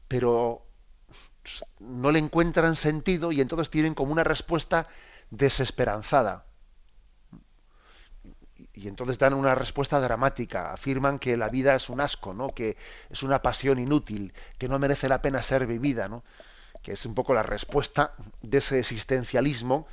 pero 0.06 0.66
no 1.78 2.10
le 2.10 2.18
encuentran 2.18 2.76
sentido 2.76 3.32
y 3.32 3.40
entonces 3.40 3.70
tienen 3.70 3.94
como 3.94 4.12
una 4.12 4.24
respuesta 4.24 4.86
desesperanzada. 5.30 6.44
Y 8.74 8.88
entonces 8.88 9.18
dan 9.18 9.34
una 9.34 9.54
respuesta 9.54 10.00
dramática, 10.00 10.72
afirman 10.72 11.18
que 11.18 11.36
la 11.36 11.48
vida 11.48 11.74
es 11.74 11.88
un 11.88 12.00
asco, 12.00 12.34
¿no? 12.34 12.48
que 12.48 12.76
es 13.08 13.22
una 13.22 13.40
pasión 13.42 13.78
inútil, 13.78 14.34
que 14.58 14.68
no 14.68 14.78
merece 14.78 15.08
la 15.08 15.22
pena 15.22 15.42
ser 15.42 15.66
vivida, 15.66 16.08
¿no? 16.08 16.22
Que 16.82 16.92
es 16.92 17.06
un 17.06 17.14
poco 17.14 17.34
la 17.34 17.42
respuesta 17.42 18.14
de 18.42 18.58
ese 18.58 18.78
existencialismo 18.78 19.86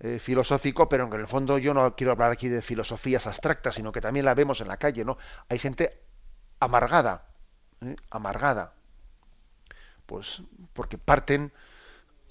eh, 0.00 0.18
filosófico, 0.18 0.88
pero 0.88 1.06
en 1.06 1.12
el 1.14 1.26
fondo 1.26 1.58
yo 1.58 1.72
no 1.72 1.96
quiero 1.96 2.12
hablar 2.12 2.30
aquí 2.30 2.48
de 2.48 2.62
filosofías 2.62 3.26
abstractas, 3.26 3.74
sino 3.76 3.92
que 3.92 4.00
también 4.00 4.26
la 4.26 4.34
vemos 4.34 4.60
en 4.60 4.68
la 4.68 4.76
calle, 4.76 5.04
¿no? 5.04 5.16
Hay 5.48 5.58
gente 5.58 6.02
amargada, 6.60 7.26
¿eh? 7.80 7.96
amargada, 8.10 8.74
pues 10.04 10.42
porque 10.74 10.98
parten, 10.98 11.52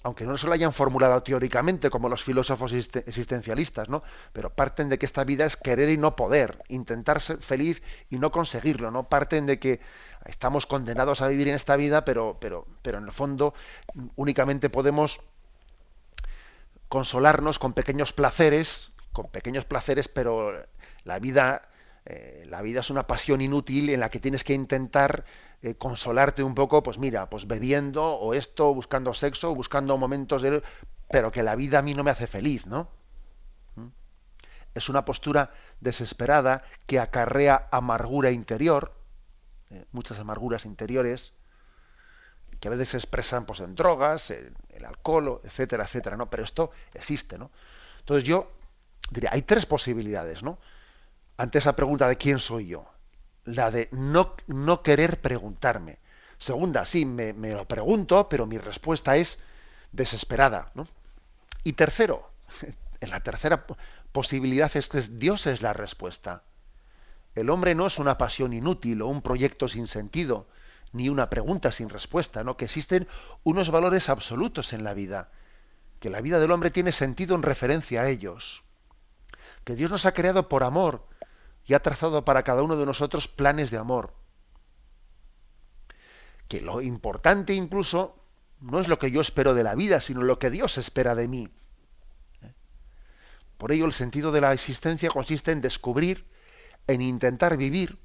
aunque 0.06 0.24
no 0.24 0.36
se 0.36 0.46
lo 0.46 0.52
hayan 0.52 0.72
formulado 0.72 1.20
teóricamente 1.24 1.90
como 1.90 2.08
los 2.08 2.22
filósofos 2.22 2.72
existencialistas, 2.72 3.88
¿no? 3.88 4.04
Pero 4.32 4.50
parten 4.50 4.88
de 4.88 5.00
que 5.00 5.04
esta 5.04 5.24
vida 5.24 5.44
es 5.44 5.56
querer 5.56 5.88
y 5.88 5.96
no 5.96 6.14
poder, 6.14 6.62
intentar 6.68 7.20
ser 7.20 7.38
feliz 7.38 7.82
y 8.08 8.16
no 8.16 8.30
conseguirlo, 8.30 8.92
¿no? 8.92 9.08
Parten 9.08 9.46
de 9.46 9.58
que 9.58 9.80
estamos 10.24 10.64
condenados 10.64 11.22
a 11.22 11.26
vivir 11.26 11.48
en 11.48 11.56
esta 11.56 11.74
vida, 11.74 12.04
pero, 12.04 12.38
pero, 12.40 12.68
pero 12.82 12.98
en 12.98 13.04
el 13.06 13.10
fondo 13.10 13.52
únicamente 14.14 14.70
podemos 14.70 15.18
consolarnos 16.88 17.58
con 17.58 17.72
pequeños 17.72 18.12
placeres, 18.12 18.92
con 19.12 19.26
pequeños 19.26 19.64
placeres, 19.64 20.06
pero 20.06 20.52
la 21.02 21.18
vida, 21.18 21.62
eh, 22.06 22.44
la 22.48 22.62
vida 22.62 22.80
es 22.80 22.90
una 22.90 23.08
pasión 23.08 23.40
inútil 23.40 23.90
en 23.90 23.98
la 23.98 24.10
que 24.10 24.20
tienes 24.20 24.44
que 24.44 24.54
intentar 24.54 25.24
eh, 25.62 25.74
consolarte 25.74 26.44
un 26.44 26.54
poco, 26.54 26.82
pues 26.82 26.98
mira, 26.98 27.28
pues 27.28 27.48
bebiendo 27.48 28.04
o 28.04 28.32
esto, 28.32 28.72
buscando 28.72 29.12
sexo, 29.12 29.54
buscando 29.56 29.98
momentos 29.98 30.40
de... 30.42 30.62
pero 31.10 31.32
que 31.32 31.42
la 31.42 31.56
vida 31.56 31.80
a 31.80 31.82
mí 31.82 31.94
no 31.94 32.04
me 32.04 32.12
hace 32.12 32.28
feliz, 32.28 32.64
¿no? 32.66 32.88
¿Mm? 33.74 33.88
Es 34.74 34.88
una 34.88 35.04
postura 35.04 35.50
desesperada 35.80 36.62
que 36.86 37.00
acarrea 37.00 37.66
amargura 37.72 38.30
interior, 38.30 38.94
eh, 39.70 39.84
muchas 39.90 40.20
amarguras 40.20 40.64
interiores, 40.64 41.32
que 42.60 42.68
a 42.68 42.70
veces 42.70 42.90
se 42.90 42.96
expresan 42.98 43.46
pues, 43.46 43.58
en 43.58 43.74
drogas, 43.74 44.30
en 44.30 44.54
el 44.70 44.84
alcohol, 44.84 45.40
etcétera, 45.42 45.84
etcétera, 45.84 46.16
¿no? 46.16 46.30
Pero 46.30 46.44
esto 46.44 46.70
existe, 46.94 47.36
¿no? 47.36 47.50
Entonces 47.98 48.22
yo 48.22 48.52
diría, 49.10 49.30
hay 49.32 49.42
tres 49.42 49.66
posibilidades, 49.66 50.44
¿no? 50.44 50.58
Ante 51.36 51.58
esa 51.58 51.76
pregunta 51.76 52.08
de 52.08 52.16
quién 52.16 52.38
soy 52.38 52.68
yo. 52.68 52.86
La 53.44 53.70
de 53.70 53.88
no, 53.92 54.34
no 54.46 54.82
querer 54.82 55.20
preguntarme. 55.20 55.98
Segunda, 56.38 56.84
sí, 56.84 57.04
me, 57.04 57.32
me, 57.32 57.52
lo 57.52 57.66
pregunto, 57.66 58.28
pero 58.28 58.46
mi 58.46 58.58
respuesta 58.58 59.16
es 59.16 59.38
desesperada, 59.92 60.70
¿no? 60.74 60.86
Y 61.62 61.74
tercero, 61.74 62.30
en 63.00 63.10
la 63.10 63.20
tercera 63.20 63.66
posibilidad 64.12 64.74
es 64.76 64.88
que 64.88 65.00
Dios 65.00 65.46
es 65.46 65.62
la 65.62 65.72
respuesta. 65.72 66.42
El 67.34 67.50
hombre 67.50 67.74
no 67.74 67.86
es 67.86 67.98
una 67.98 68.16
pasión 68.16 68.52
inútil 68.52 69.02
o 69.02 69.08
un 69.08 69.22
proyecto 69.22 69.68
sin 69.68 69.86
sentido, 69.86 70.48
ni 70.92 71.08
una 71.10 71.28
pregunta 71.28 71.70
sin 71.70 71.90
respuesta, 71.90 72.44
¿no? 72.44 72.56
Que 72.56 72.64
existen 72.64 73.06
unos 73.44 73.70
valores 73.70 74.08
absolutos 74.08 74.72
en 74.72 74.84
la 74.84 74.94
vida, 74.94 75.28
que 76.00 76.08
la 76.08 76.22
vida 76.22 76.38
del 76.38 76.50
hombre 76.50 76.70
tiene 76.70 76.92
sentido 76.92 77.34
en 77.34 77.42
referencia 77.42 78.02
a 78.02 78.08
ellos, 78.08 78.64
que 79.64 79.74
Dios 79.76 79.90
nos 79.90 80.06
ha 80.06 80.14
creado 80.14 80.48
por 80.48 80.62
amor 80.62 81.06
y 81.66 81.74
ha 81.74 81.82
trazado 81.82 82.24
para 82.24 82.42
cada 82.42 82.62
uno 82.62 82.76
de 82.76 82.86
nosotros 82.86 83.28
planes 83.28 83.70
de 83.70 83.78
amor. 83.78 84.14
Que 86.48 86.60
lo 86.60 86.80
importante 86.80 87.54
incluso 87.54 88.16
no 88.60 88.80
es 88.80 88.88
lo 88.88 88.98
que 88.98 89.10
yo 89.10 89.20
espero 89.20 89.54
de 89.54 89.64
la 89.64 89.74
vida, 89.74 90.00
sino 90.00 90.22
lo 90.22 90.38
que 90.38 90.50
Dios 90.50 90.78
espera 90.78 91.14
de 91.14 91.28
mí. 91.28 91.48
Por 93.58 93.72
ello 93.72 93.86
el 93.86 93.92
sentido 93.92 94.32
de 94.32 94.40
la 94.40 94.52
existencia 94.52 95.10
consiste 95.10 95.50
en 95.50 95.60
descubrir, 95.60 96.26
en 96.86 97.02
intentar 97.02 97.56
vivir 97.56 97.98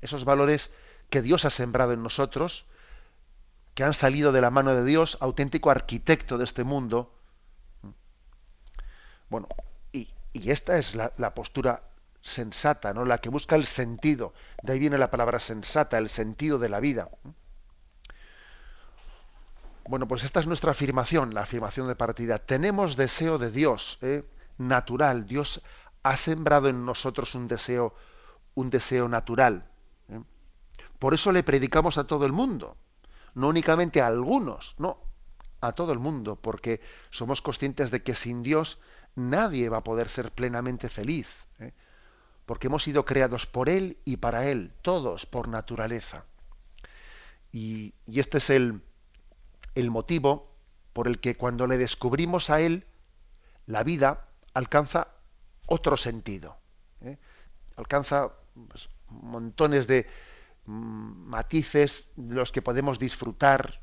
esos 0.00 0.24
valores 0.24 0.72
que 1.10 1.22
Dios 1.22 1.44
ha 1.44 1.50
sembrado 1.50 1.92
en 1.92 2.02
nosotros, 2.02 2.66
que 3.74 3.84
han 3.84 3.94
salido 3.94 4.32
de 4.32 4.40
la 4.40 4.50
mano 4.50 4.74
de 4.74 4.84
Dios, 4.84 5.16
auténtico 5.20 5.70
arquitecto 5.70 6.38
de 6.38 6.44
este 6.44 6.64
mundo. 6.64 7.14
Bueno, 9.28 9.48
y, 9.92 10.10
esta 10.50 10.78
es 10.78 10.94
la, 10.94 11.34
postura 11.34 11.82
sensata, 12.24 12.94
¿no? 12.94 13.04
La 13.04 13.18
que 13.18 13.28
busca 13.28 13.54
el 13.54 13.66
sentido. 13.66 14.32
De 14.62 14.72
ahí 14.72 14.78
viene 14.78 14.98
la 14.98 15.10
palabra 15.10 15.38
sensata, 15.38 15.98
el 15.98 16.08
sentido 16.08 16.58
de 16.58 16.70
la 16.70 16.80
vida. 16.80 17.10
Bueno, 19.86 20.08
pues 20.08 20.24
esta 20.24 20.40
es 20.40 20.46
nuestra 20.46 20.70
afirmación, 20.70 21.34
la 21.34 21.42
afirmación 21.42 21.86
de 21.86 21.94
partida. 21.94 22.38
Tenemos 22.38 22.96
deseo 22.96 23.36
de 23.36 23.50
Dios, 23.50 23.98
¿eh? 24.00 24.24
natural. 24.56 25.26
Dios 25.26 25.60
ha 26.02 26.16
sembrado 26.16 26.68
en 26.68 26.86
nosotros 26.86 27.34
un 27.34 27.46
deseo, 27.46 27.94
un 28.54 28.70
deseo 28.70 29.06
natural. 29.06 29.70
Por 30.98 31.12
eso 31.12 31.30
le 31.30 31.42
predicamos 31.42 31.98
a 31.98 32.04
todo 32.04 32.24
el 32.24 32.32
mundo, 32.32 32.78
no 33.34 33.48
únicamente 33.48 34.00
a 34.00 34.06
algunos, 34.06 34.74
no, 34.78 34.98
a 35.60 35.72
todo 35.72 35.92
el 35.92 35.98
mundo, 35.98 36.36
porque 36.36 36.80
somos 37.10 37.42
conscientes 37.42 37.90
de 37.90 38.02
que 38.02 38.14
sin 38.14 38.42
Dios 38.42 38.78
nadie 39.14 39.68
va 39.68 39.78
a 39.78 39.84
poder 39.84 40.08
ser 40.08 40.32
plenamente 40.32 40.88
feliz, 40.88 41.28
¿eh? 41.28 41.43
Porque 42.46 42.66
hemos 42.66 42.82
sido 42.82 43.04
creados 43.04 43.46
por 43.46 43.68
Él 43.68 43.98
y 44.04 44.18
para 44.18 44.48
Él, 44.48 44.72
todos 44.82 45.26
por 45.26 45.48
naturaleza. 45.48 46.24
Y, 47.52 47.94
este 48.06 48.38
es 48.38 48.50
el, 48.50 48.82
el 49.74 49.90
motivo 49.90 50.54
por 50.92 51.08
el 51.08 51.20
que 51.20 51.36
cuando 51.36 51.66
le 51.66 51.78
descubrimos 51.78 52.50
a 52.50 52.60
Él, 52.60 52.86
la 53.66 53.82
vida 53.82 54.28
alcanza 54.52 55.08
otro 55.66 55.96
sentido. 55.96 56.58
¿eh? 57.00 57.18
Alcanza 57.76 58.32
pues, 58.54 58.88
montones 59.08 59.86
de, 59.86 60.06
Mm, 60.66 61.28
matices 61.28 62.08
de 62.16 62.34
los 62.34 62.50
que 62.52 62.62
podemos 62.62 62.98
disfrutar. 62.98 63.80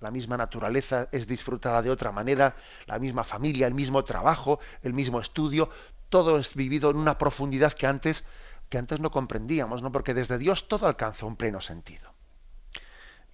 La 0.00 0.10
misma 0.10 0.36
naturaleza 0.36 1.08
es 1.12 1.26
disfrutada 1.26 1.82
de 1.82 1.90
otra 1.90 2.12
manera, 2.12 2.56
la 2.86 2.98
misma 2.98 3.24
familia, 3.24 3.66
el 3.66 3.74
mismo 3.74 4.04
trabajo, 4.04 4.60
el 4.82 4.92
mismo 4.92 5.20
estudio, 5.20 5.70
todo 6.08 6.38
es 6.38 6.54
vivido 6.54 6.90
en 6.90 6.96
una 6.96 7.18
profundidad 7.18 7.72
que 7.72 7.86
antes 7.86 8.24
que 8.68 8.78
antes 8.78 9.00
no 9.00 9.10
comprendíamos, 9.10 9.82
¿no? 9.82 9.92
Porque 9.92 10.14
desde 10.14 10.38
Dios 10.38 10.68
todo 10.68 10.86
alcanza 10.86 11.26
un 11.26 11.36
pleno 11.36 11.60
sentido. 11.60 12.12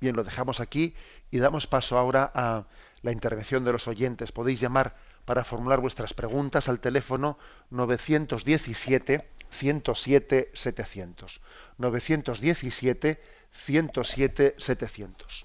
Bien, 0.00 0.16
lo 0.16 0.24
dejamos 0.24 0.60
aquí 0.60 0.94
y 1.30 1.38
damos 1.38 1.66
paso 1.66 1.98
ahora 1.98 2.30
a 2.34 2.64
la 3.02 3.12
intervención 3.12 3.64
de 3.64 3.72
los 3.72 3.86
oyentes. 3.86 4.32
Podéis 4.32 4.60
llamar 4.60 4.96
para 5.24 5.44
formular 5.44 5.80
vuestras 5.80 6.14
preguntas 6.14 6.68
al 6.68 6.80
teléfono 6.80 7.38
917 7.70 9.28
107 9.50 10.50
700. 10.54 11.40
917 11.78 13.22
107 13.52 14.54
700. 14.58 15.44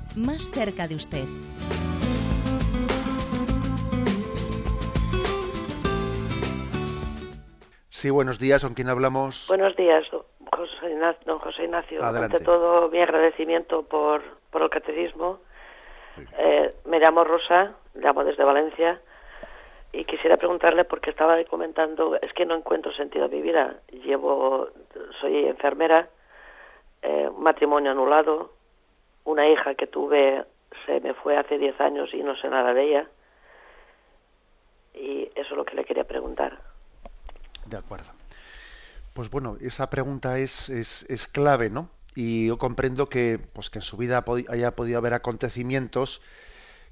más 0.15 0.49
cerca 0.51 0.87
de 0.87 0.95
usted. 0.95 1.25
Sí, 7.89 8.09
buenos 8.09 8.39
días, 8.39 8.63
¿con 8.63 8.73
quién 8.73 8.89
hablamos? 8.89 9.45
Buenos 9.47 9.75
días, 9.75 10.03
José 10.51 10.91
Ignacio, 10.91 11.21
don 11.25 11.39
José 11.39 11.65
Ignacio. 11.65 12.03
Ante 12.03 12.39
todo, 12.39 12.89
mi 12.89 12.99
agradecimiento 12.99 13.83
por, 13.83 14.23
por 14.49 14.63
el 14.63 14.69
catecismo. 14.69 15.39
Eh, 16.37 16.73
me 16.85 16.99
llamo 16.99 17.23
Rosa, 17.23 17.75
llamo 17.93 18.23
desde 18.23 18.43
Valencia 18.43 18.99
y 19.93 20.05
quisiera 20.05 20.37
preguntarle 20.37 20.83
porque 20.85 21.09
estaba 21.09 21.41
comentando, 21.45 22.17
es 22.21 22.33
que 22.33 22.45
no 22.45 22.55
encuentro 22.55 22.91
sentido 22.93 23.25
a 23.25 23.27
mi 23.27 23.41
vida. 23.41 23.75
Llevo, 23.91 24.69
soy 25.19 25.45
enfermera, 25.45 26.09
eh, 27.01 27.29
matrimonio 27.37 27.91
anulado, 27.91 28.51
una 29.25 29.47
hija 29.47 29.75
que 29.75 29.87
tuve 29.87 30.45
se 30.85 30.99
me 30.99 31.13
fue 31.13 31.37
hace 31.37 31.57
10 31.57 31.79
años 31.81 32.09
y 32.13 32.23
no 32.23 32.35
sé 32.35 32.49
nada 32.49 32.73
de 32.73 32.83
ella. 32.83 33.07
Y 34.93 35.29
eso 35.35 35.51
es 35.51 35.57
lo 35.57 35.65
que 35.65 35.75
le 35.75 35.85
quería 35.85 36.03
preguntar. 36.03 36.59
De 37.65 37.77
acuerdo. 37.77 38.07
Pues 39.13 39.29
bueno, 39.29 39.57
esa 39.61 39.89
pregunta 39.89 40.39
es, 40.39 40.69
es, 40.69 41.27
clave, 41.27 41.69
¿no? 41.69 41.89
Y 42.15 42.47
yo 42.47 42.57
comprendo 42.57 43.09
que, 43.09 43.39
pues 43.53 43.69
que 43.69 43.79
en 43.79 43.83
su 43.83 43.97
vida 43.97 44.23
haya 44.49 44.71
podido 44.75 44.97
haber 44.97 45.13
acontecimientos 45.13 46.21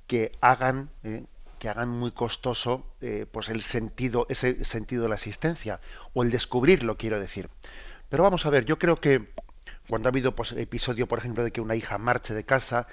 que 0.07 0.31
hagan, 0.41 0.89
eh, 1.03 1.23
que 1.59 1.69
hagan 1.69 1.89
muy 1.89 2.11
costoso 2.11 2.85
eh, 3.01 3.25
pues 3.31 3.49
el 3.49 3.61
sentido, 3.61 4.25
ese 4.29 4.65
sentido 4.65 5.03
de 5.03 5.09
la 5.09 5.15
existencia, 5.15 5.79
o 6.13 6.23
el 6.23 6.31
descubrirlo, 6.31 6.97
quiero 6.97 7.19
decir. 7.19 7.49
Pero 8.09 8.23
vamos 8.23 8.45
a 8.45 8.49
ver, 8.49 8.65
yo 8.65 8.79
creo 8.79 8.97
que 8.97 9.29
cuando 9.89 10.07
ha 10.07 10.11
habido 10.11 10.35
pues, 10.35 10.51
episodio, 10.51 11.07
por 11.07 11.17
ejemplo, 11.17 11.43
de 11.43 11.51
que 11.51 11.61
una 11.61 11.75
hija 11.75 11.97
marche 11.97 12.33
de 12.35 12.45
casa 12.45 12.87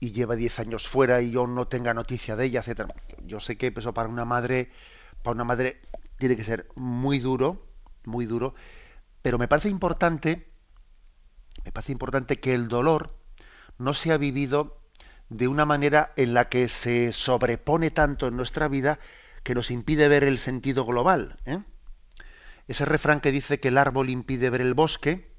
y 0.00 0.12
lleva 0.12 0.34
10 0.34 0.60
años 0.60 0.88
fuera 0.88 1.20
y 1.20 1.30
yo 1.30 1.46
no 1.46 1.68
tenga 1.68 1.92
noticia 1.92 2.36
de 2.36 2.46
ella, 2.46 2.60
etcétera. 2.60 2.88
Yo 3.24 3.38
sé 3.38 3.58
que 3.58 3.72
eso 3.76 3.92
para 3.92 4.08
una 4.08 4.24
madre, 4.24 4.70
para 5.22 5.34
una 5.34 5.44
madre 5.44 5.80
tiene 6.16 6.36
que 6.36 6.44
ser 6.44 6.68
muy 6.74 7.18
duro, 7.18 7.66
muy 8.04 8.24
duro, 8.24 8.54
pero 9.20 9.36
me 9.38 9.46
parece 9.46 9.68
importante, 9.68 10.48
me 11.64 11.72
parece 11.72 11.92
importante 11.92 12.40
que 12.40 12.54
el 12.54 12.68
dolor 12.68 13.14
no 13.76 13.92
sea 13.92 14.16
vivido 14.16 14.80
de 15.28 15.48
una 15.48 15.66
manera 15.66 16.12
en 16.16 16.32
la 16.32 16.48
que 16.48 16.68
se 16.68 17.12
sobrepone 17.12 17.90
tanto 17.90 18.26
en 18.26 18.36
nuestra 18.36 18.68
vida 18.68 18.98
que 19.42 19.54
nos 19.54 19.70
impide 19.70 20.08
ver 20.08 20.24
el 20.24 20.38
sentido 20.38 20.86
global. 20.86 21.36
¿eh? 21.44 21.58
Ese 22.68 22.86
refrán 22.86 23.20
que 23.20 23.32
dice 23.32 23.60
que 23.60 23.68
el 23.68 23.76
árbol 23.76 24.08
impide 24.08 24.48
ver 24.48 24.62
el 24.62 24.72
bosque, 24.72 25.37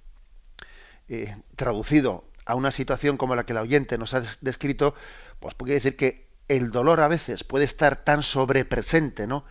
eh, 1.10 1.36
traducido 1.56 2.26
a 2.46 2.56
una 2.56 2.72
situación 2.72 3.18
como 3.18 3.36
la 3.36 3.46
que 3.46 3.54
la 3.54 3.62
oyente 3.62 3.98
nos 3.98 4.14
ha 4.14 4.24
descrito, 4.42 4.96
pues 5.40 5.54
puede 5.56 5.74
decir 5.74 5.96
que 5.96 6.28
el 6.48 6.72
dolor 6.72 7.00
a 7.00 7.08
veces 7.08 7.44
puede 7.44 7.66
estar 7.66 8.04
tan 8.04 8.24
sobrepresente 8.24 9.28
¿no? 9.28 9.46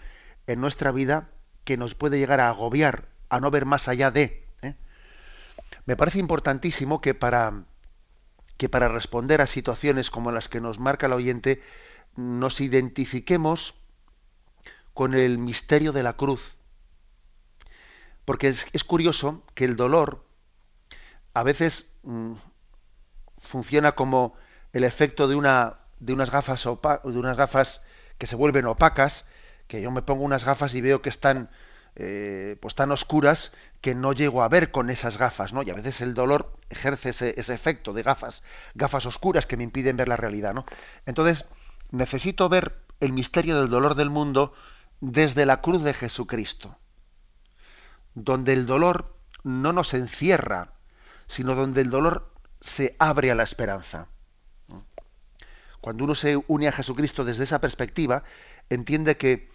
en 0.47 0.61
nuestra 0.61 0.91
vida 0.91 1.29
que 1.65 1.77
nos 1.77 1.95
puede 1.95 2.19
llegar 2.19 2.41
a 2.41 2.49
agobiar, 2.49 3.09
a 3.29 3.41
no 3.41 3.51
ver 3.51 3.67
más 3.67 3.89
allá 3.89 4.11
de. 4.11 4.47
¿eh? 4.63 4.75
Me 5.85 5.97
parece 5.97 6.19
importantísimo 6.19 7.01
que 7.01 7.15
para, 7.15 7.65
que 8.57 8.69
para 8.69 8.89
responder 8.89 9.41
a 9.41 9.47
situaciones 9.47 10.11
como 10.11 10.33
las 10.33 10.49
que 10.49 10.61
nos 10.61 10.79
marca 10.79 11.07
el 11.07 11.13
oyente, 11.13 11.63
nos 12.17 12.61
identifiquemos 12.61 13.75
con 14.93 15.15
el 15.15 15.39
misterio 15.39 15.93
de 15.93 16.03
la 16.03 16.15
cruz. 16.15 16.57
Porque 18.25 18.49
es, 18.49 18.85
curioso 18.85 19.45
que 19.55 19.65
el 19.65 19.77
dolor 19.77 20.25
a 21.39 21.43
veces 21.45 21.87
mm, 22.03 22.35
funciona 23.39 23.93
como 23.93 24.35
el 24.73 24.83
efecto 24.85 25.29
de, 25.29 25.37
unas 25.37 25.77
gafas 26.31 27.81
que 28.19 28.27
se 28.27 28.37
vuelven 28.37 28.67
opacas, 28.67 29.25
que 29.69 29.81
yo 29.81 29.91
me 29.91 30.03
pongo 30.03 30.25
unas 30.25 30.45
gafas 30.45 30.75
y 30.75 30.81
veo 30.81 31.01
que 31.01 31.11
están 31.11 31.51
eh, 31.95 32.57
pues 32.61 32.75
tan 32.75 32.91
oscuras 32.91 33.53
que 33.81 33.95
no 33.95 34.13
llego 34.13 34.43
a 34.43 34.49
ver 34.49 34.73
con 34.73 34.91
esas 34.91 35.17
gafas, 35.17 35.53
¿no? 35.53 35.63
Y 35.63 35.71
a 35.71 35.75
veces 35.75 36.01
el 36.01 36.15
dolor 36.15 36.57
ejerce 36.71 37.11
ese, 37.11 37.35
ese, 37.39 37.55
efecto 37.55 37.93
de 37.93 38.03
gafas, 38.03 38.43
gafas 38.75 39.07
oscuras 39.07 39.47
que 39.47 39.57
me 39.57 39.65
impiden 39.65 39.97
ver 39.97 40.09
la 40.09 40.17
realidad, 40.17 40.55
¿no? 40.55 40.65
Entonces, 41.07 41.45
necesito 41.91 42.49
ver 42.49 42.85
el 42.99 43.13
misterio 43.13 43.61
del 43.61 43.71
dolor 43.71 43.95
del 43.95 44.11
mundo 44.11 44.53
desde 45.01 45.47
la 45.47 45.61
cruz 45.61 45.85
de 45.85 45.95
Jesucristo, 45.95 46.77
donde 48.15 48.53
el 48.53 48.67
dolor 48.67 49.17
no 49.45 49.73
nos 49.73 49.95
encierra, 49.95 50.73
sino 51.29 51.55
donde 51.55 51.83
el 51.83 51.91
dolor 51.91 52.33
se 52.61 52.97
abre 52.99 53.31
a 53.31 53.35
la 53.35 53.45
esperanza. 53.45 54.09
Cuando 55.81 56.05
uno 56.05 56.15
se 56.15 56.43
une 56.49 56.67
a 56.67 56.73
Jesucristo 56.73 57.25
desde 57.25 57.45
esa 57.45 57.61
perspectiva, 57.61 58.25
entiende 58.69 59.17
que 59.17 59.49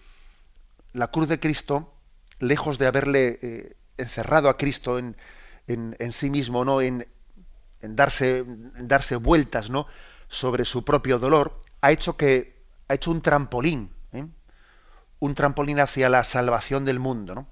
la 0.93 1.09
cruz 1.09 1.27
de 1.27 1.39
Cristo, 1.39 1.93
lejos 2.39 2.77
de 2.77 2.87
haberle 2.87 3.39
eh, 3.41 3.75
encerrado 3.97 4.47
a 4.47 4.57
Cristo 4.57 4.97
en, 4.97 5.17
en, 5.67 6.11
sí 6.11 6.29
mismo, 6.29 6.63
¿no? 6.63 6.81
En, 6.81 7.07
darse, 7.81 8.45
darse 8.79 9.17
vueltas 9.17 9.69
¿no? 9.69 9.87
sobre 10.29 10.63
su 10.63 10.85
propio 10.85 11.19
dolor, 11.19 11.61
ha 11.81 11.91
hecho 11.91 12.15
que 12.15 12.63
ha 12.87 12.93
hecho 12.93 13.11
un 13.11 13.21
trampolín, 13.21 13.91
¿eh? 14.13 14.25
un 15.19 15.35
trampolín 15.35 15.79
hacia 15.79 16.09
la 16.09 16.23
salvación 16.23 16.85
del 16.85 16.99
mundo. 16.99 17.47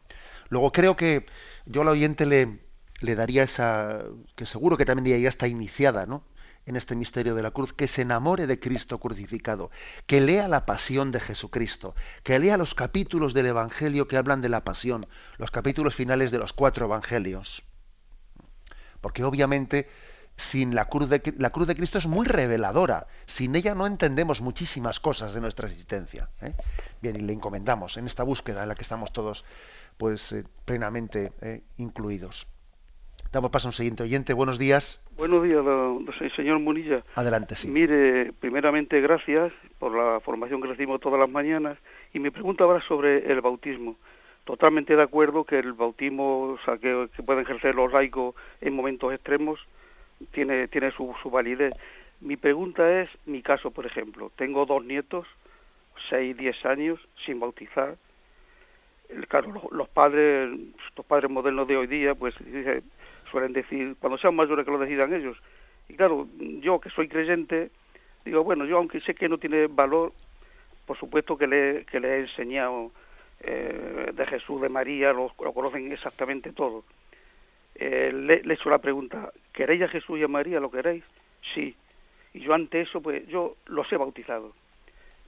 Luego 0.50 0.72
creo 0.72 0.96
que 0.96 1.26
yo 1.66 1.82
al 1.82 1.90
oyente 1.90 2.26
le, 2.26 2.60
le 3.02 3.16
daría 3.16 3.44
esa, 3.44 4.04
que 4.36 4.46
seguro 4.46 4.78
que 4.78 4.86
también 4.86 5.22
ya 5.22 5.30
está 5.30 5.48
iniciada, 5.48 6.06
¿no? 6.06 6.24
en 6.66 6.76
este 6.76 6.96
misterio 6.96 7.36
de 7.36 7.42
la 7.42 7.52
cruz, 7.52 7.74
que 7.74 7.88
se 7.88 8.04
enamore 8.04 8.48
de 8.48 8.60
Cristo 8.60 9.00
crucificado, 9.00 9.72
que 10.06 10.22
lea 10.22 10.48
la 10.48 10.66
pasión 10.66 11.12
de 11.12 11.20
Jesucristo, 11.20 11.96
que 12.24 12.38
lea 12.40 12.58
los 12.58 12.76
capítulos 12.76 13.34
del 13.34 13.48
Evangelio 13.48 14.08
que 14.08 14.18
hablan 14.18 14.42
de 14.42 14.50
la 14.50 14.64
pasión, 14.64 15.06
los 15.38 15.52
capítulos 15.52 15.96
finales 15.96 16.30
de 16.32 16.38
los 16.38 16.54
cuatro 16.54 16.86
Evangelios. 16.86 17.64
Porque 19.02 19.24
obviamente 19.24 19.90
sin 20.36 20.76
la 20.76 20.86
cruz 20.86 21.10
de, 21.10 21.34
la 21.38 21.50
cruz 21.52 21.68
de 21.68 21.76
Cristo 21.76 21.98
es 21.98 22.08
muy 22.08 22.26
reveladora, 22.26 23.08
sin 23.26 23.56
ella 23.56 23.76
no 23.76 23.86
entendemos 23.86 24.42
muchísimas 24.42 25.00
cosas 25.00 25.34
de 25.34 25.42
nuestra 25.42 25.68
existencia. 25.68 26.30
¿eh? 26.42 26.54
Bien, 27.02 27.16
y 27.16 27.20
le 27.20 27.34
encomendamos 27.34 27.98
en 27.98 28.06
esta 28.06 28.24
búsqueda 28.24 28.64
en 28.64 28.70
la 28.70 28.76
que 28.76 28.84
estamos 28.84 29.12
todos 29.12 29.46
pues 29.98 30.32
eh, 30.32 30.46
plenamente 30.66 31.34
eh, 31.42 31.64
incluidos. 31.78 32.48
Damos 33.32 33.50
paso 33.50 33.68
a 33.68 33.70
un 33.70 33.74
siguiente 33.74 34.04
oyente. 34.04 34.34
Buenos 34.34 34.60
días. 34.60 35.02
Buenos 35.16 35.42
días, 35.44 35.64
señor 36.36 36.60
Munilla. 36.60 37.02
Adelante, 37.16 37.56
sí. 37.56 37.70
Mire, 37.70 38.34
primeramente 38.34 39.00
gracias 39.00 39.54
por 39.80 39.96
la 39.96 40.20
formación 40.20 40.62
que 40.62 40.68
recibimos 40.68 41.00
todas 41.00 41.18
las 41.18 41.30
mañanas 41.30 41.78
y 42.14 42.20
mi 42.20 42.30
pregunta 42.30 42.66
ahora 42.66 42.82
sobre 42.86 43.32
el 43.32 43.40
bautismo. 43.40 43.96
Totalmente 44.44 44.98
de 44.98 45.04
acuerdo 45.04 45.46
que 45.46 45.60
el 45.60 45.72
bautismo, 45.72 46.42
o 46.42 46.60
sea, 46.66 46.78
que, 46.78 47.08
pueden 47.26 47.44
ejercer 47.44 47.74
los 47.74 47.94
laicos 47.94 48.36
en 48.60 48.76
momentos 48.76 49.14
extremos, 49.14 49.62
tiene, 50.32 50.68
tiene 50.68 50.92
su, 50.92 51.16
su 51.24 51.30
validez. 51.30 51.74
Mi 52.20 52.36
pregunta 52.36 53.02
es, 53.02 53.10
mi 53.26 53.42
caso, 53.42 53.72
por 53.72 53.86
ejemplo, 53.86 54.30
tengo 54.36 54.66
dos 54.66 54.84
nietos, 54.84 55.26
seis, 56.10 56.36
diez 56.36 56.66
años, 56.66 57.00
sin 57.26 57.40
bautizar. 57.40 57.96
Claro, 59.30 59.70
los, 59.72 59.88
padres, 59.90 60.50
los 60.98 61.06
padres 61.06 61.32
modernos 61.32 61.68
de 61.68 61.78
hoy 61.78 61.88
día, 61.88 62.14
pues 62.16 62.36
suelen 63.32 63.54
decir, 63.54 63.96
cuando 64.00 64.18
sean 64.18 64.36
mayores 64.36 64.66
que 64.66 64.72
lo 64.72 64.80
decidan 64.80 65.14
ellos. 65.14 65.38
Y 65.90 65.96
claro, 65.96 66.28
yo 66.60 66.80
que 66.80 66.90
soy 66.90 67.08
creyente, 67.08 67.72
digo, 68.26 68.44
bueno, 68.44 68.66
yo 68.66 68.78
aunque 68.78 69.02
sé 69.02 69.16
que 69.16 69.30
no 69.30 69.38
tiene 69.38 69.68
valor, 69.68 70.14
por 70.86 70.98
supuesto 70.98 71.38
que 71.38 71.48
le, 71.48 71.86
que 71.86 72.00
le 72.00 72.10
he 72.10 72.20
enseñado 72.22 72.92
eh, 73.42 74.12
de 74.14 74.26
Jesús, 74.28 74.62
de 74.62 74.70
María, 74.70 75.14
lo, 75.14 75.30
conocen 75.30 75.92
exactamente 75.92 76.52
todo. 76.52 76.84
Eh, 77.76 78.12
le, 78.14 78.36
he 78.36 78.54
hecho 78.54 78.70
la 78.70 78.78
pregunta, 78.78 79.32
¿queréis 79.54 79.82
a 79.84 79.88
Jesús 79.88 80.20
y 80.20 80.24
a 80.24 80.28
María? 80.28 80.60
¿Lo 80.60 80.70
queréis? 80.70 81.04
Sí. 81.56 81.76
Y 82.34 82.40
yo 82.42 82.54
ante 82.54 82.82
eso, 82.82 83.02
pues 83.02 83.28
yo 83.28 83.56
los 83.66 83.92
he 83.92 83.98
bautizado. 83.98 84.54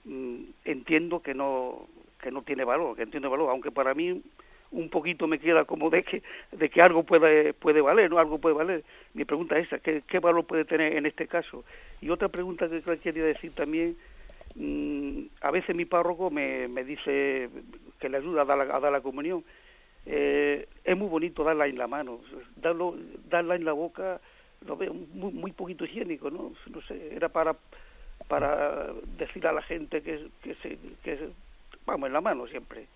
Mm, 0.04 0.44
entiendo 0.64 1.20
que 1.20 1.34
no 1.34 1.88
que 2.24 2.30
no 2.30 2.40
tiene 2.40 2.64
valor, 2.64 2.96
que 2.96 3.02
entiende 3.02 3.28
valor, 3.28 3.50
aunque 3.50 3.70
para 3.70 3.92
mí 3.92 4.22
un 4.74 4.88
poquito 4.90 5.26
me 5.26 5.38
queda 5.38 5.64
como 5.64 5.88
de 5.90 6.02
que 6.02 6.22
de 6.52 6.68
que 6.68 6.82
algo 6.82 7.04
puede 7.04 7.54
puede 7.54 7.80
valer, 7.80 8.10
no 8.10 8.18
algo 8.18 8.38
puede 8.38 8.54
valer. 8.54 8.84
Mi 9.14 9.24
pregunta 9.24 9.58
es 9.58 9.66
esa, 9.66 9.78
¿qué, 9.78 10.18
valor 10.18 10.44
puede 10.44 10.64
tener 10.64 10.96
en 10.96 11.06
este 11.06 11.26
caso? 11.26 11.64
Y 12.00 12.10
otra 12.10 12.28
pregunta 12.28 12.68
que 12.68 12.82
quería 12.98 13.24
decir 13.24 13.52
también, 13.54 13.96
mm, 14.56 15.26
a 15.40 15.50
veces 15.50 15.74
mi 15.74 15.84
párroco 15.84 16.30
me, 16.30 16.68
me 16.68 16.84
dice 16.84 17.48
que 18.00 18.08
le 18.08 18.18
ayuda 18.18 18.42
a 18.42 18.44
dar 18.44 18.58
la, 18.58 18.76
a 18.76 18.80
dar 18.80 18.92
la 18.92 19.00
comunión. 19.00 19.44
Eh, 20.06 20.66
es 20.84 20.96
muy 20.96 21.08
bonito 21.08 21.44
darla 21.44 21.66
en 21.66 21.78
la 21.78 21.86
mano, 21.86 22.20
darlo, 22.56 22.94
darla 23.30 23.54
en 23.54 23.64
la 23.64 23.72
boca 23.72 24.20
lo 24.66 24.76
veo 24.76 24.94
muy, 24.94 25.32
muy 25.32 25.52
poquito 25.52 25.84
higiénico, 25.84 26.30
¿no? 26.30 26.52
No 26.70 26.82
sé, 26.82 27.14
era 27.14 27.28
para 27.28 27.56
para 28.28 28.92
decir 29.18 29.46
a 29.46 29.52
la 29.52 29.60
gente 29.62 30.00
que, 30.00 30.28
que, 30.42 30.54
se, 30.56 30.78
que 31.02 31.28
vamos, 31.84 32.06
en 32.06 32.12
la 32.12 32.20
mano 32.20 32.46
siempre. 32.46 32.86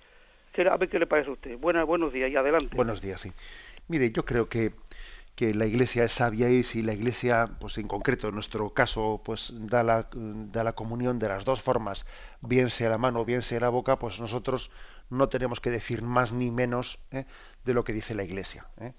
A 0.71 0.77
ver 0.77 0.89
qué 0.89 0.99
le 0.99 1.07
parece 1.07 1.31
a 1.31 1.33
usted. 1.33 1.59
Buenas, 1.59 1.87
buenos 1.87 2.13
días 2.13 2.31
y 2.31 2.37
adelante. 2.37 2.75
Buenos 2.75 3.01
días, 3.01 3.21
sí. 3.21 3.33
Mire, 3.87 4.11
yo 4.11 4.25
creo 4.25 4.49
que, 4.49 4.73
que 5.35 5.55
la 5.55 5.67
Iglesia 5.67 6.05
es 6.05 6.13
sabia 6.13 6.51
y 6.51 6.63
si 6.65 6.83
la 6.83 6.95
Iglesia, 6.95 7.49
pues 7.61 7.79
en 7.79 7.87
concreto 7.87 8.29
en 8.29 8.35
nuestro 8.35 8.71
caso, 8.71 9.21
pues 9.25 9.53
da 9.55 9.83
la, 9.83 10.09
da 10.13 10.65
la 10.65 10.73
comunión 10.73 11.19
de 11.19 11.29
las 11.29 11.45
dos 11.45 11.63
formas, 11.63 12.07
bien 12.41 12.71
sea 12.71 12.91
la 12.91 12.99
mano, 12.99 13.25
bien 13.25 13.43
sea 13.43 13.61
la 13.61 13.69
boca, 13.69 13.99
pues 13.99 14.19
nosotros 14.21 14.71
no 15.11 15.29
tenemos 15.29 15.61
que 15.61 15.71
decir 15.71 16.03
más 16.03 16.33
ni 16.33 16.51
menos 16.51 16.99
¿eh? 17.13 17.25
de 17.65 17.75
lo 17.75 17.85
que 17.85 17.93
dice 17.93 18.15
la 18.15 18.25
Iglesia. 18.25 18.67
¿eh? 18.81 18.95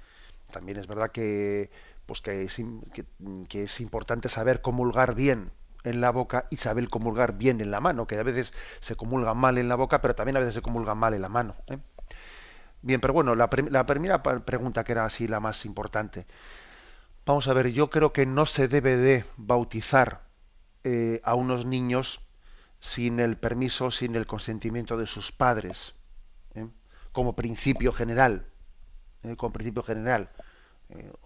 También 0.52 0.78
es 0.78 0.88
verdad 0.88 1.12
que 1.12 1.70
pues 2.10 2.22
que 2.22 2.42
es, 2.42 2.60
que, 3.50 3.64
es 3.64 3.80
importante 3.82 4.30
saber 4.30 4.62
comulgar 4.62 5.14
bien 5.14 5.52
en 5.84 6.02
la 6.02 6.12
boca 6.12 6.48
y 6.50 6.58
saber 6.58 6.90
comulgar 6.90 7.38
bien 7.38 7.62
en 7.62 7.72
la 7.72 7.80
mano, 7.80 8.08
que 8.08 8.18
a 8.18 8.24
veces 8.24 8.54
se 8.80 8.96
comulga 8.96 9.34
mal 9.34 9.58
en 9.58 9.70
la 9.70 9.76
boca, 9.76 10.02
pero 10.02 10.16
también 10.16 10.38
a 10.38 10.40
veces 10.40 10.56
se 10.56 10.62
comulga 10.62 10.96
mal 10.96 11.14
en 11.14 11.22
la 11.22 11.30
mano. 11.30 11.56
¿eh? 11.68 11.78
Bien, 12.82 13.02
pero 13.02 13.14
bueno, 13.14 13.36
la, 13.36 13.50
primera 13.50 14.24
pregunta 14.24 14.84
que 14.84 14.92
era 14.94 15.06
así 15.06 15.28
la 15.28 15.40
más 15.40 15.66
importante. 15.66 16.26
Vamos 17.26 17.48
a 17.48 17.54
ver, 17.54 17.72
yo 17.72 17.90
creo 17.90 18.14
que 18.14 18.26
no 18.26 18.46
se 18.46 18.68
debe 18.68 18.98
de 18.98 19.26
bautizar 19.38 20.24
eh, 20.84 21.22
a 21.24 21.36
unos 21.36 21.66
niños 21.66 22.22
sin 22.80 23.20
el 23.20 23.38
permiso, 23.38 23.92
sin 23.92 24.16
el 24.16 24.26
consentimiento 24.26 24.98
de 24.98 25.06
sus 25.06 25.32
padres, 25.32 25.94
¿eh? 26.56 26.68
como 27.12 27.36
principio 27.36 27.92
general, 27.92 28.46
como 29.38 29.54
principio 29.54 29.84
general. 29.84 30.30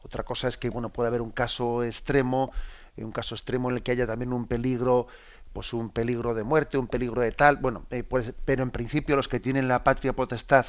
Otra 0.04 0.24
cosa 0.24 0.50
es 0.50 0.58
que 0.58 0.70
bueno 0.70 0.92
puede 0.92 1.08
haber 1.08 1.22
un 1.22 1.32
caso 1.32 1.86
extremo, 1.86 2.52
un 2.98 3.12
caso 3.12 3.36
extremo 3.36 3.70
en 3.70 3.78
el 3.78 3.84
que 3.84 3.92
haya 3.92 4.06
también 4.06 4.34
un 4.34 4.48
peligro, 4.48 5.08
pues 5.54 5.74
un 5.74 5.90
peligro 5.90 6.34
de 6.34 6.44
muerte, 6.44 6.78
un 6.78 6.88
peligro 6.88 7.22
de 7.22 7.32
tal, 7.32 7.58
bueno, 7.58 7.86
eh, 7.90 8.04
pues, 8.04 8.34
pero 8.46 8.64
en 8.64 8.72
principio 8.72 9.16
los 9.16 9.28
que 9.28 9.40
tienen 9.40 9.68
la 9.68 9.84
patria 9.84 10.14
potestad 10.14 10.66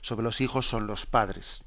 sobre 0.00 0.24
los 0.24 0.40
hijos 0.40 0.66
son 0.66 0.86
los 0.86 1.06
padres. 1.06 1.62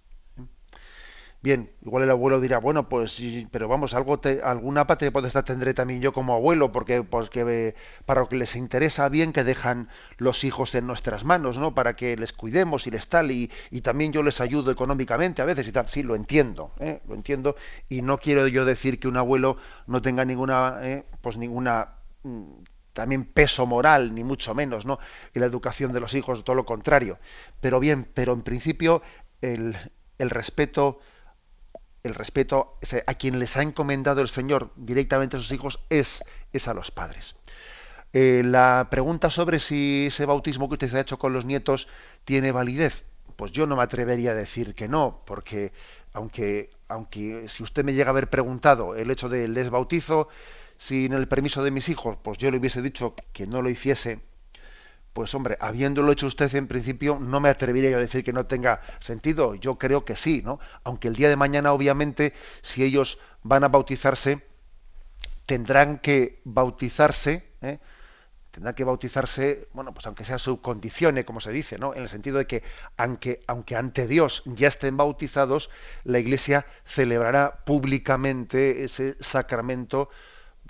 Bien, 1.43 1.71
igual 1.81 2.03
el 2.03 2.11
abuelo 2.11 2.39
dirá, 2.39 2.59
bueno, 2.59 2.87
pues, 2.87 3.19
pero 3.49 3.67
vamos, 3.67 3.95
algo 3.95 4.19
te, 4.19 4.43
alguna 4.43 4.85
patria 4.85 5.09
potestad 5.11 5.43
tendré 5.43 5.73
también 5.73 5.99
yo 5.99 6.13
como 6.13 6.35
abuelo, 6.35 6.71
porque, 6.71 7.01
pues, 7.01 7.31
que, 7.31 7.73
para 8.05 8.21
lo 8.21 8.29
que 8.29 8.35
les 8.35 8.55
interesa 8.55 9.09
bien 9.09 9.33
que 9.33 9.43
dejan 9.43 9.89
los 10.17 10.43
hijos 10.43 10.75
en 10.75 10.85
nuestras 10.85 11.23
manos, 11.23 11.57
¿no? 11.57 11.73
Para 11.73 11.95
que 11.95 12.15
les 12.15 12.31
cuidemos 12.31 12.85
y 12.85 12.91
les 12.91 13.07
tal, 13.07 13.31
y, 13.31 13.51
y 13.71 13.81
también 13.81 14.13
yo 14.13 14.21
les 14.21 14.39
ayudo 14.39 14.69
económicamente 14.69 15.41
a 15.41 15.45
veces 15.45 15.67
y 15.67 15.71
tal. 15.71 15.89
Sí, 15.89 16.03
lo 16.03 16.15
entiendo, 16.15 16.73
¿eh? 16.79 17.01
lo 17.07 17.15
entiendo, 17.15 17.55
y 17.89 18.03
no 18.03 18.19
quiero 18.19 18.47
yo 18.47 18.63
decir 18.63 18.99
que 18.99 19.07
un 19.07 19.17
abuelo 19.17 19.57
no 19.87 19.99
tenga 20.03 20.23
ninguna, 20.25 20.77
¿eh? 20.83 21.05
pues 21.21 21.37
ninguna 21.37 21.95
mm, 22.21 22.43
también 22.93 23.25
peso 23.25 23.65
moral, 23.65 24.13
ni 24.13 24.23
mucho 24.23 24.53
menos, 24.53 24.85
¿no? 24.85 24.99
En 25.33 25.41
la 25.41 25.47
educación 25.47 25.91
de 25.91 26.01
los 26.01 26.13
hijos, 26.13 26.43
todo 26.43 26.55
lo 26.55 26.67
contrario. 26.67 27.17
Pero 27.61 27.79
bien, 27.79 28.07
pero 28.13 28.33
en 28.33 28.43
principio 28.43 29.01
el, 29.41 29.75
el 30.19 30.29
respeto 30.29 30.99
el 32.03 32.15
respeto 32.15 32.77
a 33.05 33.13
quien 33.13 33.39
les 33.39 33.57
ha 33.57 33.61
encomendado 33.61 34.21
el 34.21 34.29
Señor 34.29 34.71
directamente 34.75 35.37
a 35.37 35.39
sus 35.39 35.51
hijos 35.51 35.79
es, 35.89 36.23
es 36.53 36.67
a 36.67 36.73
los 36.73 36.91
padres. 36.91 37.35
Eh, 38.13 38.41
la 38.43 38.87
pregunta 38.91 39.29
sobre 39.29 39.59
si 39.59 40.07
ese 40.07 40.25
bautismo 40.25 40.67
que 40.67 40.73
usted 40.73 40.93
ha 40.95 41.01
hecho 41.01 41.17
con 41.17 41.31
los 41.31 41.45
nietos 41.45 41.87
tiene 42.25 42.51
validez, 42.51 43.05
pues 43.35 43.51
yo 43.51 43.65
no 43.67 43.77
me 43.77 43.83
atrevería 43.83 44.31
a 44.31 44.35
decir 44.35 44.75
que 44.75 44.87
no, 44.87 45.21
porque 45.25 45.71
aunque, 46.13 46.71
aunque 46.89 47.47
si 47.47 47.63
usted 47.63 47.85
me 47.85 47.93
llega 47.93 48.09
a 48.09 48.11
haber 48.11 48.29
preguntado 48.29 48.95
el 48.95 49.09
hecho 49.11 49.29
del 49.29 49.53
desbautizo 49.53 50.27
sin 50.77 51.13
el 51.13 51.27
permiso 51.27 51.63
de 51.63 51.71
mis 51.71 51.87
hijos, 51.87 52.17
pues 52.21 52.37
yo 52.37 52.51
le 52.51 52.57
hubiese 52.57 52.81
dicho 52.81 53.15
que 53.31 53.47
no 53.47 53.61
lo 53.61 53.69
hiciese 53.69 54.19
pues 55.13 55.35
hombre, 55.35 55.57
habiéndolo 55.59 56.11
hecho 56.11 56.27
usted 56.27 56.53
en 56.55 56.67
principio, 56.67 57.19
no 57.19 57.39
me 57.39 57.49
atrevería 57.49 57.97
a 57.97 57.99
decir 57.99 58.23
que 58.23 58.33
no 58.33 58.45
tenga 58.45 58.81
sentido. 58.99 59.55
Yo 59.55 59.77
creo 59.77 60.05
que 60.05 60.15
sí, 60.15 60.41
¿no? 60.43 60.59
Aunque 60.83 61.07
el 61.09 61.15
día 61.15 61.29
de 61.29 61.35
mañana, 61.35 61.73
obviamente, 61.73 62.33
si 62.61 62.83
ellos 62.83 63.19
van 63.43 63.63
a 63.63 63.67
bautizarse, 63.67 64.41
tendrán 65.45 65.99
que 65.99 66.41
bautizarse, 66.45 67.43
¿eh? 67.61 67.79
tendrán 68.51 68.75
que 68.75 68.83
bautizarse, 68.83 69.67
bueno, 69.73 69.93
pues 69.93 70.05
aunque 70.05 70.25
sea 70.25 70.37
su 70.37 70.61
condición, 70.61 71.21
como 71.23 71.41
se 71.41 71.51
dice, 71.51 71.77
¿no? 71.77 71.93
En 71.93 72.01
el 72.01 72.09
sentido 72.09 72.37
de 72.37 72.47
que 72.47 72.63
aunque, 72.97 73.43
aunque 73.47 73.75
ante 73.75 74.07
Dios 74.07 74.43
ya 74.45 74.67
estén 74.67 74.97
bautizados, 74.97 75.69
la 76.03 76.19
Iglesia 76.19 76.65
celebrará 76.85 77.63
públicamente 77.65 78.83
ese 78.83 79.15
sacramento 79.21 80.09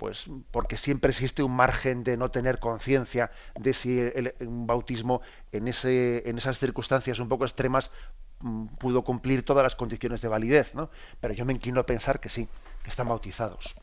pues 0.02 0.28
porque 0.50 0.76
siempre 0.76 1.10
existe 1.10 1.44
un 1.44 1.54
margen 1.54 2.02
de 2.02 2.16
no 2.16 2.28
tener 2.28 2.58
conciencia 2.58 3.30
de 3.54 3.72
si 3.72 4.00
el, 4.00 4.34
un 4.40 4.66
bautismo 4.66 5.22
en, 5.52 5.68
ese, 5.68 6.28
en 6.28 6.38
esas 6.38 6.58
circunstancias 6.58 7.20
un 7.20 7.28
poco 7.28 7.44
extremas 7.44 7.92
mm, 8.40 8.66
pudo 8.80 9.02
cumplir 9.02 9.44
todas 9.44 9.62
las 9.62 9.76
condiciones 9.76 10.20
de 10.20 10.26
validez, 10.26 10.74
¿no? 10.74 10.90
Pero 11.20 11.34
yo 11.34 11.44
me 11.44 11.52
inclino 11.52 11.78
a 11.78 11.86
pensar 11.86 12.18
que 12.18 12.28
sí, 12.28 12.48
que 12.82 12.90
están 12.90 13.06
bautizados. 13.06 13.76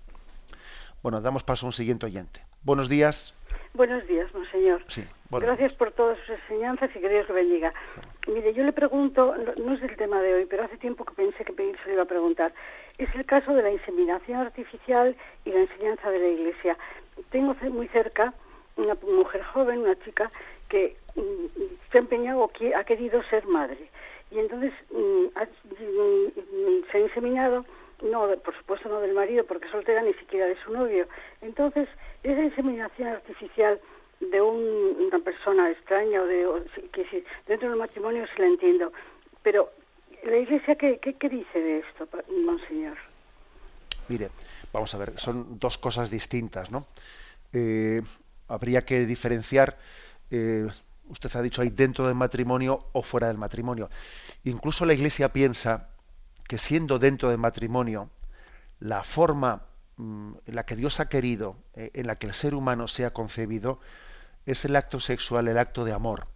Bueno, 1.02 1.22
damos 1.22 1.46
paso 1.46 1.66
a 1.66 1.70
un 1.70 1.74
siguiente 1.74 2.06
oyente. 2.06 2.42
Buenos 2.64 2.90
días. 2.90 3.34
Buenos 3.74 4.06
días, 4.06 4.28
monseñor. 4.34 4.84
Sí, 4.88 5.06
Gracias 5.32 5.74
por 5.74 5.92
todas 5.92 6.18
sus 6.20 6.32
enseñanzas 6.32 6.90
y 6.96 7.00
que 7.00 7.08
Dios 7.08 7.30
lo 7.30 7.36
bendiga. 7.36 7.74
Mire, 8.28 8.54
yo 8.54 8.64
le 8.64 8.74
pregunto, 8.74 9.36
no, 9.64 9.74
es 9.74 9.82
el 9.84 9.96
tema 9.96 10.22
de 10.22 10.34
hoy, 10.34 10.46
pero 10.48 10.64
hace 10.64 10.76
tiempo 10.78 11.06
que 11.06 11.14
pensé 11.14 11.46
que 11.46 11.54
se 11.56 11.88
le 11.88 11.94
iba 11.94 12.04
a 12.04 12.08
preguntar. 12.08 12.54
Es 13.00 13.08
el 13.16 13.26
caso 13.26 13.54
de 13.54 13.64
la 13.64 13.72
inseminación 13.72 14.42
artificial 14.42 15.16
y 15.46 15.52
la 15.52 15.62
enseñanza 15.62 16.12
de 16.12 16.20
la 16.20 16.28
Iglesia. 16.28 16.78
Tengo 17.32 17.56
muy 17.72 17.88
cerca 17.88 18.34
una 18.76 18.96
mujer 18.96 19.42
joven, 19.44 19.80
una 19.80 19.98
chica, 20.04 20.30
que 20.68 20.98
mm, 21.16 21.46
se 21.92 21.98
ha 21.98 22.02
empeñado 22.02 22.42
o 22.42 22.52
ha 22.76 22.84
querido 22.84 23.24
ser 23.24 23.48
madre. 23.48 23.90
Y 24.32 24.40
entonces 24.40 24.74
mm, 24.92 25.28
mm, 25.28 26.92
se 26.92 26.98
ha 26.98 27.00
inseminado, 27.00 27.66
no, 28.02 28.28
por 28.44 28.56
supuesto 28.58 28.90
no 28.90 29.00
del 29.00 29.14
marido, 29.14 29.46
porque 29.46 29.70
soltera 29.70 30.02
ni 30.02 30.14
siquiera 30.16 30.48
de 30.48 30.58
su 30.58 30.74
novio. 30.74 31.08
Entonces, 31.42 31.88
esa 32.24 32.44
inseminación 32.44 33.08
artificial 33.08 33.80
de 34.20 34.42
una 34.42 35.20
persona 35.20 35.72
extraña 35.72 36.22
o 36.22 36.26
de 36.26 36.46
que 36.92 37.24
dentro 37.48 37.70
del 37.70 37.80
matrimonio 37.80 38.28
se 38.36 38.42
la 38.42 38.48
entiendo 38.48 38.92
pero 39.44 39.70
la 40.24 40.38
iglesia 40.38 40.76
qué, 40.76 41.00
qué, 41.00 41.30
dice 41.30 41.60
de 41.60 41.80
esto 41.80 42.08
monseñor 42.46 42.98
mire 44.08 44.30
vamos 44.74 44.94
a 44.94 44.98
ver 44.98 45.14
son 45.18 45.60
dos 45.60 45.78
cosas 45.78 46.10
distintas 46.10 46.72
no 46.72 46.86
eh, 47.54 48.02
habría 48.48 48.84
que 48.84 49.06
diferenciar 49.06 49.78
eh, 50.32 50.68
usted 51.08 51.36
ha 51.36 51.42
dicho 51.42 51.62
ahí 51.62 51.70
dentro 51.70 52.06
del 52.06 52.16
matrimonio 52.16 52.86
o 52.94 53.02
fuera 53.02 53.28
del 53.28 53.38
matrimonio 53.38 53.90
incluso 54.44 54.86
la 54.86 54.94
iglesia 54.94 55.32
piensa 55.32 55.90
que 56.50 56.58
siendo 56.58 56.98
dentro 56.98 57.30
del 57.30 57.38
matrimonio 57.38 58.10
la 58.80 59.04
forma 59.04 59.62
mm, 59.98 60.32
en 60.48 60.56
la 60.56 60.66
que 60.66 60.76
Dios 60.76 61.00
ha 61.00 61.10
querido, 61.10 61.56
eh, 61.76 61.92
en 61.94 62.08
la 62.08 62.18
que 62.18 62.26
el 62.26 62.34
ser 62.34 62.56
humano 62.56 62.88
sea 62.88 63.12
concebido, 63.12 63.80
es 64.48 64.66
el 64.66 64.76
acto 64.76 65.00
sexual, 65.00 65.48
el 65.48 65.60
acto 65.60 65.86
de 65.86 65.94
amor, 65.94 66.28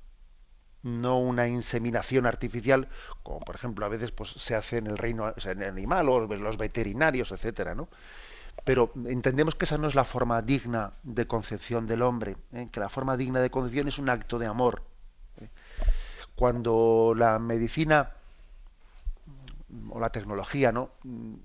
no 0.83 1.17
una 1.17 1.47
inseminación 1.47 2.25
artificial, 2.25 2.89
como 3.23 3.39
por 3.39 3.55
ejemplo 3.55 3.85
a 3.85 3.89
veces 3.89 4.11
pues, 4.11 4.31
se 4.31 4.53
hace 4.53 4.77
en 4.77 4.87
el 4.87 4.97
reino 4.97 5.33
en 5.43 5.61
el 5.61 5.69
animal 5.69 6.09
o 6.09 6.19
los 6.19 6.57
veterinarios, 6.57 7.31
etcétera, 7.31 7.73
¿no? 7.73 7.87
Pero 8.65 8.91
entendemos 9.07 9.55
que 9.55 9.65
esa 9.65 9.77
no 9.77 9.87
es 9.87 9.95
la 9.95 10.05
forma 10.05 10.41
digna 10.41 10.93
de 11.03 11.25
concepción 11.25 11.87
del 11.87 12.01
hombre, 12.01 12.37
¿eh? 12.53 12.67
que 12.71 12.79
la 12.79 12.89
forma 12.89 13.17
digna 13.17 13.41
de 13.41 13.49
concepción 13.49 13.87
es 13.87 13.97
un 13.97 14.09
acto 14.09 14.39
de 14.39 14.45
amor. 14.45 14.83
¿eh? 15.41 15.49
Cuando 16.35 17.13
la 17.17 17.39
medicina 17.39 18.11
o 19.89 19.99
la 19.99 20.11
tecnología 20.11 20.71
¿no? 20.71 20.91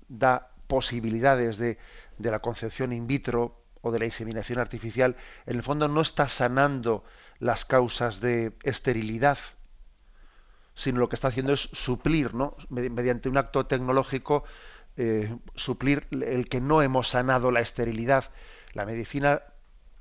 da 0.07 0.51
posibilidades 0.67 1.57
de, 1.57 1.77
de 2.19 2.31
la 2.31 2.39
concepción 2.39 2.93
in 2.93 3.07
vitro 3.07 3.55
o 3.81 3.91
de 3.91 3.99
la 3.99 4.05
inseminación 4.05 4.59
artificial, 4.59 5.15
en 5.45 5.57
el 5.57 5.63
fondo 5.63 5.87
no 5.87 6.01
está 6.01 6.27
sanando 6.27 7.03
las 7.39 7.65
causas 7.65 8.21
de 8.21 8.53
esterilidad, 8.63 9.37
sino 10.75 10.99
lo 10.99 11.09
que 11.09 11.15
está 11.15 11.29
haciendo 11.29 11.53
es 11.53 11.69
suplir, 11.73 12.33
¿no? 12.33 12.55
mediante 12.69 13.29
un 13.29 13.37
acto 13.37 13.65
tecnológico, 13.65 14.43
eh, 14.97 15.35
suplir 15.55 16.07
el 16.11 16.47
que 16.49 16.61
no 16.61 16.81
hemos 16.81 17.09
sanado 17.09 17.51
la 17.51 17.61
esterilidad. 17.61 18.25
La 18.73 18.85
medicina, 18.85 19.41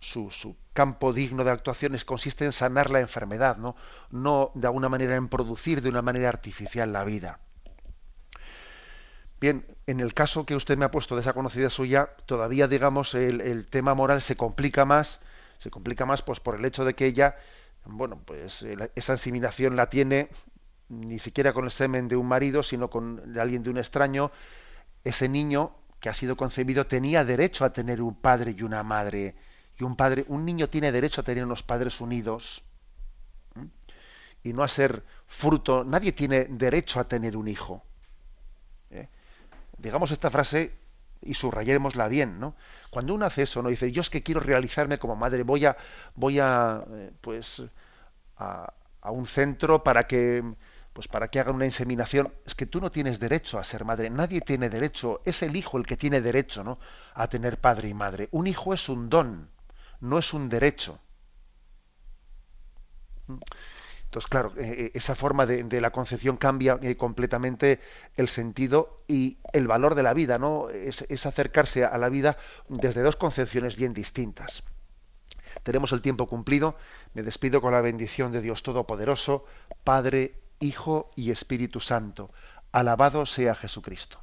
su, 0.01 0.31
su, 0.31 0.57
campo 0.73 1.13
digno 1.13 1.43
de 1.43 1.51
actuaciones 1.51 2.05
consiste 2.05 2.45
en 2.45 2.53
sanar 2.53 2.91
la 2.91 3.01
enfermedad, 3.01 3.57
¿no? 3.57 3.75
no 4.11 4.53
de 4.55 4.69
alguna 4.69 4.89
manera 4.89 5.17
en 5.17 5.29
producir 5.29 5.83
de 5.83 5.89
una 5.89 6.03
manera 6.03 6.29
artificial 6.29 6.93
la 6.93 7.03
vida. 7.03 7.41
Bien, 9.41 9.65
en 9.87 10.01
el 10.01 10.15
caso 10.15 10.45
que 10.45 10.57
usted 10.57 10.77
me 10.77 10.85
ha 10.85 10.91
puesto 10.91 11.15
de 11.15 11.21
esa 11.21 11.33
conocida 11.33 11.71
suya, 11.71 12.11
todavía, 12.27 12.67
digamos, 12.67 13.15
el, 13.15 13.67
tema 13.69 13.95
moral 13.95 14.21
se 14.21 14.37
complica 14.37 14.85
más, 14.85 15.21
se 15.59 15.71
complica 15.71 16.07
más 16.07 16.23
pues 16.23 16.41
por 16.41 16.57
el 16.57 16.65
hecho 16.65 16.85
de 16.85 16.95
que 16.95 17.07
ella, 17.07 17.37
bueno, 17.85 18.21
pues 18.25 18.65
esa 18.95 19.13
inseminación 19.13 19.77
la 19.77 19.91
tiene 19.91 20.29
ni 20.89 21.19
siquiera 21.19 21.53
con 21.53 21.65
el 21.65 21.71
semen 21.71 22.09
de 22.09 22.17
un 22.17 22.27
marido, 22.27 22.63
sino 22.63 22.89
con 22.89 23.39
alguien 23.39 23.63
de 23.63 23.71
un 23.71 23.79
extraño. 23.79 24.31
Ese 25.05 25.29
niño 25.29 25.75
que 26.01 26.09
ha 26.09 26.15
sido 26.15 26.37
concebido 26.37 26.87
tenía 26.87 27.25
derecho 27.25 27.65
a 27.65 27.73
tener 27.73 28.01
un 28.01 28.15
padre 28.15 28.55
y 28.57 28.63
una 28.63 28.83
madre. 28.83 29.37
Y 29.79 29.85
un 29.85 29.97
padre, 29.97 30.25
un 30.29 30.45
niño 30.45 30.69
tiene 30.69 30.91
derecho 30.93 31.21
a 31.21 31.25
tener 31.25 31.45
unos 31.45 31.63
padres 31.63 32.01
unidos 32.01 32.63
y 34.43 34.53
no 34.53 34.63
a 34.63 34.69
ser 34.69 35.05
fruto. 35.27 35.85
Nadie 35.85 36.13
tiene 36.13 36.47
derecho 36.47 37.01
a 37.01 37.05
tener 37.05 37.37
un 37.37 37.49
hijo 37.49 37.85
digamos 39.79 40.11
esta 40.11 40.31
frase 40.31 40.73
y 41.23 41.35
subrayémosla 41.35 42.09
bien, 42.09 42.41
¿no? 42.41 42.55
Cuando 42.91 43.15
uno 43.15 43.27
hace 43.27 43.43
eso, 43.43 43.63
no 43.63 43.69
dice, 43.69 43.93
yo 43.93 44.01
es 44.03 44.11
que 44.11 44.23
quiero 44.23 44.41
realizarme 44.41 44.99
como 44.99 45.17
madre, 45.17 45.43
voy 45.43 45.67
a, 45.67 45.77
voy 46.15 46.39
a, 46.39 46.85
eh, 46.91 47.13
pues, 47.21 47.63
a, 48.37 48.73
un 49.11 49.27
centro 49.27 49.83
para 49.83 50.07
que, 50.07 50.43
pues, 50.93 51.09
para 51.09 51.29
que 51.29 51.41
hagan 51.41 51.57
una 51.57 51.65
inseminación. 51.65 52.33
Es 52.47 52.55
que 52.55 52.67
tú 52.67 52.81
no 52.81 52.91
tienes 52.91 53.19
derecho 53.19 53.59
a 53.59 53.65
ser 53.65 53.85
madre, 53.85 54.11
nadie 54.11 54.41
tiene 54.41 54.69
derecho, 54.69 55.23
es 55.25 55.43
el 55.43 55.57
hijo 55.57 55.79
el 55.79 55.87
que 55.87 55.97
tiene 55.97 56.21
derecho, 56.21 56.65
¿no? 56.65 56.79
A 57.15 57.29
tener 57.29 57.59
padre 57.61 57.89
y 57.89 57.95
madre. 57.95 58.29
Un 58.33 58.47
hijo 58.47 58.75
es 58.75 58.89
un 58.89 59.09
don, 59.09 59.51
no 60.01 60.19
es 60.19 60.35
un 60.35 60.49
derecho. 60.49 61.01
Entonces, 64.09 64.31
claro, 64.31 64.55
eh, 64.57 64.75
eh, 64.79 64.91
esa 64.95 65.15
forma 65.15 65.45
de, 65.45 65.81
la 65.83 65.91
concepción 65.91 66.39
cambia 66.39 66.79
eh, 66.81 66.97
completamente 66.97 67.79
el 68.17 68.29
sentido 68.29 69.03
y 69.07 69.37
el 69.53 69.67
valor 69.69 69.95
de 69.95 70.03
la 70.03 70.15
vida, 70.15 70.39
¿no? 70.39 70.71
Es, 70.71 71.05
es, 71.11 71.27
acercarse 71.27 71.85
a 71.85 71.99
la 71.99 72.09
vida 72.09 72.39
desde 72.71 73.03
dos 73.03 73.17
concepciones 73.17 73.77
bien 73.77 73.93
distintas. 73.93 74.63
Tenemos 75.63 75.93
el 75.93 76.01
tiempo 76.01 76.27
cumplido. 76.27 76.77
Me 77.13 77.23
despido 77.23 77.61
con 77.61 77.73
la 77.73 77.83
bendición 77.83 78.33
de 78.33 78.41
Dios 78.41 78.63
Todopoderoso, 78.63 79.45
Padre, 79.85 80.37
Hijo 80.59 81.11
y 81.15 81.31
Espíritu 81.31 81.79
Santo. 81.79 82.31
Alabado 82.73 83.27
sea 83.27 83.55
Jesucristo. 83.55 84.23